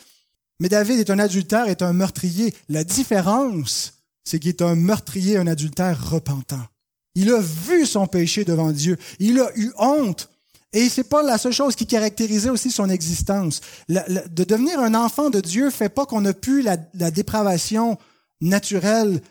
Mais 0.60 0.70
David 0.70 1.00
est 1.00 1.10
un 1.10 1.18
adultère, 1.18 1.68
est 1.70 1.82
un 1.82 1.92
meurtrier. 1.92 2.54
La 2.70 2.84
différence, 2.84 3.94
c'est 4.24 4.38
qu'il 4.38 4.50
est 4.50 4.62
un 4.62 4.76
meurtrier, 4.76 5.38
un 5.38 5.48
adultère 5.48 6.12
repentant. 6.12 6.62
Il 7.16 7.32
a 7.32 7.42
vu 7.42 7.88
son 7.88 8.06
péché 8.06 8.46
devant 8.46 8.72
Dieu. 8.72 8.98
Il 9.20 9.40
a 9.40 9.50
eu 9.56 9.72
honte 9.80 10.31
et 10.74 10.88
c'est 10.88 11.04
pas 11.04 11.22
la 11.22 11.38
seule 11.38 11.52
chose 11.52 11.76
qui 11.76 11.86
caractérisait 11.86 12.50
aussi 12.50 12.72
son 12.72 12.90
existence. 12.90 13.62
de 13.90 14.44
devenir 14.44 14.80
un 14.80 14.96
enfant 14.96 15.30
de 15.30 15.42
Dieu 15.42 15.70
fait 15.70 15.90
pas 15.90 16.06
qu'on 16.06 16.24
a 16.26 16.34
pu 16.34 16.62
la, 16.62 16.78
dépravation 17.12 17.98
naturelle. 18.40 19.22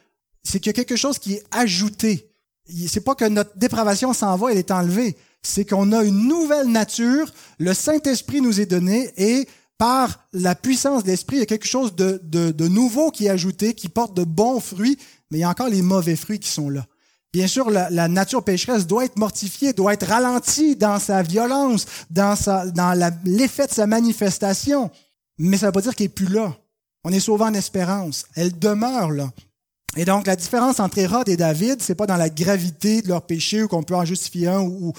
C'est 0.43 0.61
qu'il 0.61 0.69
y 0.69 0.71
a 0.71 0.75
quelque 0.75 0.97
chose 0.97 1.19
qui 1.19 1.35
est 1.35 1.45
ajouté. 1.51 2.31
C'est 2.89 3.05
pas 3.05 3.15
que 3.15 3.25
notre 3.25 3.57
dépravation 3.57 4.13
s'en 4.13 4.37
va, 4.37 4.53
elle 4.53 4.59
est 4.59 4.71
enlevée. 4.71 5.17
C'est 5.43 5.65
qu'on 5.65 5.93
a 5.93 6.05
une 6.05 6.29
nouvelle 6.29 6.69
nature. 6.69 7.33
Le 7.59 7.73
Saint-Esprit 7.73 8.43
nous 8.43 8.61
est 8.61 8.67
donné 8.67 9.11
et 9.17 9.49
par 9.79 10.27
la 10.35 10.55
puissance 10.55 11.05
de 11.05 11.09
l'Esprit, 11.09 11.37
il 11.37 11.41
y 11.41 11.43
a 11.43 11.47
quelque 11.47 11.67
chose 11.67 11.95
de, 11.95 12.21
de 12.23 12.69
nouveau 12.69 13.11
qui 13.11 13.27
est 13.27 13.31
ajouté, 13.31 13.73
qui 13.73 13.89
porte 13.89 14.15
de 14.15 14.25
bons 14.25 14.61
fruits, 14.61 14.99
mais 15.31 15.39
il 15.39 15.41
y 15.41 15.45
a 15.45 15.49
encore 15.49 15.71
les 15.71 15.81
mauvais 15.81 16.17
fruits 16.17 16.39
qui 16.39 16.51
sont 16.51 16.69
là. 16.69 16.87
Bien 17.33 17.47
sûr, 17.47 17.71
la, 17.71 18.09
nature 18.09 18.43
pécheresse 18.43 18.87
doit 18.87 19.05
être 19.05 19.19
mortifiée, 19.19 19.73
doit 19.73 19.95
être 19.95 20.07
ralentie 20.07 20.75
dans 20.75 20.99
sa 20.99 21.23
violence, 21.23 21.87
dans, 22.11 22.35
sa, 22.35 22.67
dans 22.67 22.93
l'effet 23.25 23.69
de 23.69 23.73
sa 23.73 23.87
manifestation. 23.87 24.91
Mais 25.39 25.57
ça 25.57 25.67
ne 25.67 25.69
veut 25.69 25.73
pas 25.73 25.81
dire 25.83 25.95
qu'elle 25.95 26.07
n'est 26.07 26.13
plus 26.13 26.27
là. 26.27 26.57
On 27.05 27.13
est 27.13 27.21
sauvé 27.21 27.45
en 27.45 27.55
espérance. 27.55 28.27
Elle 28.35 28.59
demeure 28.59 29.11
là. 29.13 29.31
Et 29.97 30.05
donc, 30.05 30.27
la 30.27 30.37
différence 30.37 30.81
entre 30.81 30.99
Hérode 30.99 31.29
et 31.29 31.37
David, 31.37 31.83
c'est 31.83 31.95
pas 31.95 32.07
dans 32.07 32.17
la 32.17 32.31
gravité 32.31 33.03
de 33.03 33.09
leur 33.09 33.23
péché 33.23 33.63
ou 33.63 33.69
qu'on 33.69 33.83
peut 33.83 33.95
en 33.97 34.05
justifier 34.05 34.49
un 34.49 34.61
ou, 34.61 34.93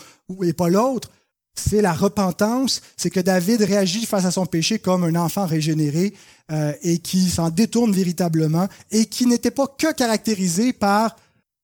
et 0.43 0.53
pas 0.53 0.69
l'autre. 0.69 1.09
C'est 1.53 1.81
la 1.81 1.93
repentance. 1.93 2.81
C'est 2.95 3.09
que 3.09 3.19
David 3.19 3.61
réagit 3.61 4.05
face 4.05 4.25
à 4.25 4.31
son 4.31 4.45
péché 4.45 4.79
comme 4.79 5.03
un 5.03 5.15
enfant 5.15 5.45
régénéré 5.45 6.13
euh, 6.51 6.73
et 6.81 6.99
qui 6.99 7.29
s'en 7.29 7.49
détourne 7.49 7.91
véritablement 7.91 8.67
et 8.89 9.05
qui 9.05 9.25
n'était 9.25 9.51
pas 9.51 9.67
que 9.67 9.93
caractérisé 9.93 10.73
par 10.73 11.15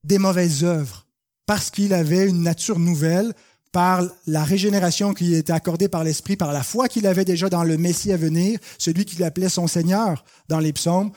des 0.08 0.18
mauvaises 0.18 0.64
œuvres, 0.64 1.06
parce 1.46 1.70
qu'il 1.70 1.94
avait 1.94 2.28
une 2.28 2.42
nature 2.42 2.80
nouvelle, 2.80 3.34
par 3.72 4.04
la 4.26 4.44
régénération 4.44 5.14
qui 5.14 5.36
était 5.36 5.54
accordée 5.54 5.90
par 5.90 6.04
l'Esprit, 6.04 6.38
par 6.38 6.54
la 6.54 6.64
foi 6.64 6.88
qu'il 6.88 7.06
avait 7.06 7.26
déjà 7.26 7.50
dans 7.50 7.64
le 7.64 7.78
Messie 7.78 8.12
à 8.12 8.18
venir, 8.18 8.60
celui 8.78 9.06
qu'il 9.06 9.24
appelait 9.24 9.50
son 9.50 9.68
Seigneur 9.68 10.24
dans 10.48 10.60
les 10.60 10.74
psaumes, 10.74 11.12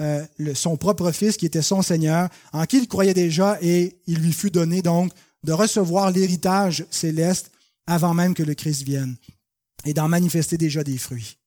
euh, 0.00 0.24
son 0.54 0.76
propre 0.76 1.10
Fils 1.10 1.36
qui 1.36 1.46
était 1.46 1.62
son 1.62 1.82
Seigneur, 1.82 2.28
en 2.52 2.64
qui 2.64 2.78
il 2.78 2.88
croyait 2.88 3.12
déjà 3.12 3.58
et 3.60 3.98
il 4.06 4.20
lui 4.20 4.32
fut 4.32 4.50
donné 4.50 4.82
donc 4.82 5.12
de 5.42 5.52
recevoir 5.52 6.10
l'héritage 6.10 6.86
céleste 6.90 7.50
avant 7.86 8.14
même 8.14 8.34
que 8.34 8.42
le 8.42 8.54
Christ 8.54 8.82
vienne 8.82 9.16
et 9.84 9.92
d'en 9.92 10.08
manifester 10.08 10.56
déjà 10.56 10.84
des 10.84 10.98
fruits. 10.98 11.38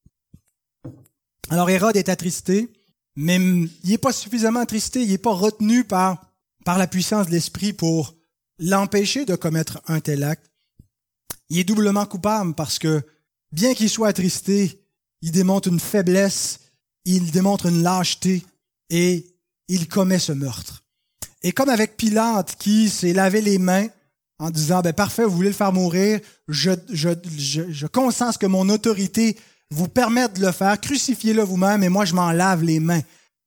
Alors 1.49 1.69
Hérode 1.69 1.97
est 1.97 2.09
attristé, 2.09 2.69
mais 3.15 3.37
il 3.37 3.89
n'est 3.89 3.97
pas 3.97 4.13
suffisamment 4.13 4.59
attristé, 4.59 5.01
il 5.01 5.09
n'est 5.09 5.17
pas 5.17 5.33
retenu 5.33 5.83
par, 5.83 6.28
par 6.65 6.77
la 6.77 6.87
puissance 6.87 7.27
de 7.27 7.31
l'esprit 7.31 7.73
pour 7.73 8.15
l'empêcher 8.59 9.25
de 9.25 9.35
commettre 9.35 9.81
un 9.87 9.99
tel 9.99 10.23
acte. 10.23 10.51
Il 11.49 11.59
est 11.59 11.63
doublement 11.63 12.05
coupable 12.05 12.53
parce 12.53 12.77
que, 12.77 13.01
bien 13.51 13.73
qu'il 13.73 13.89
soit 13.89 14.09
attristé, 14.09 14.85
il 15.21 15.31
démontre 15.31 15.69
une 15.69 15.79
faiblesse, 15.79 16.59
il 17.05 17.31
démontre 17.31 17.67
une 17.67 17.81
lâcheté 17.81 18.45
et 18.89 19.25
il 19.67 19.87
commet 19.87 20.19
ce 20.19 20.31
meurtre. 20.31 20.83
Et 21.41 21.51
comme 21.51 21.69
avec 21.69 21.97
Pilate 21.97 22.55
qui 22.57 22.89
s'est 22.89 23.13
lavé 23.13 23.41
les 23.41 23.57
mains 23.57 23.87
en 24.39 24.49
disant, 24.49 24.81
ben 24.81 24.93
parfait, 24.93 25.23
vous 25.23 25.35
voulez 25.35 25.49
le 25.49 25.55
faire 25.55 25.73
mourir, 25.73 26.19
je, 26.47 26.71
je, 26.91 27.09
je, 27.37 27.71
je 27.71 27.87
consens 27.87 28.37
que 28.37 28.45
mon 28.45 28.69
autorité 28.69 29.37
vous 29.71 29.87
permette 29.87 30.33
de 30.33 30.45
le 30.45 30.51
faire, 30.51 30.79
crucifiez-le 30.79 31.43
vous-même 31.43 31.83
et 31.83 31.89
moi 31.89 32.05
je 32.05 32.13
m'en 32.13 32.31
lave 32.31 32.63
les 32.63 32.79
mains. 32.79 33.01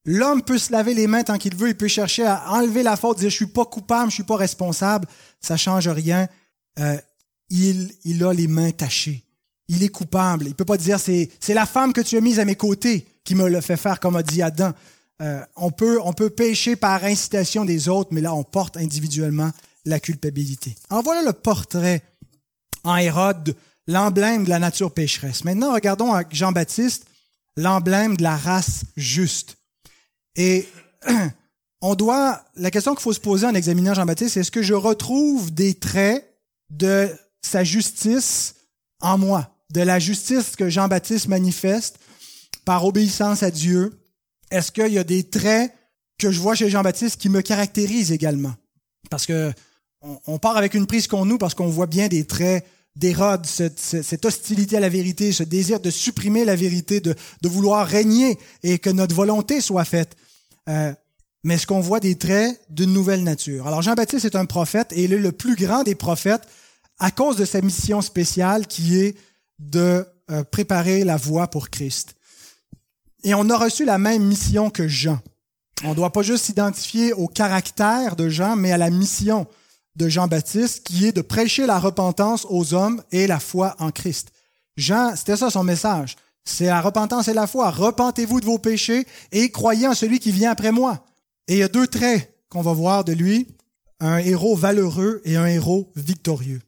L'homme 0.04 0.42
peut 0.42 0.58
se 0.58 0.72
laver 0.72 0.94
les 0.94 1.06
mains 1.06 1.22
tant 1.22 1.38
qu'il 1.38 1.54
veut, 1.54 1.68
il 1.68 1.76
peut 1.76 1.88
chercher 1.88 2.24
à 2.26 2.52
enlever 2.52 2.82
la 2.82 2.96
faute, 2.96 3.18
dire 3.18 3.30
je 3.30 3.36
suis 3.36 3.46
pas 3.46 3.64
coupable, 3.64 4.10
je 4.10 4.14
suis 4.14 4.24
pas 4.24 4.36
responsable, 4.36 5.06
ça 5.40 5.56
change 5.56 5.88
rien. 5.88 6.28
Euh, 6.80 6.96
il, 7.50 8.24
a 8.24 8.32
les 8.32 8.48
mains 8.48 8.72
tachées. 8.72 9.22
Il 9.68 9.82
est 9.82 9.88
coupable. 9.88 10.46
Il 10.46 10.54
peut 10.54 10.64
pas 10.64 10.76
dire 10.76 10.98
c'est 10.98 11.30
c'est 11.38 11.54
la 11.54 11.66
femme 11.66 11.92
que 11.92 12.00
tu 12.00 12.16
as 12.16 12.20
mise 12.20 12.40
à 12.40 12.44
mes 12.44 12.56
côtés 12.56 13.06
qui 13.24 13.34
me 13.34 13.48
le 13.48 13.60
fait 13.60 13.76
faire 13.76 14.00
comme 14.00 14.16
a 14.16 14.22
dit 14.22 14.42
Adam. 14.42 14.72
Euh, 15.20 15.40
on 15.56 15.70
peut 15.70 16.00
on 16.02 16.12
peut 16.12 16.30
pécher 16.30 16.74
par 16.74 17.04
incitation 17.04 17.64
des 17.64 17.88
autres, 17.88 18.10
mais 18.12 18.20
là 18.20 18.34
on 18.34 18.42
porte 18.42 18.76
individuellement 18.76 19.52
la 19.84 20.00
culpabilité. 20.00 20.74
En 20.90 21.02
voilà 21.02 21.22
le 21.22 21.32
portrait 21.32 22.02
en 22.82 22.96
Hérode, 22.96 23.54
l'emblème 23.86 24.44
de 24.44 24.48
la 24.48 24.58
nature 24.58 24.92
pécheresse. 24.92 25.44
Maintenant 25.44 25.72
regardons 25.72 26.12
Jean-Baptiste, 26.30 27.06
l'emblème 27.56 28.16
de 28.16 28.22
la 28.22 28.36
race 28.36 28.84
juste. 28.96 29.58
Et 30.36 30.66
on 31.80 31.94
doit, 31.94 32.44
la 32.56 32.70
question 32.70 32.94
qu'il 32.94 33.02
faut 33.02 33.12
se 33.12 33.20
poser 33.20 33.46
en 33.46 33.54
examinant 33.54 33.94
Jean-Baptiste, 33.94 34.34
c'est 34.34 34.40
est-ce 34.40 34.50
que 34.50 34.62
je 34.62 34.74
retrouve 34.74 35.52
des 35.52 35.74
traits 35.74 36.38
de 36.70 37.08
sa 37.42 37.64
justice 37.64 38.54
en 39.00 39.18
moi, 39.18 39.54
de 39.72 39.80
la 39.80 39.98
justice 39.98 40.56
que 40.56 40.68
Jean-Baptiste 40.68 41.28
manifeste 41.28 41.98
par 42.64 42.84
obéissance 42.84 43.42
à 43.42 43.50
Dieu? 43.50 43.98
Est-ce 44.50 44.70
qu'il 44.70 44.92
y 44.92 44.98
a 44.98 45.04
des 45.04 45.24
traits 45.24 45.74
que 46.18 46.30
je 46.30 46.40
vois 46.40 46.54
chez 46.54 46.70
Jean-Baptiste 46.70 47.20
qui 47.20 47.28
me 47.28 47.40
caractérisent 47.40 48.12
également? 48.12 48.54
Parce 49.10 49.26
que 49.26 49.52
on, 50.26 50.38
part 50.38 50.56
avec 50.56 50.74
une 50.74 50.86
prise 50.86 51.06
qu'on 51.06 51.24
nous 51.24 51.38
parce 51.38 51.54
qu'on 51.54 51.68
voit 51.68 51.86
bien 51.86 52.08
des 52.08 52.24
traits 52.24 52.66
d'Hérode, 52.96 53.46
cette, 53.46 54.24
hostilité 54.24 54.76
à 54.76 54.80
la 54.80 54.88
vérité, 54.88 55.32
ce 55.32 55.42
désir 55.42 55.80
de 55.80 55.90
supprimer 55.90 56.44
la 56.44 56.56
vérité, 56.56 57.00
de, 57.00 57.14
vouloir 57.42 57.86
régner 57.86 58.38
et 58.62 58.78
que 58.78 58.90
notre 58.90 59.14
volonté 59.14 59.60
soit 59.60 59.84
faite. 59.84 60.16
Euh, 60.68 60.92
mais 61.44 61.54
est-ce 61.54 61.66
qu'on 61.66 61.80
voit 61.80 62.00
des 62.00 62.16
traits 62.16 62.60
d'une 62.68 62.92
nouvelle 62.92 63.24
nature? 63.24 63.66
Alors 63.66 63.82
Jean-Baptiste 63.82 64.26
est 64.26 64.36
un 64.36 64.44
prophète 64.44 64.92
et 64.92 65.04
il 65.04 65.12
est 65.12 65.18
le 65.18 65.32
plus 65.32 65.56
grand 65.56 65.82
des 65.82 65.94
prophètes 65.94 66.46
à 66.98 67.10
cause 67.10 67.36
de 67.36 67.44
sa 67.44 67.60
mission 67.60 68.00
spéciale 68.00 68.66
qui 68.66 68.98
est 68.98 69.16
de 69.58 70.06
euh, 70.30 70.44
préparer 70.44 71.04
la 71.04 71.16
voie 71.16 71.48
pour 71.48 71.70
Christ. 71.70 72.14
Et 73.24 73.34
on 73.34 73.48
a 73.50 73.56
reçu 73.56 73.84
la 73.84 73.98
même 73.98 74.24
mission 74.24 74.70
que 74.70 74.86
Jean. 74.86 75.18
On 75.84 75.90
ne 75.90 75.94
doit 75.94 76.12
pas 76.12 76.22
juste 76.22 76.44
s'identifier 76.44 77.12
au 77.12 77.26
caractère 77.26 78.14
de 78.14 78.28
Jean, 78.28 78.54
mais 78.54 78.70
à 78.70 78.78
la 78.78 78.90
mission 78.90 79.46
de 79.96 80.08
Jean-Baptiste 80.08 80.84
qui 80.84 81.06
est 81.06 81.12
de 81.12 81.22
prêcher 81.22 81.66
la 81.66 81.78
repentance 81.78 82.46
aux 82.48 82.74
hommes 82.74 83.02
et 83.12 83.26
la 83.26 83.40
foi 83.40 83.76
en 83.78 83.90
Christ. 83.90 84.32
Jean, 84.76 85.14
c'était 85.16 85.36
ça 85.36 85.50
son 85.50 85.64
message. 85.64 86.16
C'est 86.44 86.66
la 86.66 86.80
repentance 86.80 87.28
et 87.28 87.34
la 87.34 87.46
foi. 87.46 87.70
Repentez-vous 87.70 88.40
de 88.40 88.46
vos 88.46 88.58
péchés 88.58 89.06
et 89.30 89.50
croyez 89.50 89.86
en 89.86 89.94
celui 89.94 90.18
qui 90.18 90.32
vient 90.32 90.50
après 90.50 90.72
moi. 90.72 91.04
Et 91.46 91.54
il 91.54 91.58
y 91.58 91.62
a 91.62 91.68
deux 91.68 91.86
traits 91.86 92.34
qu'on 92.48 92.62
va 92.62 92.72
voir 92.72 93.04
de 93.04 93.12
lui, 93.12 93.46
un 94.00 94.18
héros 94.18 94.56
valeureux 94.56 95.20
et 95.24 95.36
un 95.36 95.46
héros 95.46 95.90
victorieux. 95.94 96.60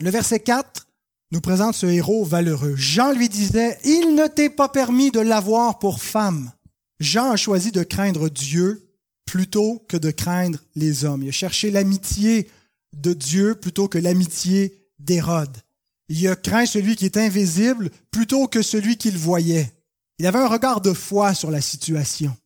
Le 0.00 0.10
verset 0.10 0.40
4 0.40 0.86
nous 1.32 1.40
présente 1.40 1.74
ce 1.74 1.86
héros 1.86 2.24
valeureux. 2.24 2.74
Jean 2.76 3.12
lui 3.12 3.28
disait, 3.28 3.78
Il 3.84 4.14
ne 4.14 4.26
t'est 4.26 4.50
pas 4.50 4.68
permis 4.68 5.10
de 5.10 5.20
l'avoir 5.20 5.78
pour 5.78 6.02
femme. 6.02 6.52
Jean 7.00 7.30
a 7.30 7.36
choisi 7.36 7.72
de 7.72 7.82
craindre 7.82 8.28
Dieu 8.28 8.88
plutôt 9.24 9.84
que 9.88 9.96
de 9.96 10.10
craindre 10.10 10.58
les 10.74 11.04
hommes. 11.04 11.22
Il 11.22 11.28
a 11.28 11.32
cherché 11.32 11.70
l'amitié 11.70 12.50
de 12.94 13.12
Dieu 13.12 13.54
plutôt 13.54 13.88
que 13.88 13.98
l'amitié 13.98 14.88
d'Hérode. 14.98 15.56
Il 16.08 16.28
a 16.28 16.36
craint 16.36 16.66
celui 16.66 16.96
qui 16.96 17.06
est 17.06 17.16
invisible 17.16 17.90
plutôt 18.10 18.46
que 18.46 18.62
celui 18.62 18.96
qu'il 18.96 19.16
voyait. 19.16 19.72
Il 20.18 20.26
avait 20.26 20.38
un 20.38 20.48
regard 20.48 20.80
de 20.80 20.92
foi 20.92 21.34
sur 21.34 21.50
la 21.50 21.60
situation. 21.60 22.36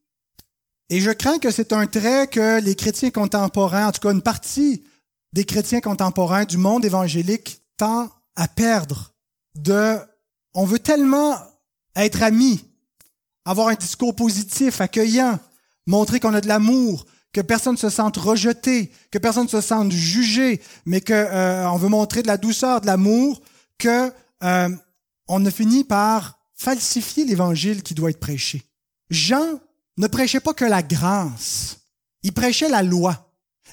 Et 0.89 1.01
je 1.01 1.11
crains 1.11 1.39
que 1.39 1.51
c'est 1.51 1.73
un 1.73 1.87
trait 1.87 2.29
que 2.29 2.61
les 2.61 2.77
chrétiens 2.77 3.11
contemporains, 3.11 3.89
en 3.89 3.93
tout 3.93 4.01
cas 4.01 4.13
une 4.13 4.23
partie 4.23 4.85
des 5.33 5.45
chrétiens 5.45 5.81
contemporains 5.81 6.45
du 6.45 6.59
monde 6.59 6.85
évangélique, 6.85 7.61
tend 7.77 8.09
à 8.37 8.47
perdre. 8.47 9.13
De, 9.57 9.99
on 10.55 10.65
veut 10.65 10.79
tellement 10.79 11.37
être 11.97 12.23
amis, 12.23 12.65
avoir 13.45 13.69
un 13.69 13.75
discours 13.75 14.15
positif, 14.15 14.81
accueillant, 14.81 15.41
montrer 15.87 16.21
qu'on 16.21 16.35
a 16.35 16.41
de 16.41 16.49
l'amour, 16.49 17.07
que 17.33 17.41
personne 17.41 17.75
ne 17.75 17.79
se 17.79 17.91
sente 17.91 18.17
rejeté, 18.17 18.91
que 19.11 19.19
personne 19.19 19.45
ne 19.45 19.49
se 19.49 19.61
sente 19.61 19.93
jugé, 19.93 20.61
mais 20.85 21.01
que 21.01 21.13
euh, 21.13 21.69
on 21.71 21.77
veut 21.77 21.89
montrer 21.89 22.23
de 22.23 22.27
la 22.27 22.39
douceur, 22.39 22.81
de 22.81 22.87
l'amour, 22.87 23.41
que 23.79 24.11
euh, 24.43 24.69
on 25.29 25.45
a 25.45 25.51
fini 25.51 25.85
par 25.85 26.39
falsifier 26.55 27.25
l'évangile 27.25 27.83
qui 27.83 27.95
doit 27.95 28.11
être 28.11 28.21
prêché. 28.21 28.63
Jean 29.11 29.61
ne 29.99 30.07
prêchait 30.07 30.41
pas 30.41 30.55
que 30.55 30.65
la 30.65 30.83
grâce, 30.83 31.79
il 32.23 32.33
prêchait 32.33 32.69
la 32.69 32.83
loi. 32.83 33.23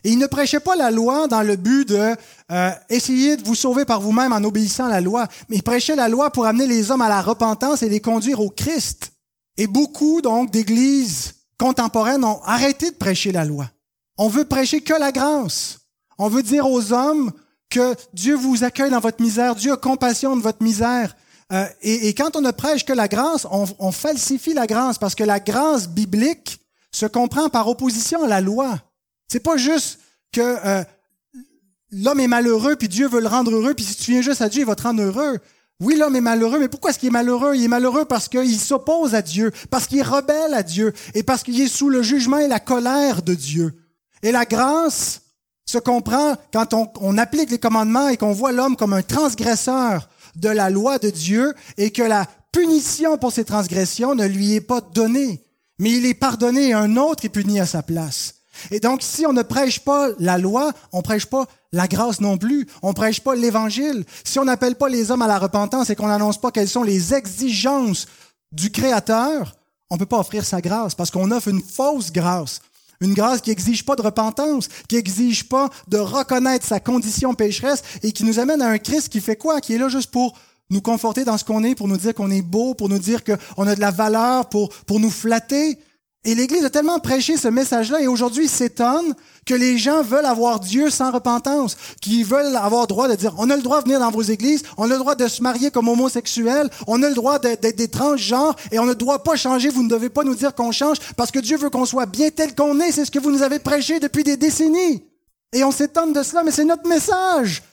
Et 0.03 0.11
il 0.11 0.19
ne 0.19 0.27
prêchait 0.27 0.59
pas 0.59 0.75
la 0.75 0.91
loi 0.91 1.27
dans 1.29 1.43
le 1.43 1.55
but 1.55 1.87
de 1.87 2.15
euh, 2.51 2.71
essayer 2.89 3.37
de 3.37 3.45
vous 3.45 3.55
sauver 3.55 3.85
par 3.85 4.01
vous-même 4.01 4.33
en 4.33 4.43
obéissant 4.43 4.87
à 4.87 4.89
la 4.89 4.99
loi, 4.99 5.27
mais 5.47 5.55
il 5.55 5.63
prêchait 5.63 5.95
la 5.95 6.09
loi 6.09 6.31
pour 6.31 6.45
amener 6.45 6.67
les 6.67 6.91
hommes 6.91 7.01
à 7.01 7.07
la 7.07 7.21
repentance 7.21 7.83
et 7.83 7.89
les 7.89 8.01
conduire 8.01 8.41
au 8.41 8.49
Christ. 8.49 9.13
Et 9.55 9.67
beaucoup 9.67 10.21
donc 10.21 10.51
d'églises 10.51 11.35
contemporaines 11.57 12.23
ont 12.23 12.41
arrêté 12.43 12.91
de 12.91 12.95
prêcher 12.95 13.31
la 13.31 13.45
loi. 13.45 13.69
On 14.17 14.27
veut 14.27 14.45
prêcher 14.45 14.81
que 14.81 14.93
la 14.93 15.11
grâce. 15.11 15.79
On 16.17 16.27
veut 16.27 16.43
dire 16.43 16.69
aux 16.69 16.93
hommes 16.93 17.31
que 17.69 17.95
Dieu 18.13 18.35
vous 18.35 18.63
accueille 18.63 18.91
dans 18.91 18.99
votre 18.99 19.21
misère, 19.21 19.55
Dieu 19.55 19.73
a 19.73 19.77
compassion 19.77 20.37
de 20.37 20.41
votre 20.41 20.63
misère. 20.63 21.15
Euh, 21.51 21.65
et, 21.81 22.13
quand 22.13 22.35
on 22.35 22.41
ne 22.41 22.51
prêche 22.51 22.85
que 22.85 22.93
la 22.93 23.07
grâce, 23.07 23.45
on, 23.49 23.91
falsifie 23.91 24.53
la 24.53 24.67
grâce 24.67 24.97
parce 24.97 25.15
que 25.15 25.23
la 25.23 25.39
grâce 25.39 25.87
biblique 25.87 26.59
se 26.91 27.05
comprend 27.05 27.49
par 27.49 27.67
opposition 27.67 28.23
à 28.23 28.27
la 28.27 28.41
loi. 28.41 28.79
C'est 29.27 29.39
pas 29.39 29.57
juste 29.57 29.99
que 30.31 30.41
euh, 30.41 30.83
l'homme 31.91 32.19
est 32.19 32.27
malheureux 32.27 32.75
puis 32.75 32.87
Dieu 32.87 33.07
veut 33.07 33.21
le 33.21 33.27
rendre 33.27 33.51
heureux 33.51 33.73
puis 33.73 33.85
si 33.85 33.95
tu 33.95 34.11
viens 34.11 34.21
juste 34.21 34.41
à 34.41 34.49
Dieu, 34.49 34.61
il 34.61 34.67
va 34.67 34.75
te 34.75 34.83
rendre 34.83 35.01
heureux. 35.01 35.39
Oui, 35.83 35.97
l'homme 35.97 36.15
est 36.15 36.21
malheureux, 36.21 36.59
mais 36.59 36.69
pourquoi 36.69 36.91
est-ce 36.91 36.99
qu'il 36.99 37.09
est 37.09 37.11
malheureux? 37.11 37.55
Il 37.55 37.63
est 37.65 37.67
malheureux 37.67 38.05
parce 38.05 38.29
qu'il 38.29 38.57
s'oppose 38.57 39.15
à 39.15 39.21
Dieu, 39.21 39.51
parce 39.69 39.85
qu'il 39.85 39.99
est 39.99 40.01
rebelle 40.01 40.53
à 40.53 40.63
Dieu 40.63 40.93
et 41.13 41.23
parce 41.23 41.43
qu'il 41.43 41.59
est 41.59 41.67
sous 41.67 41.89
le 41.89 42.01
jugement 42.01 42.37
et 42.37 42.47
la 42.47 42.61
colère 42.61 43.21
de 43.21 43.33
Dieu. 43.33 43.73
Et 44.21 44.31
la 44.31 44.45
grâce 44.45 45.21
se 45.65 45.77
comprend 45.77 46.35
quand 46.53 46.73
on, 46.73 47.17
applique 47.17 47.51
les 47.51 47.59
commandements 47.59 48.07
et 48.07 48.15
qu'on 48.15 48.31
voit 48.31 48.53
l'homme 48.53 48.77
comme 48.77 48.93
un 48.93 49.01
transgresseur 49.01 50.07
de 50.37 50.47
la 50.47 50.69
loi 50.69 50.99
de 50.99 51.09
Dieu 51.09 51.53
et 51.77 51.91
que 51.91 52.01
la 52.01 52.27
punition 52.53 53.17
pour 53.17 53.33
ses 53.33 53.43
transgressions 53.43 54.15
ne 54.15 54.25
lui 54.25 54.53
est 54.53 54.61
pas 54.61 54.79
donnée, 54.79 55.43
mais 55.79 55.91
il 55.91 56.05
est 56.05 56.13
pardonné 56.13 56.69
et 56.69 56.73
un 56.73 56.95
autre 56.95 57.25
est 57.25 57.29
puni 57.29 57.59
à 57.59 57.65
sa 57.65 57.83
place. 57.83 58.35
Et 58.71 58.79
donc, 58.79 59.01
si 59.01 59.25
on 59.25 59.33
ne 59.33 59.41
prêche 59.41 59.79
pas 59.79 60.09
la 60.19 60.37
loi, 60.37 60.71
on 60.93 61.01
prêche 61.01 61.25
pas 61.25 61.45
la 61.73 61.87
grâce 61.87 62.21
non 62.21 62.37
plus. 62.37 62.67
On 62.81 62.93
prêche 62.93 63.19
pas 63.19 63.35
l'évangile. 63.35 64.05
Si 64.23 64.39
on 64.39 64.45
n'appelle 64.45 64.75
pas 64.75 64.87
les 64.87 65.11
hommes 65.11 65.23
à 65.23 65.27
la 65.27 65.39
repentance 65.39 65.89
et 65.89 65.95
qu'on 65.95 66.07
n'annonce 66.07 66.39
pas 66.39 66.51
quelles 66.51 66.69
sont 66.69 66.83
les 66.83 67.13
exigences 67.13 68.07
du 68.53 68.71
Créateur, 68.71 69.55
on 69.89 69.97
peut 69.97 70.05
pas 70.05 70.19
offrir 70.19 70.45
sa 70.45 70.61
grâce 70.61 70.95
parce 70.95 71.11
qu'on 71.11 71.31
offre 71.31 71.49
une 71.49 71.61
fausse 71.61 72.13
grâce. 72.13 72.61
Une 73.01 73.15
grâce 73.15 73.41
qui 73.41 73.51
exige 73.51 73.83
pas 73.83 73.97
de 73.97 74.01
repentance, 74.01 74.69
qui 74.87 74.95
exige 74.95 75.49
pas 75.49 75.69
de 75.89 75.97
reconnaître 75.97 76.65
sa 76.65 76.79
condition 76.79 77.33
pécheresse 77.33 77.83
et 78.01 78.13
qui 78.13 78.23
nous 78.23 78.39
amène 78.39 78.61
à 78.61 78.69
un 78.69 78.77
Christ 78.77 79.09
qui 79.09 79.19
fait 79.19 79.35
quoi? 79.35 79.59
Qui 79.59 79.73
est 79.73 79.77
là 79.77 79.89
juste 79.89 80.11
pour 80.11 80.37
nous 80.69 80.79
conforter 80.79 81.25
dans 81.25 81.37
ce 81.37 81.43
qu'on 81.43 81.63
est, 81.63 81.75
pour 81.75 81.87
nous 81.87 81.97
dire 81.97 82.13
qu'on 82.13 82.31
est 82.31 82.41
beau, 82.41 82.75
pour 82.75 82.87
nous 82.87 82.99
dire 82.99 83.21
qu'on 83.23 83.67
a 83.67 83.75
de 83.75 83.81
la 83.81 83.91
valeur, 83.91 84.47
pour, 84.47 84.69
pour 84.85 84.99
nous 84.99 85.09
flatter. 85.09 85.77
Et 86.25 86.35
l'Église 86.35 86.63
a 86.63 86.69
tellement 86.69 86.99
prêché 86.99 87.35
ce 87.35 87.49
message-là 87.49 87.99
et 87.99 88.07
aujourd'hui 88.07 88.47
s'étonne 88.47 89.13
que 89.45 89.53
les 89.53 89.77
gens 89.77 90.03
veulent 90.03 90.25
avoir 90.25 90.61
Dieu 90.61 90.89
sans 90.89 91.11
repentance, 91.11 91.75
qu'ils 92.01 92.23
veulent 92.23 92.55
avoir 92.55 92.87
droit 92.87 93.09
de 93.09 93.15
dire, 93.15 93.33
on 93.37 93.49
a 93.49 93.57
le 93.57 93.61
droit 93.61 93.79
de 93.79 93.85
venir 93.85 93.99
dans 93.99 94.09
vos 94.09 94.21
églises, 94.21 94.63
on 94.77 94.89
a 94.89 94.93
le 94.93 94.99
droit 94.99 95.15
de 95.15 95.27
se 95.27 95.41
marier 95.41 95.69
comme 95.69 95.89
homosexuel, 95.89 96.69
on 96.87 97.03
a 97.03 97.09
le 97.09 97.15
droit 97.15 97.39
d'être 97.39 97.75
des 97.75 97.89
transgenres 97.89 98.55
et 98.71 98.79
on 98.79 98.85
ne 98.85 98.93
doit 98.93 99.21
pas 99.23 99.35
changer, 99.35 99.67
vous 99.67 99.83
ne 99.83 99.89
devez 99.89 100.09
pas 100.09 100.23
nous 100.23 100.35
dire 100.35 100.55
qu'on 100.55 100.71
change 100.71 100.99
parce 101.17 101.29
que 101.29 101.39
Dieu 101.39 101.57
veut 101.57 101.69
qu'on 101.69 101.85
soit 101.85 102.05
bien 102.05 102.29
tel 102.29 102.55
qu'on 102.55 102.79
est, 102.79 102.93
c'est 102.93 103.03
ce 103.03 103.11
que 103.11 103.19
vous 103.19 103.31
nous 103.31 103.43
avez 103.43 103.59
prêché 103.59 103.99
depuis 103.99 104.23
des 104.23 104.37
décennies. 104.37 105.03
Et 105.51 105.65
on 105.65 105.71
s'étonne 105.71 106.13
de 106.13 106.23
cela, 106.23 106.43
mais 106.43 106.51
c'est 106.51 106.63
notre 106.63 106.87
message. 106.87 107.63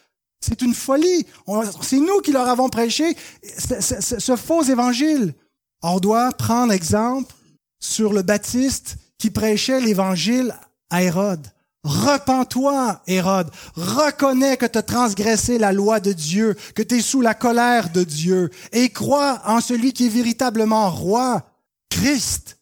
C'est 0.41 0.61
une 0.63 0.75
folie. 0.75 1.27
C'est 1.83 1.99
nous 1.99 2.21
qui 2.21 2.33
leur 2.33 2.49
avons 2.49 2.69
prêché 2.69 3.17
ce 3.47 4.37
faux 4.37 4.63
évangile. 4.63 5.35
On 5.83 5.99
doit 5.99 6.33
prendre 6.33 6.73
exemple 6.73 7.33
sur 7.81 8.13
le 8.13 8.23
Baptiste 8.23 8.99
qui 9.19 9.31
prêchait 9.31 9.81
l'évangile 9.81 10.55
à 10.91 11.03
Hérode. 11.03 11.47
Repends-toi, 11.83 13.01
Hérode. 13.07 13.51
Reconnais 13.75 14.59
que 14.59 14.67
tu 14.67 14.79
as 14.79 14.83
transgressé 14.83 15.59
la 15.59 15.73
loi 15.73 15.99
de 15.99 16.13
Dieu, 16.13 16.55
que 16.75 16.83
tu 16.83 16.97
es 16.97 17.01
sous 17.01 17.23
la 17.23 17.35
colère 17.35 17.91
de 17.91 18.05
Dieu, 18.05 18.51
et 18.73 18.91
crois 18.91 19.41
en 19.47 19.61
celui 19.61 19.95
qui 19.95 20.07
est 20.07 20.11
véritablement 20.11 20.91
roi, 20.91 21.43
Christ. 21.89 22.59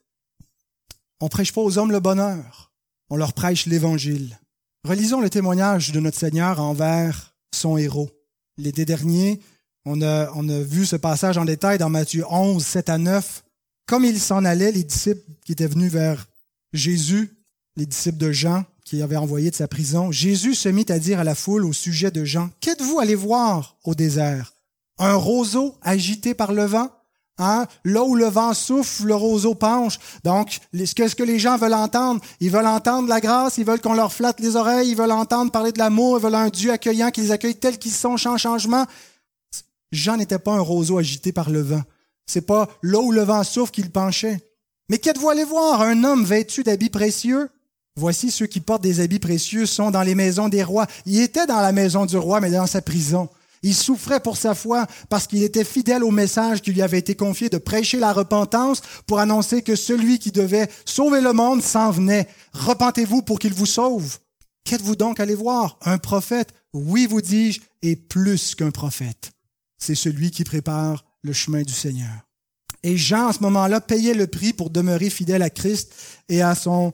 On 1.20 1.28
prêche 1.28 1.52
pas 1.52 1.60
aux 1.60 1.78
hommes 1.78 1.90
le 1.90 1.98
bonheur, 1.98 2.72
on 3.10 3.16
leur 3.16 3.32
prêche 3.32 3.66
l'évangile. 3.66 4.38
Relisons 4.84 5.20
le 5.20 5.30
témoignage 5.30 5.90
de 5.90 5.98
notre 5.98 6.18
Seigneur 6.18 6.60
envers 6.60 7.34
son 7.52 7.76
héros. 7.76 8.10
L'été 8.56 8.84
dernier, 8.84 9.40
on 9.84 10.00
a, 10.00 10.30
on 10.34 10.48
a 10.48 10.60
vu 10.60 10.86
ce 10.86 10.96
passage 10.96 11.38
en 11.38 11.44
détail 11.44 11.78
dans 11.78 11.90
Matthieu 11.90 12.24
11, 12.30 12.64
7 12.64 12.88
à 12.88 12.98
9. 12.98 13.42
Comme 13.88 14.04
il 14.04 14.20
s'en 14.20 14.44
allait, 14.44 14.70
les 14.70 14.84
disciples 14.84 15.24
qui 15.46 15.52
étaient 15.52 15.66
venus 15.66 15.90
vers 15.90 16.28
Jésus, 16.74 17.34
les 17.74 17.86
disciples 17.86 18.18
de 18.18 18.32
Jean, 18.32 18.66
qui 18.84 19.00
avait 19.00 19.16
envoyé 19.16 19.50
de 19.50 19.56
sa 19.56 19.66
prison, 19.66 20.12
Jésus 20.12 20.54
se 20.54 20.68
mit 20.68 20.84
à 20.90 20.98
dire 20.98 21.20
à 21.20 21.24
la 21.24 21.34
foule 21.34 21.64
au 21.64 21.72
sujet 21.72 22.10
de 22.10 22.22
Jean, 22.22 22.50
Qu'êtes-vous 22.60 22.98
allé 22.98 23.14
voir 23.14 23.76
au 23.84 23.94
désert? 23.94 24.52
Un 24.98 25.14
roseau 25.14 25.74
agité 25.80 26.34
par 26.34 26.52
le 26.52 26.64
vent? 26.64 26.90
Hein? 27.38 27.66
Là 27.84 28.04
où 28.04 28.14
le 28.14 28.26
vent 28.26 28.52
souffle, 28.52 29.06
le 29.06 29.14
roseau 29.14 29.54
penche. 29.54 29.98
Donc, 30.22 30.58
ce 30.74 31.14
que 31.14 31.22
les 31.22 31.38
gens 31.38 31.56
veulent 31.56 31.72
entendre, 31.72 32.20
ils 32.40 32.50
veulent 32.50 32.66
entendre 32.66 33.08
la 33.08 33.20
grâce, 33.20 33.56
ils 33.56 33.64
veulent 33.64 33.80
qu'on 33.80 33.94
leur 33.94 34.12
flatte 34.12 34.40
les 34.40 34.56
oreilles, 34.56 34.90
ils 34.90 34.96
veulent 34.96 35.12
entendre 35.12 35.50
parler 35.50 35.72
de 35.72 35.78
l'amour, 35.78 36.18
ils 36.18 36.22
veulent 36.22 36.34
un 36.34 36.50
Dieu 36.50 36.72
accueillant 36.72 37.10
qui 37.10 37.22
les 37.22 37.30
accueille 37.30 37.56
tels 37.56 37.78
qu'ils 37.78 37.92
sont 37.92 38.18
sans 38.18 38.36
changement. 38.36 38.84
Jean 39.92 40.18
n'était 40.18 40.38
pas 40.38 40.52
un 40.52 40.60
roseau 40.60 40.98
agité 40.98 41.32
par 41.32 41.48
le 41.48 41.62
vent. 41.62 41.82
C'est 42.28 42.46
pas 42.46 42.68
là 42.82 43.00
où 43.00 43.10
le 43.10 43.22
vent 43.22 43.42
souffle 43.42 43.72
qu'il 43.72 43.90
penchait. 43.90 44.38
Mais 44.88 44.98
qu'êtes-vous 44.98 45.30
allé 45.30 45.44
voir? 45.44 45.80
Un 45.82 46.04
homme 46.04 46.24
vêtu 46.24 46.62
d'habits 46.62 46.90
précieux? 46.90 47.48
Voici 47.96 48.30
ceux 48.30 48.46
qui 48.46 48.60
portent 48.60 48.82
des 48.82 49.00
habits 49.00 49.18
précieux 49.18 49.66
sont 49.66 49.90
dans 49.90 50.02
les 50.02 50.14
maisons 50.14 50.48
des 50.48 50.62
rois. 50.62 50.86
Il 51.04 51.20
était 51.20 51.46
dans 51.46 51.60
la 51.60 51.72
maison 51.72 52.06
du 52.06 52.16
roi, 52.16 52.40
mais 52.40 52.50
dans 52.50 52.66
sa 52.66 52.80
prison. 52.80 53.28
Il 53.62 53.74
souffrait 53.74 54.20
pour 54.20 54.36
sa 54.36 54.54
foi 54.54 54.86
parce 55.08 55.26
qu'il 55.26 55.42
était 55.42 55.64
fidèle 55.64 56.04
au 56.04 56.12
message 56.12 56.62
qui 56.62 56.72
lui 56.72 56.82
avait 56.82 56.98
été 56.98 57.16
confié 57.16 57.48
de 57.48 57.58
prêcher 57.58 57.98
la 57.98 58.12
repentance 58.12 58.82
pour 59.06 59.18
annoncer 59.18 59.62
que 59.62 59.74
celui 59.74 60.20
qui 60.20 60.30
devait 60.30 60.68
sauver 60.84 61.20
le 61.20 61.32
monde 61.32 61.62
s'en 61.62 61.90
venait. 61.90 62.28
Repentez-vous 62.52 63.22
pour 63.22 63.40
qu'il 63.40 63.54
vous 63.54 63.66
sauve. 63.66 64.18
Qu'êtes-vous 64.64 64.96
donc 64.96 65.18
allé 65.18 65.34
voir? 65.34 65.78
Un 65.82 65.98
prophète? 65.98 66.50
Oui, 66.72 67.06
vous 67.06 67.22
dis-je, 67.22 67.60
et 67.82 67.96
plus 67.96 68.54
qu'un 68.54 68.70
prophète. 68.70 69.32
C'est 69.78 69.94
celui 69.94 70.30
qui 70.30 70.44
prépare 70.44 71.04
le 71.28 71.32
chemin 71.32 71.62
du 71.62 71.72
Seigneur. 71.72 72.10
Et 72.82 72.96
Jean, 72.96 73.28
à 73.28 73.32
ce 73.32 73.40
moment-là, 73.40 73.80
payait 73.80 74.14
le 74.14 74.26
prix 74.26 74.52
pour 74.52 74.70
demeurer 74.70 75.10
fidèle 75.10 75.42
à 75.42 75.50
Christ 75.50 75.94
et 76.28 76.42
à 76.42 76.54
son 76.54 76.92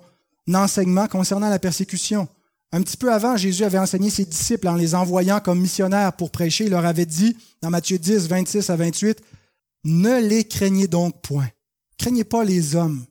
enseignement 0.52 1.06
concernant 1.06 1.48
la 1.48 1.58
persécution. 1.58 2.28
Un 2.72 2.82
petit 2.82 2.96
peu 2.96 3.12
avant, 3.12 3.36
Jésus 3.36 3.64
avait 3.64 3.78
enseigné 3.78 4.10
ses 4.10 4.24
disciples 4.24 4.66
en 4.66 4.74
les 4.74 4.94
envoyant 4.94 5.40
comme 5.40 5.60
missionnaires 5.60 6.12
pour 6.14 6.30
prêcher. 6.30 6.64
Il 6.64 6.70
leur 6.70 6.84
avait 6.84 7.06
dit, 7.06 7.36
dans 7.62 7.70
Matthieu 7.70 7.98
10, 7.98 8.26
26 8.26 8.68
à 8.70 8.76
28, 8.76 9.20
Ne 9.84 10.20
les 10.20 10.44
craignez 10.44 10.88
donc 10.88 11.20
point. 11.22 11.48
Craignez 11.98 12.24
pas 12.24 12.44
les 12.44 12.74
hommes. 12.74 13.04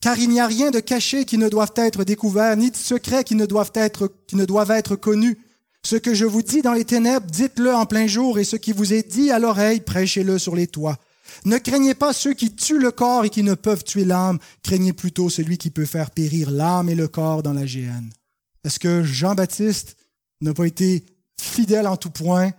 Car 0.00 0.18
il 0.18 0.28
n'y 0.28 0.40
a 0.40 0.46
rien 0.46 0.70
de 0.70 0.80
caché 0.80 1.24
qui 1.24 1.38
ne 1.38 1.48
doive 1.48 1.72
être 1.76 2.04
découvert, 2.04 2.56
ni 2.56 2.70
de 2.70 2.76
secret 2.76 3.24
qui 3.24 3.34
ne 3.34 3.46
doivent 3.46 3.72
être, 3.74 4.12
qui 4.26 4.36
ne 4.36 4.44
doivent 4.44 4.72
être 4.72 4.96
connus. 4.96 5.38
Ce 5.86 5.94
que 5.94 6.14
je 6.14 6.24
vous 6.24 6.42
dis 6.42 6.62
dans 6.62 6.72
les 6.72 6.84
ténèbres, 6.84 7.30
dites-le 7.30 7.72
en 7.72 7.86
plein 7.86 8.08
jour, 8.08 8.40
et 8.40 8.44
ce 8.44 8.56
qui 8.56 8.72
vous 8.72 8.92
est 8.92 9.08
dit 9.08 9.30
à 9.30 9.38
l'oreille, 9.38 9.78
prêchez-le 9.78 10.36
sur 10.36 10.56
les 10.56 10.66
toits. 10.66 10.98
Ne 11.44 11.58
craignez 11.58 11.94
pas 11.94 12.12
ceux 12.12 12.34
qui 12.34 12.52
tuent 12.56 12.80
le 12.80 12.90
corps 12.90 13.24
et 13.24 13.30
qui 13.30 13.44
ne 13.44 13.54
peuvent 13.54 13.84
tuer 13.84 14.04
l'âme, 14.04 14.40
craignez 14.64 14.92
plutôt 14.92 15.30
celui 15.30 15.58
qui 15.58 15.70
peut 15.70 15.84
faire 15.84 16.10
périr 16.10 16.50
l'âme 16.50 16.88
et 16.88 16.96
le 16.96 17.06
corps 17.06 17.44
dans 17.44 17.52
la 17.52 17.66
géhenne. 17.66 18.10
Est-ce 18.64 18.80
que 18.80 19.04
Jean-Baptiste 19.04 19.96
n'a 20.40 20.54
pas 20.54 20.64
été 20.64 21.04
fidèle 21.40 21.86
en 21.86 21.96
tout 21.96 22.10
point 22.10 22.50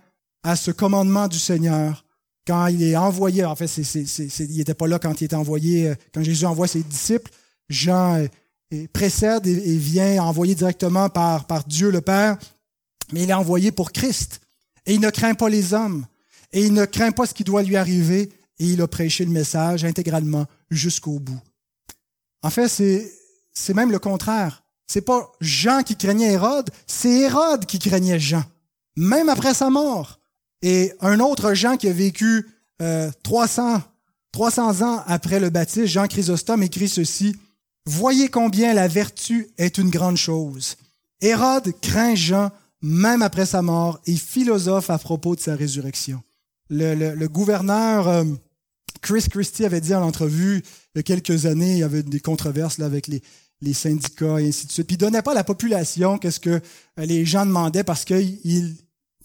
à 0.42 0.56
ce 0.56 0.70
commandement 0.70 1.28
du 1.28 1.38
Seigneur 1.38 2.06
quand 2.46 2.68
il 2.68 2.82
est 2.82 2.96
envoyé, 2.96 3.44
en 3.44 3.56
fait, 3.56 3.66
il 3.76 4.56
n'était 4.56 4.72
pas 4.72 4.86
là 4.86 4.98
quand 4.98 5.20
il 5.20 5.24
était 5.24 5.36
envoyé, 5.36 5.88
euh, 5.88 5.94
quand 6.14 6.22
Jésus 6.22 6.46
envoie 6.46 6.66
ses 6.66 6.82
disciples, 6.82 7.30
Jean 7.68 8.26
euh, 8.72 8.86
précède 8.94 9.46
et, 9.46 9.76
vient 9.76 10.22
envoyé 10.22 10.54
directement 10.54 11.10
par 11.10 11.44
Dieu 11.66 11.90
le 11.90 12.00
Père, 12.00 12.38
mais 13.12 13.22
il 13.22 13.30
est 13.30 13.34
envoyé 13.34 13.72
pour 13.72 13.92
Christ. 13.92 14.40
Et 14.86 14.94
il 14.94 15.00
ne 15.00 15.10
craint 15.10 15.34
pas 15.34 15.48
les 15.48 15.74
hommes, 15.74 16.06
et 16.52 16.64
il 16.64 16.72
ne 16.72 16.84
craint 16.84 17.12
pas 17.12 17.26
ce 17.26 17.34
qui 17.34 17.44
doit 17.44 17.62
lui 17.62 17.76
arriver, 17.76 18.32
et 18.58 18.64
il 18.64 18.80
a 18.80 18.88
prêché 18.88 19.24
le 19.24 19.30
message 19.30 19.84
intégralement 19.84 20.46
jusqu'au 20.70 21.18
bout. 21.18 21.40
En 22.42 22.50
fait, 22.50 22.68
c'est 22.68 23.74
même 23.74 23.90
le 23.90 23.98
contraire. 23.98 24.62
C'est 24.86 25.02
pas 25.02 25.30
Jean 25.40 25.82
qui 25.82 25.96
craignait 25.96 26.32
Hérode, 26.32 26.70
c'est 26.86 27.12
Hérode 27.12 27.66
qui 27.66 27.78
craignait 27.78 28.18
Jean, 28.18 28.42
même 28.96 29.28
après 29.28 29.52
sa 29.52 29.68
mort. 29.68 30.18
Et 30.62 30.92
un 31.00 31.20
autre 31.20 31.52
Jean 31.54 31.76
qui 31.76 31.88
a 31.88 31.92
vécu 31.92 32.46
300, 33.22 33.74
euh, 33.74 33.78
300 34.32 34.82
ans 34.82 35.02
après 35.06 35.40
le 35.40 35.50
baptême, 35.50 35.84
Jean 35.84 36.06
Chrysostome, 36.06 36.62
écrit 36.62 36.88
ceci. 36.88 37.36
Voyez 37.84 38.28
combien 38.28 38.74
la 38.74 38.88
vertu 38.88 39.48
est 39.58 39.78
une 39.78 39.90
grande 39.90 40.16
chose. 40.16 40.76
Hérode 41.20 41.72
craint 41.80 42.14
Jean 42.14 42.50
même 42.82 43.22
après 43.22 43.46
sa 43.46 43.62
mort 43.62 44.00
et 44.06 44.16
philosophe 44.16 44.90
à 44.90 44.98
propos 44.98 45.34
de 45.34 45.40
sa 45.40 45.54
résurrection. 45.54 46.22
Le, 46.70 47.26
gouverneur 47.26 48.08
euh, 48.08 48.24
Chris 49.00 49.26
Christie 49.30 49.64
avait 49.64 49.80
dit 49.80 49.94
en 49.94 50.02
entrevue 50.02 50.62
il 50.94 50.98
y 50.98 51.00
a 51.00 51.02
quelques 51.02 51.46
années, 51.46 51.72
il 51.72 51.78
y 51.78 51.82
avait 51.82 52.02
des 52.02 52.20
controverses 52.20 52.78
là, 52.78 52.86
avec 52.86 53.06
les, 53.06 53.22
syndicats 53.72 54.40
et 54.40 54.48
ainsi 54.48 54.66
de 54.66 54.72
suite. 54.72 54.86
Puis 54.86 54.94
il 54.94 54.98
donnait 54.98 55.22
pas 55.22 55.32
à 55.32 55.34
la 55.34 55.44
population 55.44 56.18
qu'est-ce 56.18 56.40
que 56.40 56.50
euh, 56.50 56.60
les 56.98 57.24
gens 57.24 57.46
demandaient 57.46 57.84
parce 57.84 58.04
qu'il 58.04 58.76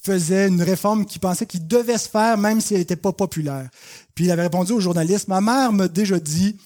faisait 0.01 0.47
une 0.47 0.61
réforme 0.61 1.05
qu'il 1.05 1.21
pensait 1.21 1.45
qu'il 1.45 1.67
devait 1.67 1.97
se 1.97 2.09
faire 2.09 2.37
même 2.37 2.59
si 2.59 2.73
elle 2.73 2.81
n'était 2.81 2.95
pas 2.95 3.13
populaire. 3.13 3.69
Puis 4.15 4.25
il 4.25 4.31
avait 4.31 4.43
répondu 4.43 4.73
aux 4.73 4.79
journalistes, 4.79 5.27
ma 5.27 5.41
mère 5.41 5.71
m'a 5.71 5.87
déjà 5.87 6.19
dit, 6.19 6.57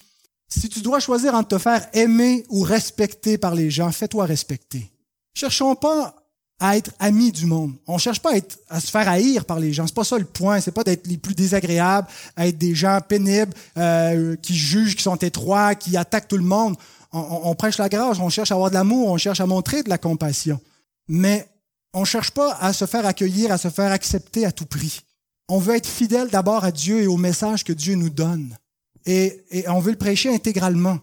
si 0.47 0.69
tu 0.69 0.81
dois 0.81 0.99
choisir 0.99 1.35
entre 1.35 1.49
te 1.49 1.57
faire 1.57 1.87
aimer 1.93 2.45
ou 2.49 2.61
respecter 2.61 3.37
par 3.37 3.53
les 3.53 3.69
gens, 3.69 3.91
fais-toi 3.91 4.25
respecter. 4.25 4.89
Cherchons 5.33 5.75
pas 5.75 6.15
à 6.59 6.77
être 6.77 6.91
amis 6.99 7.31
du 7.31 7.45
monde. 7.45 7.73
On 7.85 7.97
cherche 7.97 8.19
pas 8.19 8.31
à, 8.31 8.35
être, 8.37 8.57
à 8.69 8.79
se 8.79 8.89
faire 8.89 9.07
haïr 9.07 9.45
par 9.45 9.59
les 9.59 9.73
gens. 9.73 9.85
C'est 9.85 9.95
pas 9.95 10.03
ça 10.03 10.17
le 10.17 10.25
point. 10.25 10.59
C'est 10.59 10.71
pas 10.71 10.83
d'être 10.83 11.05
les 11.07 11.17
plus 11.17 11.35
désagréables, 11.35 12.07
à 12.35 12.47
être 12.47 12.57
des 12.57 12.73
gens 12.73 12.99
pénibles, 13.07 13.53
euh, 13.77 14.35
qui 14.37 14.55
jugent, 14.55 14.95
qui 14.95 15.03
sont 15.03 15.15
étroits, 15.17 15.75
qui 15.75 15.95
attaquent 15.97 16.27
tout 16.27 16.37
le 16.37 16.43
monde 16.43 16.75
on, 17.11 17.55
prêche 17.55 17.77
la 17.77 17.89
grâce, 17.89 18.19
on 18.19 18.29
cherche 18.29 18.51
à 18.51 18.55
avoir 18.55 18.69
de 18.69 18.75
l'amour, 18.75 19.09
on 19.09 19.17
cherche 19.17 19.39
à 19.39 19.45
montrer 19.45 19.83
de 19.83 19.89
la 19.89 19.97
compassion. 19.97 20.59
Mais 21.07 21.47
on 21.93 22.05
cherche 22.05 22.31
pas 22.31 22.55
à 22.59 22.73
se 22.73 22.85
faire 22.85 23.05
accueillir, 23.05 23.51
à 23.51 23.57
se 23.57 23.69
faire 23.69 23.91
accepter 23.91 24.45
à 24.45 24.51
tout 24.51 24.65
prix. 24.65 25.01
On 25.47 25.59
veut 25.59 25.75
être 25.75 25.87
fidèle 25.87 26.29
d'abord 26.29 26.63
à 26.63 26.71
Dieu 26.71 27.01
et 27.01 27.07
au 27.07 27.17
message 27.17 27.63
que 27.63 27.73
Dieu 27.73 27.95
nous 27.95 28.09
donne. 28.09 28.57
Et, 29.05 29.43
on 29.67 29.79
veut 29.79 29.91
le 29.91 29.97
prêcher 29.97 30.33
intégralement. 30.33 30.99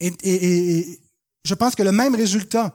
Et, 0.00 0.98
je 1.44 1.54
pense 1.54 1.74
que 1.74 1.82
le 1.82 1.92
même 1.92 2.14
résultat 2.14 2.74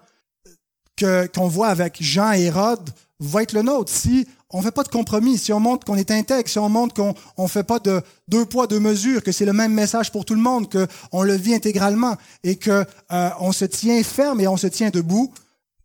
qu'on 1.34 1.48
voit 1.48 1.68
avec 1.68 1.98
Jean 2.00 2.34
et 2.34 2.44
Hérode 2.44 2.90
va 3.20 3.44
être 3.44 3.54
le 3.54 3.62
nôtre. 3.62 3.92
Si 3.92 4.28
on 4.50 4.60
ne 4.60 4.64
fait 4.64 4.72
pas 4.72 4.84
de 4.84 4.90
compromis, 4.90 5.38
si 5.38 5.54
on 5.54 5.60
montre 5.60 5.86
qu'on 5.86 5.96
est 5.96 6.12
intègre, 6.12 6.50
si 6.50 6.60
on 6.60 6.70
montre 6.70 6.94
qu'on 6.94 7.44
ne 7.44 7.48
fait 7.48 7.64
pas 7.64 7.80
de 7.80 8.02
deux 8.28 8.46
poids, 8.46 8.68
deux 8.68 8.80
mesures, 8.80 9.24
que 9.24 9.32
c'est 9.32 9.46
le 9.46 9.54
même 9.54 9.74
message 9.74 10.12
pour 10.12 10.26
tout 10.26 10.36
le 10.36 10.42
monde, 10.42 10.68
qu'on 10.70 11.24
le 11.24 11.36
vit 11.36 11.54
intégralement 11.54 12.16
et 12.44 12.58
qu'on 12.58 12.86
euh, 13.12 13.52
se 13.52 13.66
tient 13.66 14.02
ferme 14.04 14.42
et 14.42 14.48
on 14.48 14.58
se 14.58 14.68
tient 14.68 14.90
debout, 14.90 15.32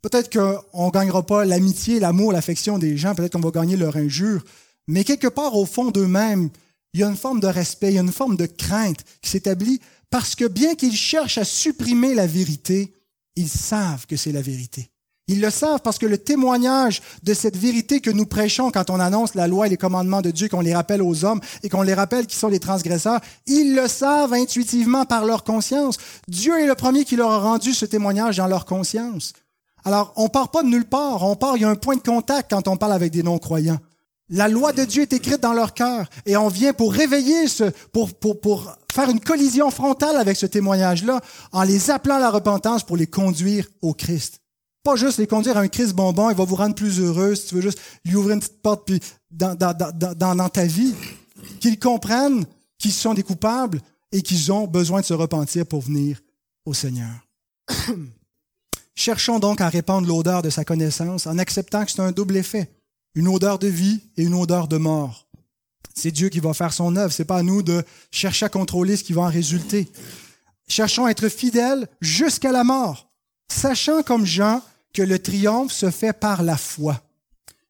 peut-être 0.01 0.31
qu'on 0.31 0.87
ne 0.87 0.91
gagnera 0.91 1.25
pas 1.25 1.45
l'amitié, 1.45 1.99
l'amour, 1.99 2.31
l'affection 2.31 2.77
des 2.77 2.97
gens, 2.97 3.15
peut-être 3.15 3.33
qu'on 3.33 3.39
va 3.39 3.51
gagner 3.51 3.77
leur 3.77 3.95
injure, 3.95 4.43
mais 4.87 5.03
quelque 5.03 5.27
part 5.27 5.55
au 5.55 5.65
fond 5.65 5.91
d'eux-mêmes, 5.91 6.49
il 6.93 7.01
y 7.01 7.03
a 7.03 7.07
une 7.07 7.17
forme 7.17 7.39
de 7.39 7.47
respect, 7.47 7.89
il 7.89 7.95
y 7.95 7.99
a 7.99 8.01
une 8.01 8.11
forme 8.11 8.37
de 8.37 8.45
crainte 8.45 9.03
qui 9.21 9.29
s'établit 9.29 9.79
parce 10.09 10.35
que 10.35 10.45
bien 10.45 10.75
qu'ils 10.75 10.95
cherchent 10.95 11.37
à 11.37 11.43
supprimer 11.43 12.15
la 12.15 12.25
vérité, 12.25 12.93
ils 13.35 13.49
savent 13.49 14.07
que 14.07 14.15
c'est 14.15 14.31
la 14.31 14.41
vérité. 14.41 14.89
Ils 15.29 15.41
le 15.41 15.49
savent 15.49 15.81
parce 15.81 15.97
que 15.97 16.05
le 16.05 16.17
témoignage 16.17 17.01
de 17.23 17.33
cette 17.33 17.57
vérité 17.57 17.99
que 17.99 18.09
nous 18.09 18.25
prêchons 18.25 18.71
quand 18.71 18.89
on 18.89 18.99
annonce 18.99 19.35
la 19.35 19.47
loi 19.47 19.67
et 19.67 19.69
les 19.69 19.75
commandements 19.75 20.21
de 20.21 20.31
Dieu, 20.31 20.47
qu'on 20.47 20.61
les 20.61 20.73
rappelle 20.73 21.01
aux 21.01 21.25
hommes 21.25 21.41
et 21.63 21.69
qu'on 21.69 21.81
les 21.81 21.93
rappelle 21.93 22.27
qui 22.27 22.37
sont 22.37 22.47
les 22.47 22.61
transgresseurs, 22.61 23.19
ils 23.45 23.75
le 23.75 23.89
savent 23.89 24.31
intuitivement 24.31 25.05
par 25.05 25.25
leur 25.25 25.43
conscience. 25.43 25.97
Dieu 26.29 26.57
est 26.59 26.65
le 26.65 26.75
premier 26.75 27.03
qui 27.03 27.17
leur 27.17 27.31
a 27.31 27.39
rendu 27.39 27.73
ce 27.73 27.85
témoignage 27.85 28.37
dans 28.37 28.47
leur 28.47 28.65
conscience. 28.65 29.33
Alors, 29.83 30.13
on 30.15 30.29
part 30.29 30.49
pas 30.49 30.63
de 30.63 30.69
nulle 30.69 30.85
part, 30.85 31.23
on 31.23 31.35
part, 31.35 31.57
il 31.57 31.63
y 31.63 31.65
a 31.65 31.69
un 31.69 31.75
point 31.75 31.97
de 31.97 32.01
contact 32.01 32.49
quand 32.49 32.69
on 32.69 32.77
parle 32.77 32.93
avec 32.93 33.11
des 33.11 33.23
non-croyants. 33.23 33.79
La 34.29 34.47
loi 34.47 34.71
de 34.71 34.85
Dieu 34.85 35.01
est 35.01 35.13
écrite 35.13 35.41
dans 35.41 35.53
leur 35.53 35.73
cœur 35.73 36.09
et 36.25 36.37
on 36.37 36.47
vient 36.47 36.73
pour 36.73 36.93
réveiller 36.93 37.47
ce, 37.47 37.65
pour, 37.91 38.13
pour, 38.13 38.39
pour 38.39 38.77
faire 38.91 39.09
une 39.09 39.21
collision 39.21 39.71
frontale 39.71 40.15
avec 40.15 40.37
ce 40.37 40.45
témoignage-là 40.45 41.19
en 41.51 41.63
les 41.63 41.91
appelant 41.91 42.15
à 42.15 42.19
la 42.19 42.29
repentance 42.29 42.83
pour 42.83 42.97
les 42.97 43.07
conduire 43.07 43.67
au 43.81 43.93
Christ. 43.93 44.41
Pas 44.87 44.95
juste 44.95 45.17
les 45.17 45.27
conduire 45.27 45.57
à 45.57 45.59
un 45.59 45.67
Christ 45.67 45.91
bonbon, 45.91 46.29
il 46.29 46.37
va 46.37 46.45
vous 46.45 46.55
rendre 46.55 46.73
plus 46.73 47.01
heureux 47.01 47.35
si 47.35 47.47
tu 47.47 47.55
veux 47.55 47.61
juste 47.61 47.77
lui 48.05 48.15
ouvrir 48.15 48.35
une 48.35 48.39
petite 48.39 48.61
porte 48.61 48.85
puis 48.85 49.01
dans, 49.29 49.53
dans, 49.53 49.75
dans, 49.75 50.33
dans 50.33 50.47
ta 50.47 50.63
vie. 50.63 50.95
Qu'ils 51.59 51.77
comprennent 51.77 52.45
qui 52.77 52.91
sont 52.91 53.13
des 53.13 53.21
coupables 53.21 53.81
et 54.13 54.21
qui 54.21 54.49
ont 54.49 54.65
besoin 54.65 55.01
de 55.01 55.05
se 55.05 55.13
repentir 55.13 55.65
pour 55.65 55.81
venir 55.81 56.21
au 56.63 56.73
Seigneur. 56.73 57.11
Cherchons 58.95 59.39
donc 59.39 59.59
à 59.59 59.67
répandre 59.67 60.07
l'odeur 60.07 60.41
de 60.41 60.49
sa 60.49 60.63
connaissance 60.63 61.27
en 61.27 61.37
acceptant 61.37 61.83
que 61.83 61.91
c'est 61.91 61.99
un 61.99 62.13
double 62.13 62.37
effet, 62.37 62.71
une 63.13 63.27
odeur 63.27 63.59
de 63.59 63.67
vie 63.67 63.99
et 64.15 64.23
une 64.23 64.35
odeur 64.35 64.69
de 64.69 64.77
mort. 64.77 65.27
C'est 65.95 66.11
Dieu 66.11 66.29
qui 66.29 66.39
va 66.39 66.53
faire 66.53 66.71
son 66.71 66.95
œuvre, 66.95 67.11
c'est 67.11 67.25
pas 67.25 67.39
à 67.39 67.43
nous 67.43 67.61
de 67.61 67.83
chercher 68.09 68.45
à 68.45 68.49
contrôler 68.49 68.95
ce 68.95 69.03
qui 69.03 69.11
va 69.11 69.23
en 69.23 69.29
résulter. 69.29 69.91
Cherchons 70.69 71.07
à 71.07 71.11
être 71.11 71.27
fidèles 71.27 71.89
jusqu'à 71.99 72.53
la 72.53 72.63
mort, 72.63 73.11
sachant 73.51 74.01
comme 74.01 74.25
Jean 74.25 74.61
que 74.97 75.03
le 75.03 75.19
triomphe 75.19 75.71
se 75.71 75.91
fait 75.91 76.11
par 76.11 76.41
la 76.41 76.57
foi. 76.57 76.99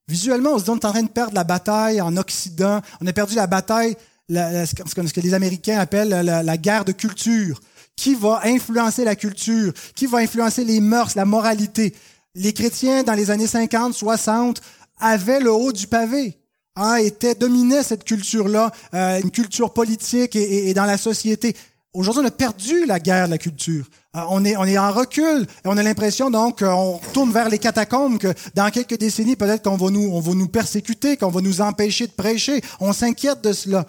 Visuellement, 0.08 0.52
on 0.54 0.60
se 0.60 0.64
dit 0.64 0.70
on 0.70 0.78
est 0.78 0.86
en 0.86 0.92
train 0.92 1.04
de 1.04 1.10
perdre 1.10 1.34
la 1.34 1.44
bataille 1.44 2.00
en 2.00 2.16
Occident, 2.16 2.82
on 3.02 3.08
a 3.08 3.12
perdu 3.12 3.36
la 3.36 3.48
bataille, 3.48 3.98
ce 4.30 5.14
que 5.14 5.20
les 5.20 5.34
Américains 5.34 5.78
appellent 5.78 6.08
la 6.26 6.58
guerre 6.58 6.86
de 6.86 6.94
culture 6.94 7.60
qui 7.98 8.16
va 8.16 8.40
influencer 8.46 9.04
la 9.04 9.18
culture, 9.18 9.74
qui 9.94 10.06
va 10.06 10.20
influencer 10.20 10.64
les 10.64 10.80
mœurs, 10.80 11.16
la 11.16 11.26
moralité? 11.26 11.94
Les 12.34 12.54
chrétiens, 12.54 13.04
dans 13.04 13.14
les 13.14 13.30
années 13.30 13.48
50, 13.48 13.94
60, 13.94 14.62
avaient 14.98 15.42
le 15.42 15.52
haut 15.52 15.74
du 15.74 15.88
pavé, 15.88 16.38
hein, 16.78 17.00
dominaient 17.38 17.84
cette 17.84 18.06
culture-là, 18.06 18.72
euh, 18.94 19.20
une 19.22 19.32
culture 19.32 19.74
politique 19.74 20.38
et, 20.38 20.74
dans 20.74 20.86
la 20.86 20.98
société. 20.98 21.58
Aujourd'hui, 21.98 22.22
on 22.24 22.28
a 22.28 22.32
perdu 22.32 22.86
la 22.86 23.00
guerre 23.00 23.26
de 23.26 23.32
la 23.32 23.40
culture. 23.40 23.88
Euh, 24.16 24.20
on, 24.30 24.46
est, 24.46 24.56
on 24.56 24.66
est 24.66 24.78
en 24.78 24.92
recul 24.92 25.42
et 25.42 25.68
on 25.68 25.78
a 25.78 25.82
l'impression 25.82 26.30
donc 26.30 26.60
qu'on 26.60 27.02
tourne 27.12 27.32
vers 27.32 27.50
les 27.50 27.58
catacombes, 27.58 28.20
que 28.20 28.32
dans 28.54 28.70
quelques 28.70 29.00
décennies, 29.00 29.36
peut-être 29.36 29.64
qu'on 29.64 29.78
va 29.78 29.90
nous, 29.90 30.08
on 30.14 30.20
va 30.20 30.36
nous 30.36 30.48
persécuter, 30.48 31.18
qu'on 31.18 31.32
va 31.32 31.42
nous 31.42 31.60
empêcher 31.60 32.06
de 32.06 32.12
prêcher. 32.12 32.62
On 32.80 32.94
s'inquiète 32.94 33.42
de 33.42 33.52
cela. 33.52 33.88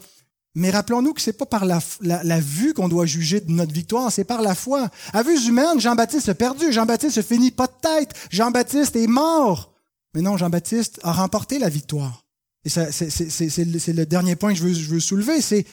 Mais 0.55 0.71
rappelons-nous 0.71 1.13
que 1.13 1.21
c'est 1.21 1.35
pas 1.35 1.45
par 1.45 1.67
la, 1.67 1.81
vue 2.41 2.73
qu'on 2.73 2.89
doit 2.89 3.05
juger 3.05 3.41
de 3.41 3.53
notre 3.53 3.75
victoire, 3.75 4.11
c'est 4.11 4.25
par 4.25 4.41
la 4.41 4.55
foi. 4.55 4.89
À 5.13 5.23
vue 5.23 5.39
humaine, 5.47 5.79
Jean-Baptiste 5.79 6.31
a 6.31 6.35
perdu, 6.35 6.73
Jean-Baptiste 6.73 7.17
se 7.17 7.23
finit 7.23 7.51
pas 7.51 7.67
de 7.67 7.73
tête, 7.83 8.15
Jean-Baptiste 8.31 8.97
est 8.97 9.07
mort. 9.07 9.75
Mais 10.15 10.23
non, 10.23 10.39
Jean-Baptiste 10.39 10.99
a 11.03 11.13
remporté 11.13 11.59
la 11.59 11.69
victoire. 11.69 12.25
Et 12.65 12.71
c'est 12.71 13.95
le 13.95 14.05
dernier 14.07 14.35
point 14.35 14.55
que 14.55 14.59
je 14.59 14.65
veux, 14.65 14.73
je 14.73 14.89
veux 14.89 15.01
soulever, 15.01 15.43
c'est 15.43 15.67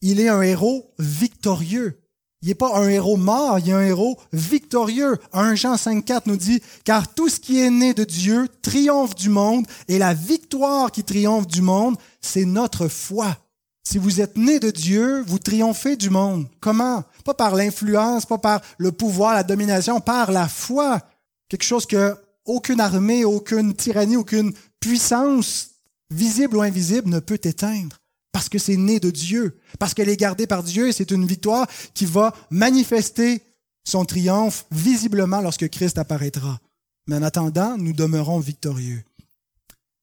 il 0.00 0.20
est 0.20 0.28
un 0.28 0.42
héros 0.42 0.92
victorieux. 0.98 2.00
Il 2.40 2.48
n'est 2.48 2.54
pas 2.54 2.78
un 2.78 2.88
héros 2.88 3.16
mort, 3.16 3.58
il 3.58 3.70
est 3.70 3.72
un 3.72 3.82
héros 3.82 4.16
victorieux. 4.32 5.18
1 5.32 5.56
Jean 5.56 5.74
5.4 5.74 6.22
nous 6.26 6.36
dit, 6.36 6.62
car 6.84 7.12
tout 7.12 7.28
ce 7.28 7.40
qui 7.40 7.60
est 7.60 7.70
né 7.70 7.94
de 7.94 8.04
Dieu 8.04 8.48
triomphe 8.62 9.16
du 9.16 9.28
monde, 9.28 9.66
et 9.88 9.98
la 9.98 10.14
victoire 10.14 10.92
qui 10.92 11.02
triomphe 11.02 11.48
du 11.48 11.62
monde, 11.62 11.96
c'est 12.20 12.44
notre 12.44 12.86
foi. 12.86 13.36
Si 13.82 13.98
vous 13.98 14.20
êtes 14.20 14.36
né 14.36 14.60
de 14.60 14.70
Dieu, 14.70 15.24
vous 15.26 15.38
triomphez 15.38 15.96
du 15.96 16.10
monde. 16.10 16.46
Comment? 16.60 17.02
Pas 17.24 17.34
par 17.34 17.56
l'influence, 17.56 18.26
pas 18.26 18.38
par 18.38 18.60
le 18.76 18.92
pouvoir, 18.92 19.34
la 19.34 19.42
domination, 19.42 20.00
par 20.00 20.30
la 20.30 20.46
foi. 20.46 21.00
Quelque 21.48 21.64
chose 21.64 21.86
que 21.86 22.14
aucune 22.44 22.80
armée, 22.80 23.24
aucune 23.24 23.74
tyrannie, 23.74 24.16
aucune 24.16 24.52
puissance, 24.78 25.70
visible 26.10 26.58
ou 26.58 26.62
invisible, 26.62 27.08
ne 27.08 27.18
peut 27.18 27.40
éteindre. 27.42 27.97
Parce 28.32 28.48
que 28.48 28.58
c'est 28.58 28.76
né 28.76 29.00
de 29.00 29.10
Dieu, 29.10 29.58
parce 29.78 29.94
qu'elle 29.94 30.08
est 30.08 30.16
gardée 30.16 30.46
par 30.46 30.62
Dieu 30.62 30.88
et 30.88 30.92
c'est 30.92 31.10
une 31.10 31.26
victoire 31.26 31.66
qui 31.94 32.04
va 32.04 32.34
manifester 32.50 33.42
son 33.84 34.04
triomphe 34.04 34.66
visiblement 34.70 35.40
lorsque 35.40 35.68
Christ 35.68 35.98
apparaîtra. 35.98 36.60
Mais 37.06 37.16
en 37.16 37.22
attendant, 37.22 37.78
nous 37.78 37.94
demeurons 37.94 38.38
victorieux. 38.38 39.02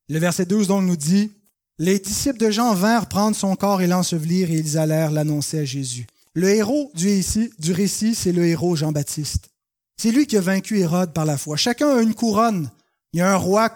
Le 0.09 0.19
verset 0.19 0.45
12 0.45 0.67
donc 0.67 0.83
nous 0.83 0.95
dit, 0.95 1.31
les 1.77 1.99
disciples 1.99 2.39
de 2.39 2.49
Jean 2.49 2.73
vinrent 2.73 3.07
prendre 3.07 3.35
son 3.35 3.55
corps 3.55 3.81
et 3.81 3.87
l'ensevelir 3.87 4.49
et 4.49 4.55
ils 4.55 4.77
allèrent 4.77 5.11
l'annoncer 5.11 5.59
à 5.59 5.65
Jésus. 5.65 6.07
Le 6.33 6.49
héros 6.49 6.91
du 6.95 7.71
récit, 7.71 8.15
c'est 8.15 8.31
le 8.31 8.45
héros 8.45 8.75
Jean-Baptiste. 8.75 9.49
C'est 9.97 10.11
lui 10.11 10.27
qui 10.27 10.37
a 10.37 10.41
vaincu 10.41 10.79
Hérode 10.79 11.13
par 11.13 11.25
la 11.25 11.37
foi. 11.37 11.55
Chacun 11.55 11.95
a 11.95 12.01
une 12.01 12.13
couronne. 12.13 12.69
Il 13.13 13.19
y 13.19 13.21
a 13.21 13.31
un 13.31 13.37
roi 13.37 13.69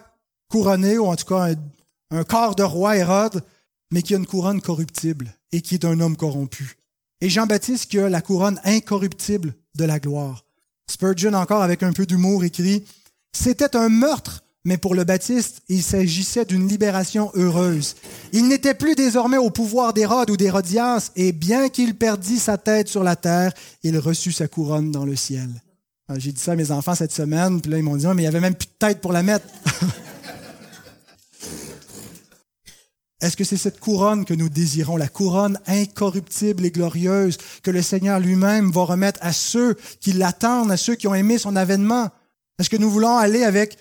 couronné, 0.50 0.98
ou 0.98 1.06
en 1.06 1.16
tout 1.16 1.26
cas 1.26 1.54
un, 2.12 2.24
corps 2.24 2.56
de 2.56 2.64
roi 2.64 2.98
Hérode, 2.98 3.44
mais 3.92 4.02
qui 4.02 4.14
a 4.14 4.18
une 4.18 4.26
couronne 4.26 4.62
corruptible 4.62 5.34
et 5.52 5.62
qui 5.62 5.76
est 5.76 5.86
un 5.86 6.00
homme 6.00 6.18
corrompu. 6.18 6.78
Et 7.22 7.30
Jean-Baptiste 7.30 7.90
qui 7.90 8.00
a 8.00 8.10
la 8.10 8.22
couronne 8.22 8.60
incorruptible 8.64 9.54
de 9.76 9.86
la 9.86 10.00
gloire. 10.00 10.46
Spurgeon 10.90 11.34
encore 11.34 11.62
avec 11.62 11.84
un 11.84 11.94
peu 11.94 12.06
d'humour 12.06 12.44
écrit, 12.44 12.84
C'était 13.34 13.76
un 13.76 13.90
meurtre 13.90 14.44
mais 14.66 14.78
pour 14.78 14.94
le 14.94 15.06
Baptiste, 15.06 15.62
il 15.70 15.82
s'agissait 15.82 16.46
d'une 16.46 16.68
libération 16.68 17.32
heureuse. 17.34 17.96
Il 18.34 18.48
n'était 18.50 18.74
plus 18.74 18.96
désormais 18.96 19.38
au 19.38 19.50
pouvoir 19.50 19.94
d'Hérode 19.94 20.30
ou 20.30 20.38
d'Hérodias, 20.38 21.12
et 21.16 21.32
bien 21.32 21.70
qu'il 21.70 21.96
perdît 21.96 22.40
sa 22.40 22.58
tête 22.58 22.90
sur 22.90 23.04
la 23.04 23.16
terre, 23.16 23.54
il 23.84 23.98
reçut 23.98 24.34
sa 24.34 24.48
couronne 24.48 24.92
dans 24.92 25.06
le 25.06 25.16
ciel. 25.16 25.50
Ah, 26.10 26.20
j'ai 26.20 26.32
dit 26.32 26.42
ça 26.42 26.54
à 26.54 26.56
mes 26.56 26.72
enfants 26.72 26.96
cette 26.96 27.14
semaine, 27.14 27.62
puis 27.62 27.72
là 27.72 27.78
ils 27.78 27.84
m'ont 27.84 27.96
dit, 27.96 28.06
mais 28.08 28.16
il 28.16 28.22
n'y 28.22 28.28
avait 28.28 28.40
même 28.42 28.56
plus 28.56 28.68
de 28.68 28.88
tête 28.88 29.00
pour 29.00 29.14
la 29.14 29.24
mettre. 29.24 29.46
Est-ce 33.22 33.36
que 33.36 33.44
c'est 33.44 33.58
cette 33.58 33.80
couronne 33.80 34.24
que 34.24 34.34
nous 34.34 34.50
désirons, 34.50 34.96
la 34.96 35.10
couronne 35.10 35.60
incorruptible 35.68 36.66
et 36.66 36.72
glorieuse 36.72 37.38
que 37.64 37.72
le 37.72 37.82
Seigneur 37.82 38.20
lui-même 38.20 38.72
va 38.72 38.84
remettre 38.84 39.20
à 39.22 39.34
ceux 39.34 39.76
qui 40.00 40.14
l'attendent, 40.14 40.72
à 40.72 40.78
ceux 40.78 40.96
qui 40.96 41.08
ont 41.08 41.16
aimé 41.16 41.38
son 41.38 41.56
avènement? 41.56 42.10
Est-ce 42.60 42.70
que 42.70 42.78
nous 42.78 42.90
voulons 42.90 43.18
aller 43.18 43.44
avec 43.44 43.78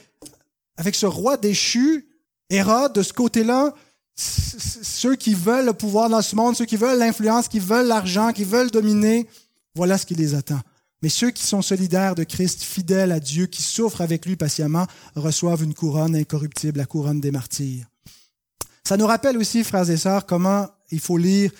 avec 0.79 0.95
ce 0.95 1.07
roi 1.07 1.37
déchu, 1.37 2.07
Hérode, 2.51 2.95
de 2.95 3.03
ce 3.03 3.13
côté-là, 3.13 3.75
ceux 4.17 5.17
qui 5.17 5.35
veulent 5.35 5.67
le 5.67 5.73
pouvoir 5.73 6.09
dans 6.09 6.23
ce 6.23 6.35
monde, 6.35 6.57
ceux 6.57 6.65
qui 6.65 6.77
veulent 6.77 6.99
l'influence, 6.99 7.49
qui 7.49 7.59
veulent 7.59 7.87
l'argent, 7.87 8.33
qui 8.33 8.45
veulent 8.45 8.71
dominer, 8.71 9.29
voilà 9.75 9.99
ce 9.99 10.07
qui 10.07 10.15
les 10.15 10.35
attend. 10.35 10.61
Mais 11.03 11.09
ceux 11.09 11.31
qui 11.31 11.45
sont 11.45 11.63
solidaires 11.63 12.15
de 12.15 12.25
Christ, 12.25 12.63
fidèles 12.63 13.13
à 13.13 13.21
Dieu, 13.21 13.47
qui 13.47 13.63
souffrent 13.63 14.01
avec 14.01 14.25
lui 14.25 14.37
patiemment, 14.37 14.87
reçoivent 15.15 15.63
une 15.63 15.75
couronne 15.75 16.17
incorruptible, 16.17 16.79
la 16.79 16.87
couronne 16.87 17.21
des 17.21 17.31
martyrs. 17.31 17.87
Ça 18.89 18.97
nous 18.97 19.07
rappelle 19.07 19.37
aussi, 19.37 19.65
frères 19.65 19.91
et 19.91 19.99
sœurs, 19.99 20.25
comment 20.25 20.67
il 20.91 21.01
faut 21.01 21.19
lire 21.19 21.51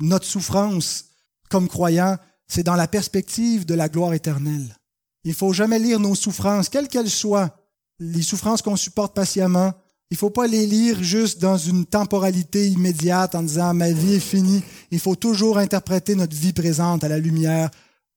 notre 0.00 0.24
souffrance 0.24 1.10
comme 1.50 1.68
croyants. 1.68 2.16
C'est 2.48 2.62
dans 2.62 2.74
la 2.74 2.88
perspective 2.88 3.66
de 3.66 3.74
la 3.74 3.90
gloire 3.90 4.14
éternelle. 4.14 4.78
Il 5.24 5.34
faut 5.34 5.52
jamais 5.52 5.78
lire 5.78 6.00
nos 6.00 6.14
souffrances, 6.14 6.70
quelles 6.70 6.88
qu'elles 6.88 7.10
soient, 7.10 7.54
les 7.98 8.22
souffrances 8.22 8.62
qu'on 8.62 8.76
supporte 8.76 9.14
patiemment, 9.14 9.74
il 10.10 10.16
faut 10.16 10.30
pas 10.30 10.46
les 10.46 10.66
lire 10.66 11.02
juste 11.02 11.38
dans 11.38 11.58
une 11.58 11.84
temporalité 11.84 12.68
immédiate 12.68 13.34
en 13.34 13.42
disant 13.42 13.74
ma 13.74 13.92
vie 13.92 14.14
est 14.14 14.18
finie. 14.18 14.62
Il 14.90 15.00
faut 15.00 15.16
toujours 15.16 15.58
interpréter 15.58 16.14
notre 16.14 16.34
vie 16.34 16.54
présente 16.54 17.04
à 17.04 17.08
la 17.08 17.18
lumière 17.18 17.68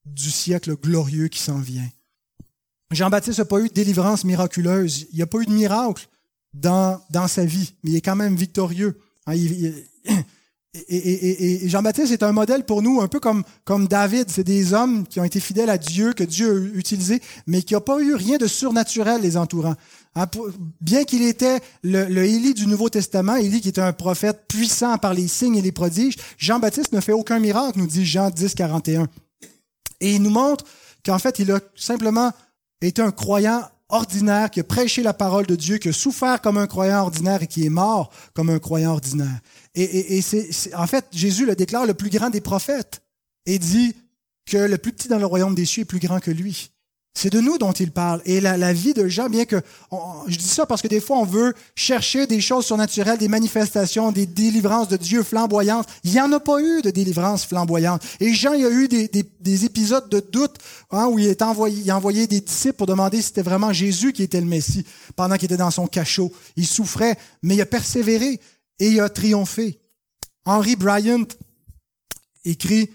du 0.06 0.32
siècle 0.32 0.78
glorieux 0.78 1.28
qui 1.28 1.40
s'en 1.40 1.60
vient. 1.60 1.90
Jean-Baptiste 2.92 3.40
n'a 3.40 3.46
pas 3.46 3.60
eu 3.60 3.68
de 3.68 3.74
délivrance 3.74 4.24
miraculeuse. 4.24 5.08
Il 5.12 5.18
n'y 5.18 5.22
a 5.22 5.28
pas 5.28 5.40
eu 5.40 5.48
de 5.48 5.52
miracle 5.52 6.08
dans, 6.54 7.02
dans 7.10 7.28
sa 7.28 7.46
vie, 7.46 7.74
mais 7.84 7.92
il 7.92 7.96
est 7.96 8.02
quand 8.02 8.16
même 8.16 8.36
victorieux. 8.36 9.00
Hein, 9.26 9.34
et, 10.90 11.68
Jean-Baptiste 11.68 12.12
est 12.12 12.24
un 12.24 12.32
modèle 12.32 12.66
pour 12.66 12.82
nous, 12.82 13.02
un 13.02 13.08
peu 13.08 13.20
comme, 13.20 13.44
David. 13.88 14.30
C'est 14.30 14.44
des 14.44 14.74
hommes 14.74 15.06
qui 15.08 15.20
ont 15.20 15.24
été 15.24 15.40
fidèles 15.40 15.70
à 15.70 15.78
Dieu, 15.78 16.14
que 16.14 16.24
Dieu 16.24 16.52
a 16.52 16.78
utilisé, 16.78 17.22
mais 17.48 17.62
qui 17.62 17.74
n'ont 17.74 17.82
pas 17.82 18.00
eu 18.00 18.14
rien 18.14 18.38
de 18.38 18.48
surnaturel 18.48 19.22
les 19.22 19.38
entourant. 19.38 19.76
Hein, 20.16 20.26
bien 20.80 21.04
qu'il 21.04 21.24
était 21.24 21.60
le, 21.82 22.06
le, 22.06 22.24
Élie 22.24 22.54
du 22.54 22.68
Nouveau 22.68 22.90
Testament, 22.90 23.36
Élie 23.36 23.62
qui 23.62 23.70
était 23.70 23.82
un 23.82 23.94
prophète 23.94 24.46
puissant 24.48 24.98
par 24.98 25.14
les 25.14 25.28
signes 25.28 25.56
et 25.56 25.62
les 25.62 25.72
prodiges, 25.72 26.18
Jean-Baptiste 26.38 26.92
ne 26.92 27.02
fait 27.02 27.14
aucun 27.14 27.40
miracle, 27.40 27.80
nous 27.80 27.88
dit 27.88 28.06
Jean 28.06 28.30
10, 28.30 28.54
41. 28.54 29.08
Et 30.02 30.16
il 30.16 30.22
nous 30.22 30.30
montre 30.30 30.66
qu'en 31.06 31.18
fait, 31.18 31.40
il 31.40 31.52
a 31.52 31.60
simplement 31.76 32.32
été 32.82 33.02
un 33.02 33.12
croyant 33.12 33.64
ordinaire, 33.94 34.50
qui 34.50 34.60
a 34.60 34.64
prêché 34.64 35.04
la 35.04 35.14
parole 35.14 35.46
de 35.46 35.56
Dieu, 35.56 35.78
qui 35.78 35.90
a 35.90 35.94
souffert 35.94 36.42
comme 36.42 36.58
un 36.58 36.68
croyant 36.68 37.02
ordinaire 37.02 37.44
et 37.44 37.48
qui 37.48 37.66
est 37.66 37.70
mort 37.70 38.12
comme 38.34 38.50
un 38.50 38.60
croyant 38.60 38.92
ordinaire. 38.92 39.40
Et, 39.76 40.22
c'est, 40.22 40.74
en 40.76 40.88
fait, 40.88 41.06
Jésus 41.12 41.46
le 41.46 41.56
déclare 41.56 41.86
le 41.86 41.94
plus 41.94 42.10
grand 42.10 42.30
des 42.30 42.42
prophètes 42.42 43.02
et 43.46 43.60
dit 43.60 43.96
que 44.46 44.58
le 44.58 44.78
plus 44.78 44.92
petit 44.92 45.08
dans 45.08 45.20
le 45.20 45.26
royaume 45.26 45.56
des 45.56 45.66
cieux 45.66 45.84
est 45.84 45.86
plus 45.86 46.00
grand 46.00 46.20
que 46.20 46.32
lui. 46.32 46.72
C'est 47.16 47.30
de 47.30 47.40
nous 47.40 47.60
dont 47.60 47.72
il 47.72 47.92
parle. 47.92 48.22
Et 48.26 48.42
la, 48.42 48.74
vie 48.74 48.94
de 48.94 49.08
Jean, 49.08 49.30
bien 49.30 49.46
que... 49.46 49.62
je 50.28 50.38
dis 50.38 50.48
ça 50.48 50.66
parce 50.66 50.82
que 50.82 50.88
des 50.88 51.00
fois, 51.00 51.18
on 51.20 51.26
veut 51.26 51.54
chercher 51.76 52.26
des 52.26 52.42
choses 52.42 52.66
surnaturelles, 52.66 53.20
des 53.20 53.28
manifestations, 53.28 54.12
des 54.12 54.26
délivrances 54.26 54.88
de 54.88 54.98
Dieu 54.98 55.22
flamboyantes. 55.22 55.88
Il 56.04 56.12
n'y 56.12 56.20
en 56.20 56.32
a 56.32 56.40
pas 56.40 56.60
eu 56.60 56.82
de 56.82 56.90
délivrance 56.90 57.46
flamboyante. 57.46 58.02
Et 58.20 58.34
Jean, 58.34 58.54
il 58.54 58.62
y 58.62 58.66
a 58.66 58.72
eu 58.72 58.88
des, 58.88 59.66
épisodes 59.66 60.10
de 60.10 60.20
doute 60.20 60.56
hein, 60.90 61.06
où 61.06 61.20
il, 61.20 61.28
est 61.28 61.44
envoyé, 61.44 61.82
il 61.84 61.92
a 61.92 61.98
envoyé 61.98 62.26
des 62.26 62.42
disciples 62.42 62.78
pour 62.78 62.88
demander 62.88 63.18
si 63.18 63.28
c'était 63.28 63.44
vraiment 63.44 63.72
Jésus 63.72 64.12
qui 64.12 64.24
était 64.24 64.42
le 64.42 64.48
Messie 64.48 64.84
pendant 65.16 65.36
qu'il 65.36 65.46
était 65.46 65.58
dans 65.58 65.72
son 65.72 65.86
cachot. 65.86 66.32
Il 66.56 66.66
souffrait, 66.66 67.18
mais 67.44 67.54
il 67.54 67.62
a 67.62 67.68
persévéré 67.68 68.40
et 68.80 68.88
il 68.88 69.00
a 69.00 69.10
triomphé. 69.10 69.80
Henry 70.46 70.76
Bryant 70.76 71.28
écrit 72.44 72.90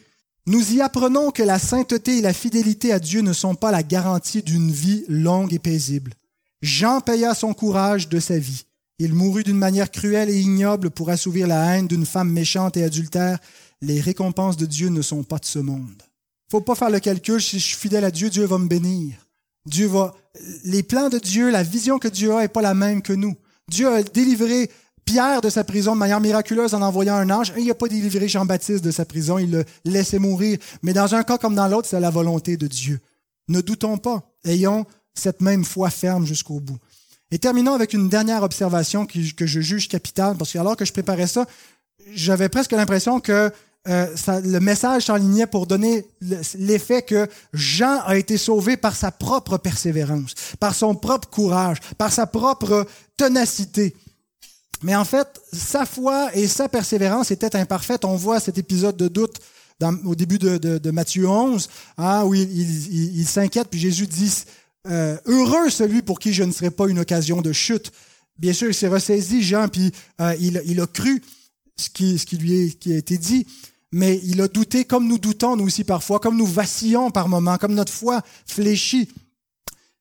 nous 0.49 0.73
y 0.73 0.81
apprenons 0.81 1.31
que 1.31 1.43
la 1.43 1.59
sainteté 1.59 2.19
et 2.19 2.23
la 2.23 2.33
fidélité 2.33 2.93
à 2.93 2.99
Dieu 2.99 3.21
ne 3.21 3.35
sont 3.35 3.55
pas 3.55 3.71
la 3.71 3.83
garantie 3.83 4.43
d'une 4.43 4.71
vie 4.71 5.05
longue 5.09 5.53
et 5.53 5.59
paisible. 5.59 6.15
Jean 6.63 7.01
paya 7.01 7.35
son 7.35 7.53
courage 7.53 8.09
de 8.09 8.19
sa 8.19 8.39
vie. 8.39 8.65
Il 8.99 9.15
mourut 9.15 9.45
d'une 9.45 9.59
manière 9.59 9.91
cruelle 9.91 10.31
et 10.31 10.41
ignoble 10.41 10.91
pour 10.91 11.11
assouvir 11.11 11.47
la 11.47 11.77
haine 11.77 11.87
d'une 11.87 12.07
femme 12.07 12.33
méchante 12.33 12.77
et 12.79 12.83
adultère. 12.83 13.39
Les 13.83 14.01
récompenses 14.01 14.57
de 14.57 14.67
Dieu 14.67 14.89
ne 14.89 15.03
sont 15.03 15.23
pas 15.23 15.39
de 15.39 15.45
ce 15.45 15.59
monde. 15.59 16.03
Faut 16.51 16.63
pas 16.63 16.75
faire 16.75 16.91
le 16.91 16.99
calcul, 16.99 17.43
si 17.43 17.61
je 17.61 17.67
suis 17.67 17.77
fidèle 17.77 18.07
à 18.07 18.11
Dieu, 18.11 18.31
Dieu 18.31 18.47
va 18.47 18.57
me 18.57 18.69
bénir. 18.69 19.15
Dieu 19.67 19.87
va, 19.87 20.17
les 20.65 20.83
plans 20.83 21.11
de 21.11 21.19
Dieu, 21.19 21.51
la 21.51 21.63
vision 21.63 21.99
que 21.99 22.09
Dieu 22.09 22.35
a 22.35 22.45
est 22.45 22.49
pas 22.49 22.63
la 22.63 22.75
même 22.75 23.03
que 23.03 23.13
nous. 23.13 23.37
Dieu 23.69 23.87
a 23.87 24.03
délivré 24.03 24.71
Pierre 25.09 25.41
de 25.41 25.49
sa 25.49 25.65
prison 25.65 25.95
de 25.95 25.99
manière 25.99 26.21
miraculeuse 26.21 26.75
en 26.75 26.83
envoyant 26.83 27.15
un 27.15 27.31
ange. 27.31 27.51
Il 27.57 27.67
n'a 27.67 27.75
pas 27.75 27.89
délivré 27.89 28.29
Jean-Baptiste 28.29 28.85
de 28.85 28.91
sa 28.91 29.07
prison, 29.07 29.39
il 29.39 29.51
le 29.51 29.65
laissait 29.87 30.19
mourir. 30.19 30.59
Mais 30.83 30.93
dans 30.93 31.15
un 31.15 31.23
cas 31.23 31.39
comme 31.39 31.55
dans 31.55 31.67
l'autre, 31.67 31.89
c'est 31.89 31.99
la 31.99 32.11
volonté 32.11 32.59
de 32.59 32.67
Dieu. 32.67 33.01
Ne 33.49 33.63
doutons 33.63 33.97
pas, 33.97 34.31
ayons 34.45 34.85
cette 35.15 35.41
même 35.41 35.65
foi 35.65 35.89
ferme 35.89 36.27
jusqu'au 36.27 36.61
bout. 36.61 36.77
Et 37.31 37.39
terminons 37.39 37.73
avec 37.73 37.95
une 37.95 38.11
dernière 38.11 38.43
observation 38.43 39.07
que 39.07 39.47
je 39.47 39.61
juge 39.61 39.89
capitale, 39.89 40.37
parce 40.37 40.53
que 40.53 40.59
alors 40.59 40.77
que 40.77 40.85
je 40.85 40.93
préparais 40.93 41.27
ça, 41.27 41.47
j'avais 42.13 42.51
presque 42.51 42.73
l'impression 42.73 43.19
que 43.19 43.51
euh, 43.89 44.07
le 44.45 44.59
message 44.59 45.07
s'enlignait 45.07 45.47
pour 45.47 45.67
donner 45.67 46.05
l'effet 46.59 47.01
que 47.01 47.29
Jean 47.55 48.03
a 48.05 48.19
été 48.19 48.37
sauvé 48.37 48.77
par 48.77 48.95
sa 48.95 49.11
propre 49.11 49.57
persévérance, 49.57 50.35
par 50.61 50.75
son 50.75 50.95
propre 50.95 51.31
courage, 51.31 51.79
par 51.97 52.13
sa 52.13 52.27
propre 52.27 52.87
ténacité. 53.17 53.97
Mais 54.83 54.95
en 54.95 55.05
fait, 55.05 55.41
sa 55.53 55.87
foi 55.87 56.31
et 56.35 56.47
sa 56.47 56.69
persévérance 56.69 57.31
étaient 57.31 57.57
imparfaites. 57.57 58.05
On 58.05 58.17
voit 58.17 58.41
cet 58.41 58.59
épisode 58.59 58.97
de 58.97 59.09
doute 59.09 59.41
au 60.05 60.15
début 60.15 60.39
de, 60.39 60.91
Matthieu 60.91 61.29
11, 61.29 61.69
hein, 61.99 62.25
où 62.25 62.35
il, 62.35 63.27
s'inquiète, 63.27 63.69
puis 63.71 63.81
Jésus 63.81 64.07
dit, 64.07 64.45
euh, 64.89 65.17
Heureux 65.27 65.71
celui 65.71 66.03
pour 66.03 66.19
qui 66.19 66.33
je 66.33 66.43
ne 66.43 66.53
serai 66.53 66.71
pas 66.71 66.89
une 66.89 66.99
occasion 66.99 67.41
de 67.41 67.53
chute. 67.53 67.93
Bien 68.39 68.53
sûr, 68.53 68.69
il 68.69 68.75
s'est 68.75 68.89
ressaisi, 68.89 69.43
Jean, 69.43 69.69
puis 69.69 69.93
euh, 70.21 70.35
il, 70.41 70.81
a 70.81 70.87
cru 70.87 71.23
ce 71.77 71.89
qui, 71.91 72.37
lui 72.37 72.77
a 72.87 72.97
été 72.97 73.19
dit, 73.19 73.47
mais 73.93 74.21
il 74.25 74.41
a 74.41 74.49
douté 74.49 74.85
comme 74.85 75.07
nous 75.09 75.19
doutons, 75.19 75.57
nous 75.57 75.67
aussi 75.67 75.85
parfois, 75.85 76.21
comme 76.21 76.37
nous 76.37 76.47
vacillons 76.47 77.11
par 77.11 77.29
moments, 77.29 77.57
comme 77.57 77.75
notre 77.75 77.93
foi 77.93 78.23
fléchit. 78.47 79.09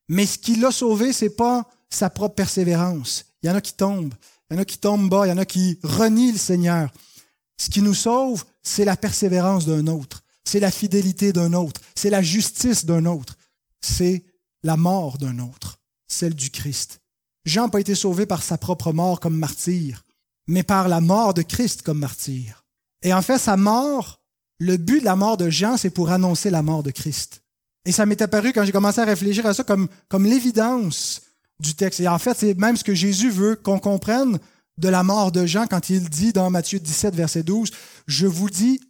Mais 0.08 0.26
ce 0.26 0.38
qui 0.38 0.56
l'a 0.56 0.70
sauvé, 0.70 1.12
c'est 1.12 1.30
pas 1.36 1.68
sa 1.90 2.10
propre 2.10 2.34
persévérance. 2.34 3.26
Il 3.42 3.48
y 3.48 3.50
en 3.50 3.54
a 3.54 3.60
qui 3.60 3.74
tombent. 3.74 4.14
Il 4.50 4.54
y 4.54 4.58
en 4.58 4.62
a 4.62 4.64
qui 4.64 4.78
tombent 4.78 5.10
bas, 5.10 5.26
il 5.26 5.30
y 5.30 5.32
en 5.32 5.38
a 5.38 5.44
qui 5.44 5.78
renient 5.82 6.32
le 6.32 6.38
Seigneur. 6.38 6.90
Ce 7.58 7.70
qui 7.70 7.82
nous 7.82 7.94
sauve, 7.94 8.44
c'est 8.62 8.84
la 8.84 8.96
persévérance 8.96 9.66
d'un 9.66 9.86
autre, 9.88 10.22
c'est 10.44 10.60
la 10.60 10.70
fidélité 10.70 11.32
d'un 11.32 11.52
autre, 11.52 11.80
c'est 11.94 12.10
la 12.10 12.22
justice 12.22 12.84
d'un 12.84 13.04
autre, 13.04 13.36
c'est 13.80 14.24
la 14.62 14.76
mort 14.76 15.18
d'un 15.18 15.38
autre, 15.38 15.80
celle 16.06 16.34
du 16.34 16.50
Christ. 16.50 17.00
Jean 17.44 17.64
n'a 17.64 17.68
pas 17.68 17.80
été 17.80 17.94
sauvé 17.94 18.26
par 18.26 18.42
sa 18.42 18.58
propre 18.58 18.92
mort 18.92 19.20
comme 19.20 19.36
martyr, 19.36 20.04
mais 20.46 20.62
par 20.62 20.88
la 20.88 21.00
mort 21.00 21.34
de 21.34 21.42
Christ 21.42 21.82
comme 21.82 21.98
martyr. 21.98 22.64
Et 23.02 23.12
en 23.12 23.22
fait, 23.22 23.38
sa 23.38 23.56
mort, 23.56 24.20
le 24.58 24.76
but 24.76 25.00
de 25.00 25.04
la 25.04 25.16
mort 25.16 25.36
de 25.36 25.50
Jean, 25.50 25.76
c'est 25.76 25.90
pour 25.90 26.10
annoncer 26.10 26.50
la 26.50 26.62
mort 26.62 26.82
de 26.82 26.90
Christ. 26.90 27.42
Et 27.84 27.92
ça 27.92 28.06
m'est 28.06 28.20
apparu 28.20 28.52
quand 28.52 28.64
j'ai 28.64 28.72
commencé 28.72 29.00
à 29.00 29.04
réfléchir 29.04 29.46
à 29.46 29.54
ça 29.54 29.64
comme, 29.64 29.88
comme 30.08 30.24
l'évidence 30.24 31.22
du 31.60 31.74
texte. 31.74 32.00
Et 32.00 32.08
en 32.08 32.18
fait, 32.18 32.36
c'est 32.38 32.58
même 32.58 32.76
ce 32.76 32.84
que 32.84 32.94
Jésus 32.94 33.30
veut 33.30 33.56
qu'on 33.56 33.78
comprenne 33.78 34.38
de 34.78 34.88
la 34.88 35.02
mort 35.02 35.32
de 35.32 35.44
Jean 35.44 35.66
quand 35.66 35.90
il 35.90 36.08
dit 36.08 36.32
dans 36.32 36.50
Matthieu 36.50 36.78
17, 36.78 37.14
verset 37.14 37.42
12, 37.42 37.70
Je 38.06 38.26
vous 38.26 38.48
dis 38.48 38.80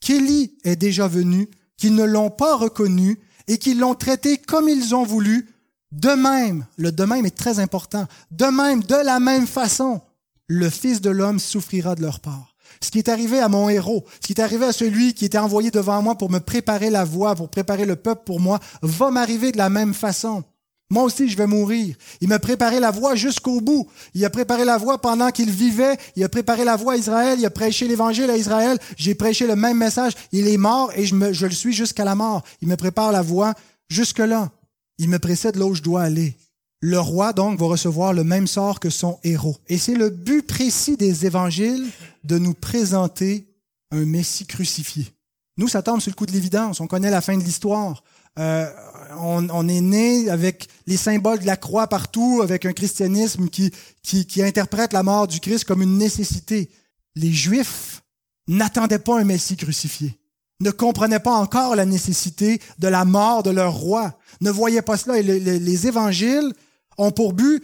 qu'Élie 0.00 0.58
est 0.64 0.76
déjà 0.76 1.08
venu, 1.08 1.48
qu'ils 1.76 1.94
ne 1.94 2.04
l'ont 2.04 2.30
pas 2.30 2.56
reconnu 2.56 3.18
et 3.46 3.58
qu'ils 3.58 3.78
l'ont 3.78 3.94
traité 3.94 4.36
comme 4.36 4.68
ils 4.68 4.94
ont 4.94 5.04
voulu. 5.04 5.48
De 5.90 6.10
même, 6.10 6.66
le 6.76 6.92
de 6.92 7.04
même 7.04 7.24
est 7.24 7.36
très 7.36 7.60
important, 7.60 8.06
de 8.30 8.44
même, 8.44 8.82
de 8.82 8.94
la 8.94 9.20
même 9.20 9.46
façon, 9.46 10.02
le 10.46 10.68
Fils 10.68 11.00
de 11.00 11.08
l'homme 11.08 11.38
souffrira 11.38 11.94
de 11.94 12.02
leur 12.02 12.20
part. 12.20 12.54
Ce 12.82 12.90
qui 12.90 12.98
est 12.98 13.08
arrivé 13.08 13.40
à 13.40 13.48
mon 13.48 13.70
héros, 13.70 14.04
ce 14.20 14.26
qui 14.26 14.34
est 14.34 14.40
arrivé 14.40 14.66
à 14.66 14.72
celui 14.72 15.14
qui 15.14 15.24
était 15.24 15.38
envoyé 15.38 15.70
devant 15.70 16.02
moi 16.02 16.16
pour 16.16 16.30
me 16.30 16.40
préparer 16.40 16.90
la 16.90 17.04
voie, 17.04 17.34
pour 17.34 17.48
préparer 17.48 17.86
le 17.86 17.96
peuple 17.96 18.22
pour 18.26 18.38
moi, 18.38 18.60
va 18.82 19.10
m'arriver 19.10 19.50
de 19.50 19.56
la 19.56 19.70
même 19.70 19.94
façon. 19.94 20.44
Moi 20.90 21.02
aussi, 21.02 21.28
je 21.28 21.36
vais 21.36 21.46
mourir. 21.46 21.96
Il 22.22 22.28
m'a 22.28 22.38
préparé 22.38 22.80
la 22.80 22.90
voie 22.90 23.14
jusqu'au 23.14 23.60
bout. 23.60 23.86
Il 24.14 24.24
a 24.24 24.30
préparé 24.30 24.64
la 24.64 24.78
voie 24.78 24.98
pendant 24.98 25.30
qu'il 25.30 25.50
vivait. 25.50 25.98
Il 26.16 26.24
a 26.24 26.30
préparé 26.30 26.64
la 26.64 26.76
voie 26.76 26.94
à 26.94 26.96
Israël. 26.96 27.38
Il 27.38 27.44
a 27.44 27.50
prêché 27.50 27.86
l'évangile 27.86 28.30
à 28.30 28.36
Israël. 28.36 28.78
J'ai 28.96 29.14
prêché 29.14 29.46
le 29.46 29.54
même 29.54 29.76
message. 29.76 30.14
Il 30.32 30.48
est 30.48 30.56
mort 30.56 30.90
et 30.96 31.04
je, 31.04 31.14
me, 31.14 31.28
le 31.28 31.50
suis 31.50 31.74
jusqu'à 31.74 32.04
la 32.04 32.14
mort. 32.14 32.42
Il 32.62 32.68
me 32.68 32.76
prépare 32.76 33.12
la 33.12 33.20
voie 33.20 33.52
jusque-là. 33.90 34.50
Il 34.96 35.10
me 35.10 35.18
précède 35.18 35.56
là 35.56 35.66
où 35.66 35.74
je 35.74 35.82
dois 35.82 36.02
aller. 36.02 36.34
Le 36.80 36.98
roi, 36.98 37.32
donc, 37.32 37.58
va 37.58 37.66
recevoir 37.66 38.14
le 38.14 38.24
même 38.24 38.46
sort 38.46 38.80
que 38.80 38.88
son 38.88 39.18
héros. 39.24 39.56
Et 39.68 39.76
c'est 39.76 39.94
le 39.94 40.08
but 40.08 40.46
précis 40.46 40.96
des 40.96 41.26
évangiles 41.26 41.86
de 42.24 42.38
nous 42.38 42.54
présenter 42.54 43.46
un 43.90 44.04
Messie 44.06 44.46
crucifié. 44.46 45.06
Nous, 45.58 45.68
ça 45.68 45.82
tombe 45.82 46.00
sur 46.00 46.10
le 46.10 46.14
coup 46.14 46.26
de 46.26 46.32
l'évidence. 46.32 46.80
On 46.80 46.86
connaît 46.86 47.10
la 47.10 47.20
fin 47.20 47.36
de 47.36 47.42
l'histoire. 47.42 48.04
Euh, 48.38 48.70
on, 49.16 49.68
est 49.68 49.80
né 49.80 50.28
avec 50.28 50.68
les 50.86 50.96
symboles 50.96 51.40
de 51.40 51.46
la 51.46 51.56
croix 51.56 51.86
partout, 51.86 52.40
avec 52.42 52.66
un 52.66 52.72
christianisme 52.72 53.48
qui, 53.48 53.72
qui, 54.02 54.42
interprète 54.42 54.92
la 54.92 55.02
mort 55.02 55.26
du 55.26 55.40
Christ 55.40 55.64
comme 55.64 55.82
une 55.82 55.98
nécessité. 55.98 56.70
Les 57.14 57.32
Juifs 57.32 58.02
n'attendaient 58.46 58.98
pas 58.98 59.18
un 59.18 59.24
Messie 59.24 59.56
crucifié, 59.56 60.18
ne 60.60 60.70
comprenaient 60.70 61.20
pas 61.20 61.34
encore 61.34 61.76
la 61.76 61.86
nécessité 61.86 62.60
de 62.78 62.88
la 62.88 63.04
mort 63.04 63.42
de 63.42 63.50
leur 63.50 63.74
roi, 63.74 64.18
ne 64.40 64.50
voyaient 64.50 64.82
pas 64.82 64.96
cela. 64.96 65.18
Et 65.18 65.22
les, 65.22 65.86
évangiles 65.86 66.52
ont 66.96 67.10
pour 67.10 67.32
but 67.32 67.62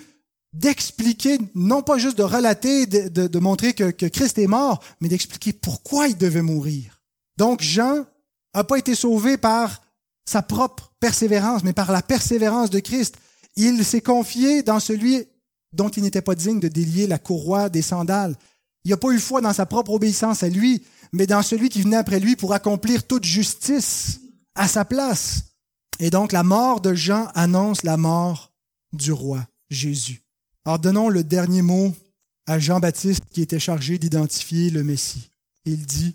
d'expliquer, 0.53 1.38
non 1.55 1.82
pas 1.82 1.99
juste 1.99 2.18
de 2.18 2.22
relater, 2.22 2.86
de, 2.86 3.38
montrer 3.38 3.72
que, 3.72 3.90
que 3.90 4.07
Christ 4.07 4.38
est 4.38 4.47
mort, 4.47 4.82
mais 5.01 5.09
d'expliquer 5.09 5.53
pourquoi 5.53 6.09
il 6.09 6.16
devait 6.16 6.42
mourir. 6.42 7.01
Donc 7.36 7.61
Jean 7.61 8.05
n'a 8.55 8.64
pas 8.64 8.78
été 8.78 8.95
sauvé 8.95 9.36
par 9.36 9.84
sa 10.25 10.43
propre 10.43 10.93
persévérance, 11.01 11.64
mais 11.64 11.72
par 11.72 11.93
la 11.93 12.03
persévérance 12.03 12.70
de 12.70 12.81
Christ. 12.81 13.16
Il 13.57 13.85
s'est 13.85 14.01
confié 14.01 14.62
dans 14.62 14.81
celui 14.81 15.27
dont 15.72 15.89
il 15.89 16.03
n'était 16.03 16.22
pas 16.22 16.35
digne 16.35 16.61
de 16.61 16.68
délier 16.68 17.07
la 17.07 17.18
courroie 17.18 17.68
des 17.68 17.83
sandales. 17.83 18.37
Il 18.85 18.91
n'a 18.91 18.97
pas 18.97 19.11
eu 19.11 19.18
foi 19.18 19.41
dans 19.41 19.53
sa 19.53 19.66
propre 19.66 19.93
obéissance 19.93 20.43
à 20.43 20.49
lui, 20.49 20.83
mais 21.12 21.27
dans 21.27 21.43
celui 21.43 21.68
qui 21.68 21.83
venait 21.83 21.97
après 21.97 22.20
lui 22.20 22.37
pour 22.37 22.53
accomplir 22.53 23.07
toute 23.07 23.25
justice 23.25 24.20
à 24.55 24.68
sa 24.68 24.85
place. 24.85 25.45
Et 26.01 26.11
donc 26.11 26.33
la 26.33 26.43
mort 26.43 26.81
de 26.81 26.95
Jean 26.95 27.29
annonce 27.35 27.83
la 27.83 27.97
mort 27.97 28.53
du 28.93 29.12
roi 29.12 29.47
Jésus. 29.70 30.22
Alors 30.64 30.79
donnons 30.79 31.09
le 31.09 31.25
dernier 31.25 31.62
mot 31.62 31.95
à 32.47 32.59
Jean-Baptiste 32.59 33.25
qui 33.31 33.43
était 33.43 33.59
chargé 33.59 33.99
d'identifier 33.99 34.70
le 34.70 34.83
Messie. 34.83 35.31
Il 35.64 35.87
dit 35.87 36.14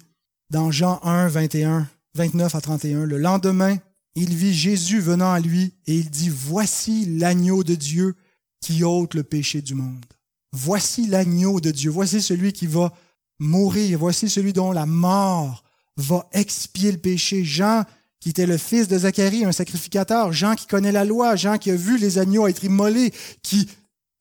dans 0.50 0.72
Jean 0.72 1.00
1, 1.04 1.28
21, 1.28 1.88
29 2.16 2.56
à 2.56 2.62
31, 2.62 3.06
le 3.06 3.18
lendemain, 3.18 3.78
il 4.16 4.36
vit 4.36 4.54
Jésus 4.54 5.00
venant 5.00 5.32
à 5.32 5.40
lui 5.40 5.74
et 5.88 5.96
il 5.96 6.10
dit, 6.10 6.30
Voici 6.30 7.06
l'agneau 7.06 7.64
de 7.64 7.76
Dieu 7.76 8.16
qui 8.62 8.84
ôte 8.84 9.14
le 9.14 9.24
péché 9.24 9.62
du 9.62 9.76
monde. 9.76 10.06
Voici 10.52 11.06
l'agneau 11.06 11.60
de 11.60 11.72
Dieu, 11.72 11.92
voici 11.92 12.22
celui 12.22 12.54
qui 12.54 12.66
va 12.66 12.92
mourir, 13.40 14.00
voici 14.00 14.30
celui 14.30 14.52
dont 14.52 14.72
la 14.72 14.86
mort 14.86 15.64
va 15.96 16.28
expier 16.34 16.92
le 16.92 16.98
péché. 16.98 17.44
Jean, 17.44 17.84
qui 18.20 18.30
était 18.30 18.48
le 18.48 18.58
fils 18.58 18.88
de 18.88 18.98
Zacharie, 18.98 19.46
un 19.46 19.52
sacrificateur, 19.52 20.34
Jean 20.34 20.56
qui 20.56 20.66
connaît 20.66 20.92
la 20.92 21.06
loi, 21.06 21.36
Jean 21.36 21.58
qui 21.58 21.72
a 21.72 21.76
vu 21.76 21.98
les 21.98 22.18
agneaux 22.18 22.48
être 22.48 22.64
immolés, 22.64 23.14
qui 23.44 23.70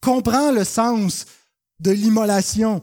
comprend 0.03 0.53
le 0.53 0.65
sens 0.65 1.27
de 1.81 1.91
l'immolation, 1.91 2.83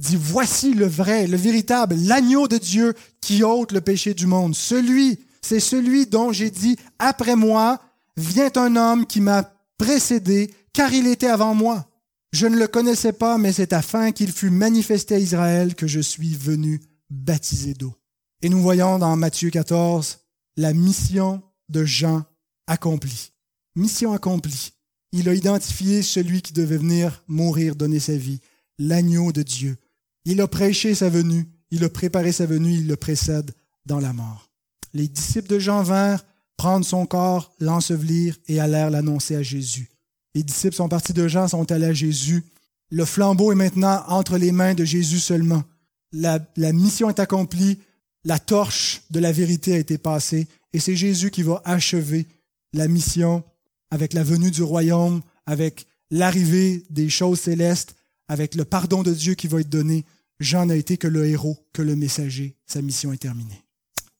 dit, 0.00 0.16
voici 0.18 0.74
le 0.74 0.86
vrai, 0.86 1.26
le 1.26 1.36
véritable, 1.36 1.96
l'agneau 1.96 2.48
de 2.48 2.58
Dieu 2.58 2.94
qui 3.20 3.42
ôte 3.42 3.72
le 3.72 3.80
péché 3.80 4.14
du 4.14 4.26
monde, 4.26 4.54
celui 4.54 5.18
c'est 5.44 5.60
celui 5.60 6.06
dont 6.06 6.32
j'ai 6.32 6.50
dit, 6.50 6.76
après 6.98 7.36
moi, 7.36 7.78
vient 8.16 8.50
un 8.56 8.76
homme 8.76 9.06
qui 9.06 9.20
m'a 9.20 9.52
précédé, 9.76 10.50
car 10.72 10.90
il 10.94 11.06
était 11.06 11.26
avant 11.26 11.54
moi. 11.54 11.86
Je 12.32 12.46
ne 12.46 12.56
le 12.56 12.66
connaissais 12.66 13.12
pas, 13.12 13.36
mais 13.36 13.52
c'est 13.52 13.74
afin 13.74 14.10
qu'il 14.10 14.32
fût 14.32 14.48
manifesté 14.48 15.16
à 15.16 15.18
Israël 15.18 15.74
que 15.74 15.86
je 15.86 16.00
suis 16.00 16.34
venu 16.34 16.80
baptiser 17.10 17.74
d'eau. 17.74 17.94
Et 18.40 18.48
nous 18.48 18.60
voyons 18.62 18.98
dans 18.98 19.14
Matthieu 19.16 19.50
14 19.50 20.20
la 20.56 20.72
mission 20.72 21.42
de 21.68 21.84
Jean 21.84 22.24
accomplie. 22.66 23.32
Mission 23.76 24.14
accomplie. 24.14 24.72
Il 25.12 25.28
a 25.28 25.34
identifié 25.34 26.00
celui 26.00 26.40
qui 26.40 26.54
devait 26.54 26.78
venir 26.78 27.22
mourir, 27.28 27.76
donner 27.76 28.00
sa 28.00 28.16
vie, 28.16 28.40
l'agneau 28.78 29.30
de 29.30 29.42
Dieu. 29.42 29.76
Il 30.24 30.40
a 30.40 30.48
prêché 30.48 30.94
sa 30.94 31.10
venue, 31.10 31.46
il 31.70 31.84
a 31.84 31.90
préparé 31.90 32.32
sa 32.32 32.46
venue, 32.46 32.72
il 32.72 32.88
le 32.88 32.96
précède 32.96 33.50
dans 33.84 34.00
la 34.00 34.14
mort 34.14 34.48
les 34.94 35.08
disciples 35.08 35.48
de 35.48 35.58
Jean 35.58 35.82
vinrent 35.82 36.24
prendre 36.56 36.86
son 36.86 37.04
corps, 37.04 37.52
l'ensevelir 37.58 38.38
et 38.46 38.60
allèrent 38.60 38.90
l'annoncer 38.90 39.36
à 39.36 39.42
Jésus. 39.42 39.90
Les 40.34 40.42
disciples 40.42 40.76
sont 40.76 40.88
partis 40.88 41.12
de 41.12 41.28
Jean, 41.28 41.48
sont 41.48 41.70
allés 41.70 41.86
à 41.86 41.92
Jésus. 41.92 42.44
Le 42.90 43.04
flambeau 43.04 43.52
est 43.52 43.56
maintenant 43.56 44.04
entre 44.08 44.38
les 44.38 44.52
mains 44.52 44.74
de 44.74 44.84
Jésus 44.84 45.18
seulement. 45.18 45.64
La, 46.12 46.38
la 46.56 46.72
mission 46.72 47.10
est 47.10 47.18
accomplie, 47.18 47.78
la 48.24 48.38
torche 48.38 49.02
de 49.10 49.20
la 49.20 49.32
vérité 49.32 49.74
a 49.74 49.78
été 49.78 49.98
passée, 49.98 50.46
et 50.72 50.78
c'est 50.78 50.96
Jésus 50.96 51.30
qui 51.30 51.42
va 51.42 51.60
achever 51.64 52.26
la 52.72 52.88
mission 52.88 53.44
avec 53.90 54.12
la 54.12 54.22
venue 54.22 54.50
du 54.50 54.62
royaume, 54.62 55.22
avec 55.46 55.86
l'arrivée 56.10 56.84
des 56.90 57.08
choses 57.08 57.40
célestes, 57.40 57.96
avec 58.28 58.54
le 58.54 58.64
pardon 58.64 59.02
de 59.02 59.12
Dieu 59.12 59.34
qui 59.34 59.48
va 59.48 59.60
être 59.60 59.68
donné, 59.68 60.04
Jean 60.40 60.66
n'a 60.66 60.76
été 60.76 60.96
que 60.96 61.06
le 61.06 61.26
héros, 61.26 61.58
que 61.72 61.82
le 61.82 61.94
messager. 61.94 62.56
Sa 62.66 62.82
mission 62.82 63.12
est 63.12 63.18
terminée. 63.18 63.62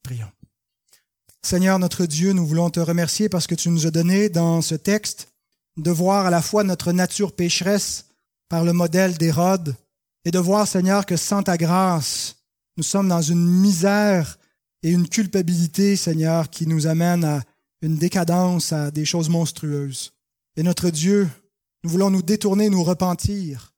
Prions. 0.02 0.30
Seigneur 1.44 1.78
notre 1.78 2.06
Dieu, 2.06 2.32
nous 2.32 2.46
voulons 2.46 2.70
te 2.70 2.80
remercier 2.80 3.28
parce 3.28 3.46
que 3.46 3.54
tu 3.54 3.68
nous 3.68 3.86
as 3.86 3.90
donné 3.90 4.30
dans 4.30 4.62
ce 4.62 4.74
texte 4.74 5.28
de 5.76 5.90
voir 5.90 6.24
à 6.24 6.30
la 6.30 6.40
fois 6.40 6.64
notre 6.64 6.90
nature 6.90 7.32
pécheresse 7.32 8.06
par 8.48 8.64
le 8.64 8.72
modèle 8.72 9.18
d'Hérode 9.18 9.76
et 10.24 10.30
de 10.30 10.38
voir, 10.38 10.66
Seigneur, 10.66 11.04
que 11.04 11.18
sans 11.18 11.42
ta 11.42 11.58
grâce, 11.58 12.36
nous 12.78 12.82
sommes 12.82 13.10
dans 13.10 13.20
une 13.20 13.44
misère 13.44 14.38
et 14.82 14.90
une 14.90 15.06
culpabilité, 15.06 15.96
Seigneur, 15.96 16.48
qui 16.48 16.66
nous 16.66 16.86
amène 16.86 17.24
à 17.24 17.42
une 17.82 17.96
décadence, 17.96 18.72
à 18.72 18.90
des 18.90 19.04
choses 19.04 19.28
monstrueuses. 19.28 20.14
Et 20.56 20.62
notre 20.62 20.88
Dieu, 20.88 21.28
nous 21.82 21.90
voulons 21.90 22.08
nous 22.08 22.22
détourner, 22.22 22.70
nous 22.70 22.82
repentir. 22.82 23.73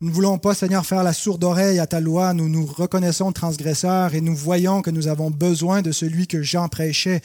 Nous 0.00 0.08
ne 0.10 0.14
voulons 0.14 0.38
pas, 0.38 0.54
Seigneur, 0.54 0.84
faire 0.84 1.02
la 1.02 1.14
sourde 1.14 1.42
oreille 1.42 1.78
à 1.78 1.86
ta 1.86 2.00
loi. 2.00 2.34
Nous 2.34 2.50
nous 2.50 2.66
reconnaissons 2.66 3.32
transgresseurs 3.32 4.14
et 4.14 4.20
nous 4.20 4.36
voyons 4.36 4.82
que 4.82 4.90
nous 4.90 5.08
avons 5.08 5.30
besoin 5.30 5.80
de 5.80 5.90
celui 5.90 6.26
que 6.26 6.42
Jean 6.42 6.68
prêchait, 6.68 7.22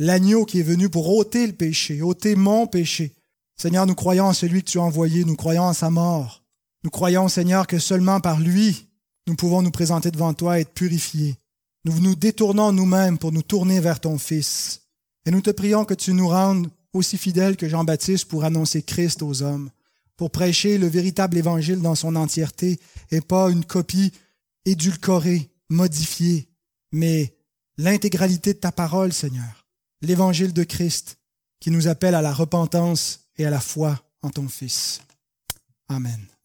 l'agneau 0.00 0.44
qui 0.44 0.58
est 0.58 0.64
venu 0.64 0.88
pour 0.88 1.16
ôter 1.16 1.46
le 1.46 1.52
péché, 1.52 2.02
ôter 2.02 2.34
mon 2.34 2.66
péché. 2.66 3.14
Seigneur, 3.56 3.86
nous 3.86 3.94
croyons 3.94 4.24
en 4.24 4.32
celui 4.32 4.64
que 4.64 4.70
tu 4.70 4.78
as 4.78 4.82
envoyé, 4.82 5.24
nous 5.24 5.36
croyons 5.36 5.62
en 5.62 5.72
sa 5.72 5.90
mort. 5.90 6.42
Nous 6.82 6.90
croyons, 6.90 7.28
Seigneur, 7.28 7.66
que 7.66 7.78
seulement 7.78 8.20
par 8.20 8.40
lui, 8.40 8.88
nous 9.28 9.36
pouvons 9.36 9.62
nous 9.62 9.70
présenter 9.70 10.10
devant 10.10 10.34
toi 10.34 10.58
et 10.58 10.62
être 10.62 10.74
purifiés. 10.74 11.36
Nous 11.84 12.00
nous 12.00 12.16
détournons 12.16 12.72
nous-mêmes 12.72 13.18
pour 13.18 13.30
nous 13.30 13.42
tourner 13.42 13.78
vers 13.78 14.00
ton 14.00 14.18
Fils. 14.18 14.82
Et 15.24 15.30
nous 15.30 15.40
te 15.40 15.50
prions 15.50 15.84
que 15.84 15.94
tu 15.94 16.12
nous 16.14 16.28
rendes 16.28 16.68
aussi 16.92 17.16
fidèles 17.16 17.56
que 17.56 17.68
Jean-Baptiste 17.68 18.26
pour 18.26 18.44
annoncer 18.44 18.82
Christ 18.82 19.22
aux 19.22 19.42
hommes, 19.42 19.70
pour 20.18 20.30
prêcher 20.30 20.76
le 20.76 20.88
véritable 20.88 21.38
évangile 21.38 21.80
dans 21.80 21.94
son 21.94 22.16
entièreté 22.16 22.78
et 23.10 23.22
pas 23.22 23.48
une 23.48 23.64
copie 23.64 24.12
édulcorée, 24.66 25.48
modifiée, 25.70 26.48
mais 26.92 27.34
l'intégralité 27.78 28.52
de 28.52 28.58
ta 28.58 28.72
parole, 28.72 29.12
Seigneur, 29.14 29.66
l'évangile 30.02 30.52
de 30.52 30.64
Christ 30.64 31.18
qui 31.60 31.70
nous 31.70 31.88
appelle 31.88 32.14
à 32.14 32.22
la 32.22 32.34
repentance 32.34 33.20
et 33.36 33.46
à 33.46 33.50
la 33.50 33.60
foi 33.60 33.98
en 34.22 34.30
ton 34.30 34.48
Fils. 34.48 35.00
Amen. 35.88 36.37